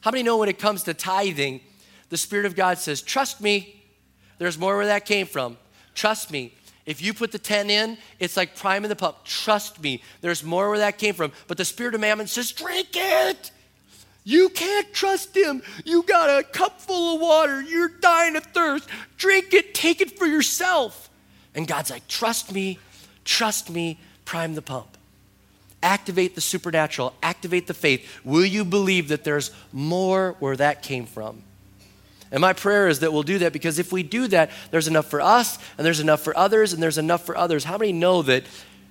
How 0.00 0.10
many 0.10 0.22
know 0.22 0.38
when 0.38 0.48
it 0.48 0.58
comes 0.58 0.84
to 0.84 0.94
tithing, 0.94 1.60
the 2.08 2.16
Spirit 2.16 2.46
of 2.46 2.56
God 2.56 2.78
says, 2.78 3.02
Trust 3.02 3.40
me. 3.40 3.82
There's 4.38 4.58
more 4.58 4.76
where 4.76 4.86
that 4.86 5.04
came 5.04 5.26
from. 5.26 5.58
Trust 5.94 6.30
me. 6.30 6.54
If 6.86 7.02
you 7.02 7.12
put 7.12 7.30
the 7.30 7.38
10 7.38 7.68
in, 7.68 7.98
it's 8.18 8.36
like 8.36 8.56
priming 8.56 8.88
the 8.88 8.96
pump. 8.96 9.18
Trust 9.24 9.82
me. 9.82 10.02
There's 10.22 10.42
more 10.42 10.70
where 10.70 10.78
that 10.78 10.96
came 10.96 11.14
from. 11.14 11.32
But 11.46 11.58
the 11.58 11.64
Spirit 11.64 11.94
of 11.94 12.00
Mammon 12.00 12.26
says, 12.26 12.52
Drink 12.52 12.88
it. 12.94 13.50
You 14.24 14.48
can't 14.50 14.92
trust 14.92 15.36
him. 15.36 15.62
You 15.84 16.02
got 16.02 16.28
a 16.30 16.42
cup 16.42 16.80
full 16.80 17.14
of 17.14 17.20
water. 17.20 17.60
You're 17.62 17.88
dying 17.88 18.36
of 18.36 18.44
thirst. 18.44 18.88
Drink 19.16 19.52
it. 19.54 19.74
Take 19.74 20.00
it 20.00 20.18
for 20.18 20.26
yourself. 20.26 21.10
And 21.54 21.66
God's 21.66 21.90
like, 21.90 22.06
trust 22.06 22.52
me, 22.52 22.78
trust 23.24 23.70
me, 23.70 23.98
prime 24.30 24.54
the 24.54 24.62
pump. 24.62 24.96
Activate 25.82 26.36
the 26.36 26.40
supernatural, 26.40 27.12
activate 27.20 27.66
the 27.66 27.74
faith. 27.74 28.08
Will 28.24 28.44
you 28.44 28.64
believe 28.64 29.08
that 29.08 29.24
there's 29.24 29.50
more 29.72 30.36
where 30.38 30.54
that 30.54 30.84
came 30.84 31.04
from? 31.04 31.42
And 32.30 32.40
my 32.40 32.52
prayer 32.52 32.86
is 32.86 33.00
that 33.00 33.12
we'll 33.12 33.24
do 33.24 33.38
that 33.38 33.52
because 33.52 33.80
if 33.80 33.90
we 33.90 34.04
do 34.04 34.28
that, 34.28 34.52
there's 34.70 34.86
enough 34.86 35.06
for 35.10 35.20
us, 35.20 35.58
and 35.76 35.84
there's 35.84 35.98
enough 35.98 36.20
for 36.20 36.36
others, 36.38 36.72
and 36.72 36.80
there's 36.80 36.96
enough 36.96 37.26
for 37.26 37.36
others. 37.36 37.64
How 37.64 37.76
many 37.76 37.90
know 37.90 38.22
that 38.22 38.44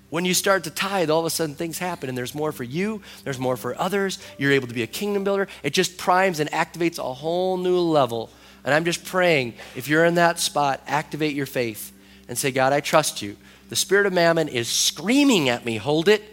when 0.09 0.25
you 0.25 0.33
start 0.33 0.65
to 0.65 0.71
tithe, 0.71 1.09
all 1.09 1.21
of 1.21 1.25
a 1.25 1.29
sudden 1.29 1.55
things 1.55 1.79
happen, 1.79 2.09
and 2.09 2.17
there's 2.17 2.35
more 2.35 2.51
for 2.51 2.65
you, 2.65 3.01
there's 3.23 3.39
more 3.39 3.55
for 3.55 3.79
others, 3.79 4.19
you're 4.37 4.51
able 4.51 4.67
to 4.67 4.73
be 4.73 4.83
a 4.83 4.87
kingdom 4.87 5.23
builder? 5.23 5.47
It 5.63 5.69
just 5.69 5.97
primes 5.97 6.41
and 6.41 6.51
activates 6.51 6.99
a 6.99 7.13
whole 7.13 7.55
new 7.55 7.79
level. 7.79 8.29
And 8.65 8.73
I'm 8.73 8.83
just 8.83 9.05
praying, 9.05 9.53
if 9.73 9.87
you're 9.87 10.03
in 10.03 10.15
that 10.15 10.37
spot, 10.37 10.81
activate 10.85 11.33
your 11.33 11.45
faith 11.45 11.93
and 12.27 12.37
say, 12.37 12.51
God, 12.51 12.73
I 12.73 12.81
trust 12.81 13.21
you. 13.21 13.37
The 13.69 13.75
spirit 13.75 14.05
of 14.05 14.13
mammon 14.13 14.47
is 14.47 14.67
screaming 14.67 15.47
at 15.47 15.63
me, 15.63 15.77
hold 15.77 16.09
it, 16.09 16.23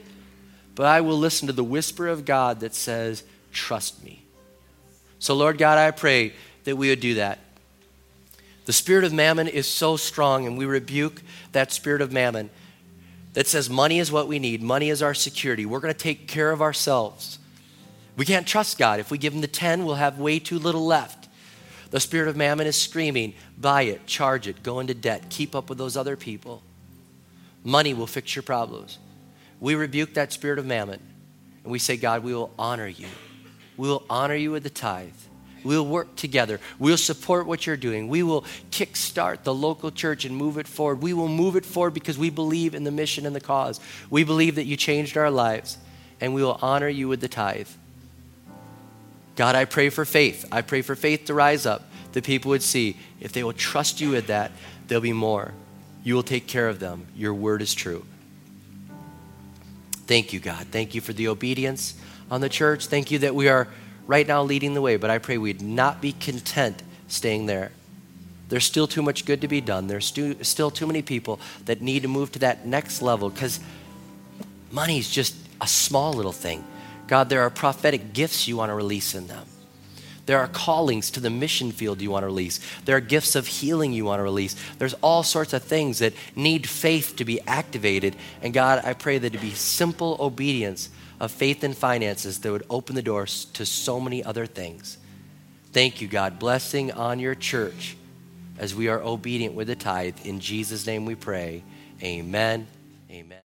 but 0.74 0.86
I 0.86 1.02
will 1.02 1.18
listen 1.18 1.46
to 1.46 1.52
the 1.52 1.64
whisper 1.64 2.08
of 2.08 2.24
God 2.24 2.60
that 2.60 2.74
says, 2.74 3.22
trust 3.52 4.02
me. 4.04 4.24
So, 5.18 5.34
Lord 5.34 5.58
God, 5.58 5.78
I 5.78 5.90
pray 5.90 6.32
that 6.64 6.76
we 6.76 6.88
would 6.88 7.00
do 7.00 7.14
that. 7.14 7.38
The 8.64 8.72
spirit 8.72 9.04
of 9.04 9.12
mammon 9.12 9.48
is 9.48 9.66
so 9.66 9.96
strong, 9.96 10.46
and 10.46 10.58
we 10.58 10.66
rebuke 10.66 11.22
that 11.52 11.72
spirit 11.72 12.02
of 12.02 12.12
mammon 12.12 12.50
that 13.34 13.46
says 13.46 13.70
money 13.70 13.98
is 13.98 14.10
what 14.10 14.28
we 14.28 14.38
need, 14.38 14.62
money 14.62 14.88
is 14.88 15.02
our 15.02 15.14
security. 15.14 15.66
We're 15.66 15.80
going 15.80 15.94
to 15.94 15.98
take 15.98 16.26
care 16.26 16.50
of 16.50 16.62
ourselves. 16.62 17.38
We 18.16 18.24
can't 18.24 18.46
trust 18.46 18.78
God. 18.78 18.98
If 18.98 19.10
we 19.10 19.18
give 19.18 19.34
Him 19.34 19.42
the 19.42 19.46
10, 19.46 19.84
we'll 19.84 19.96
have 19.96 20.18
way 20.18 20.38
too 20.38 20.58
little 20.58 20.86
left. 20.86 21.28
The 21.90 22.00
spirit 22.00 22.28
of 22.28 22.36
mammon 22.36 22.66
is 22.66 22.76
screaming, 22.76 23.34
buy 23.58 23.82
it, 23.82 24.06
charge 24.06 24.48
it, 24.48 24.62
go 24.62 24.80
into 24.80 24.94
debt, 24.94 25.28
keep 25.28 25.54
up 25.54 25.68
with 25.68 25.78
those 25.78 25.96
other 25.96 26.16
people. 26.16 26.62
Money 27.66 27.94
will 27.94 28.06
fix 28.06 28.36
your 28.36 28.44
problems. 28.44 29.00
We 29.58 29.74
rebuke 29.74 30.14
that 30.14 30.32
spirit 30.32 30.60
of 30.60 30.66
mammon 30.66 31.00
and 31.64 31.72
we 31.72 31.80
say, 31.80 31.96
God, 31.96 32.22
we 32.22 32.32
will 32.32 32.52
honor 32.56 32.86
you. 32.86 33.08
We 33.76 33.88
will 33.88 34.04
honor 34.08 34.36
you 34.36 34.52
with 34.52 34.62
the 34.62 34.70
tithe. 34.70 35.10
We'll 35.64 35.84
work 35.84 36.14
together. 36.14 36.60
We'll 36.78 36.96
support 36.96 37.44
what 37.44 37.66
you're 37.66 37.76
doing. 37.76 38.06
We 38.06 38.22
will 38.22 38.42
kickstart 38.70 39.42
the 39.42 39.52
local 39.52 39.90
church 39.90 40.24
and 40.24 40.36
move 40.36 40.58
it 40.58 40.68
forward. 40.68 41.02
We 41.02 41.12
will 41.12 41.26
move 41.26 41.56
it 41.56 41.64
forward 41.64 41.92
because 41.92 42.16
we 42.16 42.30
believe 42.30 42.72
in 42.72 42.84
the 42.84 42.92
mission 42.92 43.26
and 43.26 43.34
the 43.34 43.40
cause. 43.40 43.80
We 44.10 44.22
believe 44.22 44.54
that 44.54 44.66
you 44.66 44.76
changed 44.76 45.16
our 45.16 45.28
lives, 45.28 45.76
and 46.20 46.34
we 46.34 46.44
will 46.44 46.60
honor 46.62 46.88
you 46.88 47.08
with 47.08 47.20
the 47.20 47.26
tithe. 47.26 47.68
God, 49.34 49.56
I 49.56 49.64
pray 49.64 49.88
for 49.88 50.04
faith. 50.04 50.44
I 50.52 50.62
pray 50.62 50.82
for 50.82 50.94
faith 50.94 51.24
to 51.24 51.34
rise 51.34 51.66
up, 51.66 51.82
that 52.12 52.22
people 52.22 52.50
would 52.50 52.62
see 52.62 52.96
if 53.18 53.32
they 53.32 53.42
will 53.42 53.52
trust 53.52 54.00
you 54.00 54.10
with 54.10 54.28
that, 54.28 54.52
there'll 54.86 55.02
be 55.02 55.12
more. 55.12 55.52
You 56.06 56.14
will 56.14 56.22
take 56.22 56.46
care 56.46 56.68
of 56.68 56.78
them. 56.78 57.04
Your 57.16 57.34
word 57.34 57.60
is 57.60 57.74
true. 57.74 58.06
Thank 60.06 60.32
you, 60.32 60.38
God. 60.38 60.68
Thank 60.70 60.94
you 60.94 61.00
for 61.00 61.12
the 61.12 61.26
obedience 61.26 61.94
on 62.30 62.40
the 62.40 62.48
church. 62.48 62.86
Thank 62.86 63.10
you 63.10 63.18
that 63.18 63.34
we 63.34 63.48
are 63.48 63.66
right 64.06 64.24
now 64.24 64.44
leading 64.44 64.74
the 64.74 64.80
way, 64.80 64.98
but 64.98 65.10
I 65.10 65.18
pray 65.18 65.36
we'd 65.36 65.60
not 65.60 66.00
be 66.00 66.12
content 66.12 66.80
staying 67.08 67.46
there. 67.46 67.72
There's 68.48 68.64
still 68.64 68.86
too 68.86 69.02
much 69.02 69.24
good 69.24 69.40
to 69.40 69.48
be 69.48 69.60
done. 69.60 69.88
There's 69.88 70.06
stu- 70.06 70.44
still 70.44 70.70
too 70.70 70.86
many 70.86 71.02
people 71.02 71.40
that 71.64 71.82
need 71.82 72.02
to 72.02 72.08
move 72.08 72.30
to 72.32 72.38
that 72.38 72.64
next 72.64 73.02
level 73.02 73.28
because 73.28 73.58
money's 74.70 75.10
just 75.10 75.34
a 75.60 75.66
small 75.66 76.12
little 76.12 76.30
thing. 76.30 76.64
God, 77.08 77.30
there 77.30 77.40
are 77.40 77.50
prophetic 77.50 78.12
gifts 78.12 78.46
you 78.46 78.56
want 78.56 78.70
to 78.70 78.74
release 78.74 79.16
in 79.16 79.26
them. 79.26 79.44
There 80.26 80.38
are 80.40 80.48
callings 80.48 81.10
to 81.12 81.20
the 81.20 81.30
mission 81.30 81.70
field 81.70 82.00
you 82.02 82.10
want 82.10 82.24
to 82.24 82.26
release. 82.26 82.60
There 82.84 82.96
are 82.96 83.00
gifts 83.00 83.36
of 83.36 83.46
healing 83.46 83.92
you 83.92 84.04
want 84.04 84.18
to 84.18 84.24
release. 84.24 84.56
There's 84.78 84.94
all 84.94 85.22
sorts 85.22 85.52
of 85.52 85.62
things 85.62 86.00
that 86.00 86.14
need 86.34 86.68
faith 86.68 87.14
to 87.16 87.24
be 87.24 87.40
activated. 87.42 88.16
And 88.42 88.52
God, 88.52 88.84
I 88.84 88.92
pray 88.92 89.18
that 89.18 89.34
it 89.34 89.40
be 89.40 89.52
simple 89.52 90.16
obedience 90.18 90.90
of 91.20 91.30
faith 91.30 91.62
and 91.62 91.76
finances 91.76 92.40
that 92.40 92.50
would 92.50 92.66
open 92.68 92.96
the 92.96 93.02
doors 93.02 93.46
to 93.54 93.64
so 93.64 94.00
many 94.00 94.22
other 94.22 94.46
things. 94.46 94.98
Thank 95.72 96.00
you, 96.00 96.08
God. 96.08 96.38
Blessing 96.38 96.90
on 96.92 97.20
your 97.20 97.34
church 97.34 97.96
as 98.58 98.74
we 98.74 98.88
are 98.88 99.00
obedient 99.00 99.54
with 99.54 99.68
the 99.68 99.76
tithe. 99.76 100.16
In 100.24 100.40
Jesus' 100.40 100.86
name 100.86 101.04
we 101.04 101.14
pray. 101.14 101.62
Amen. 102.02 102.66
Amen. 103.10 103.45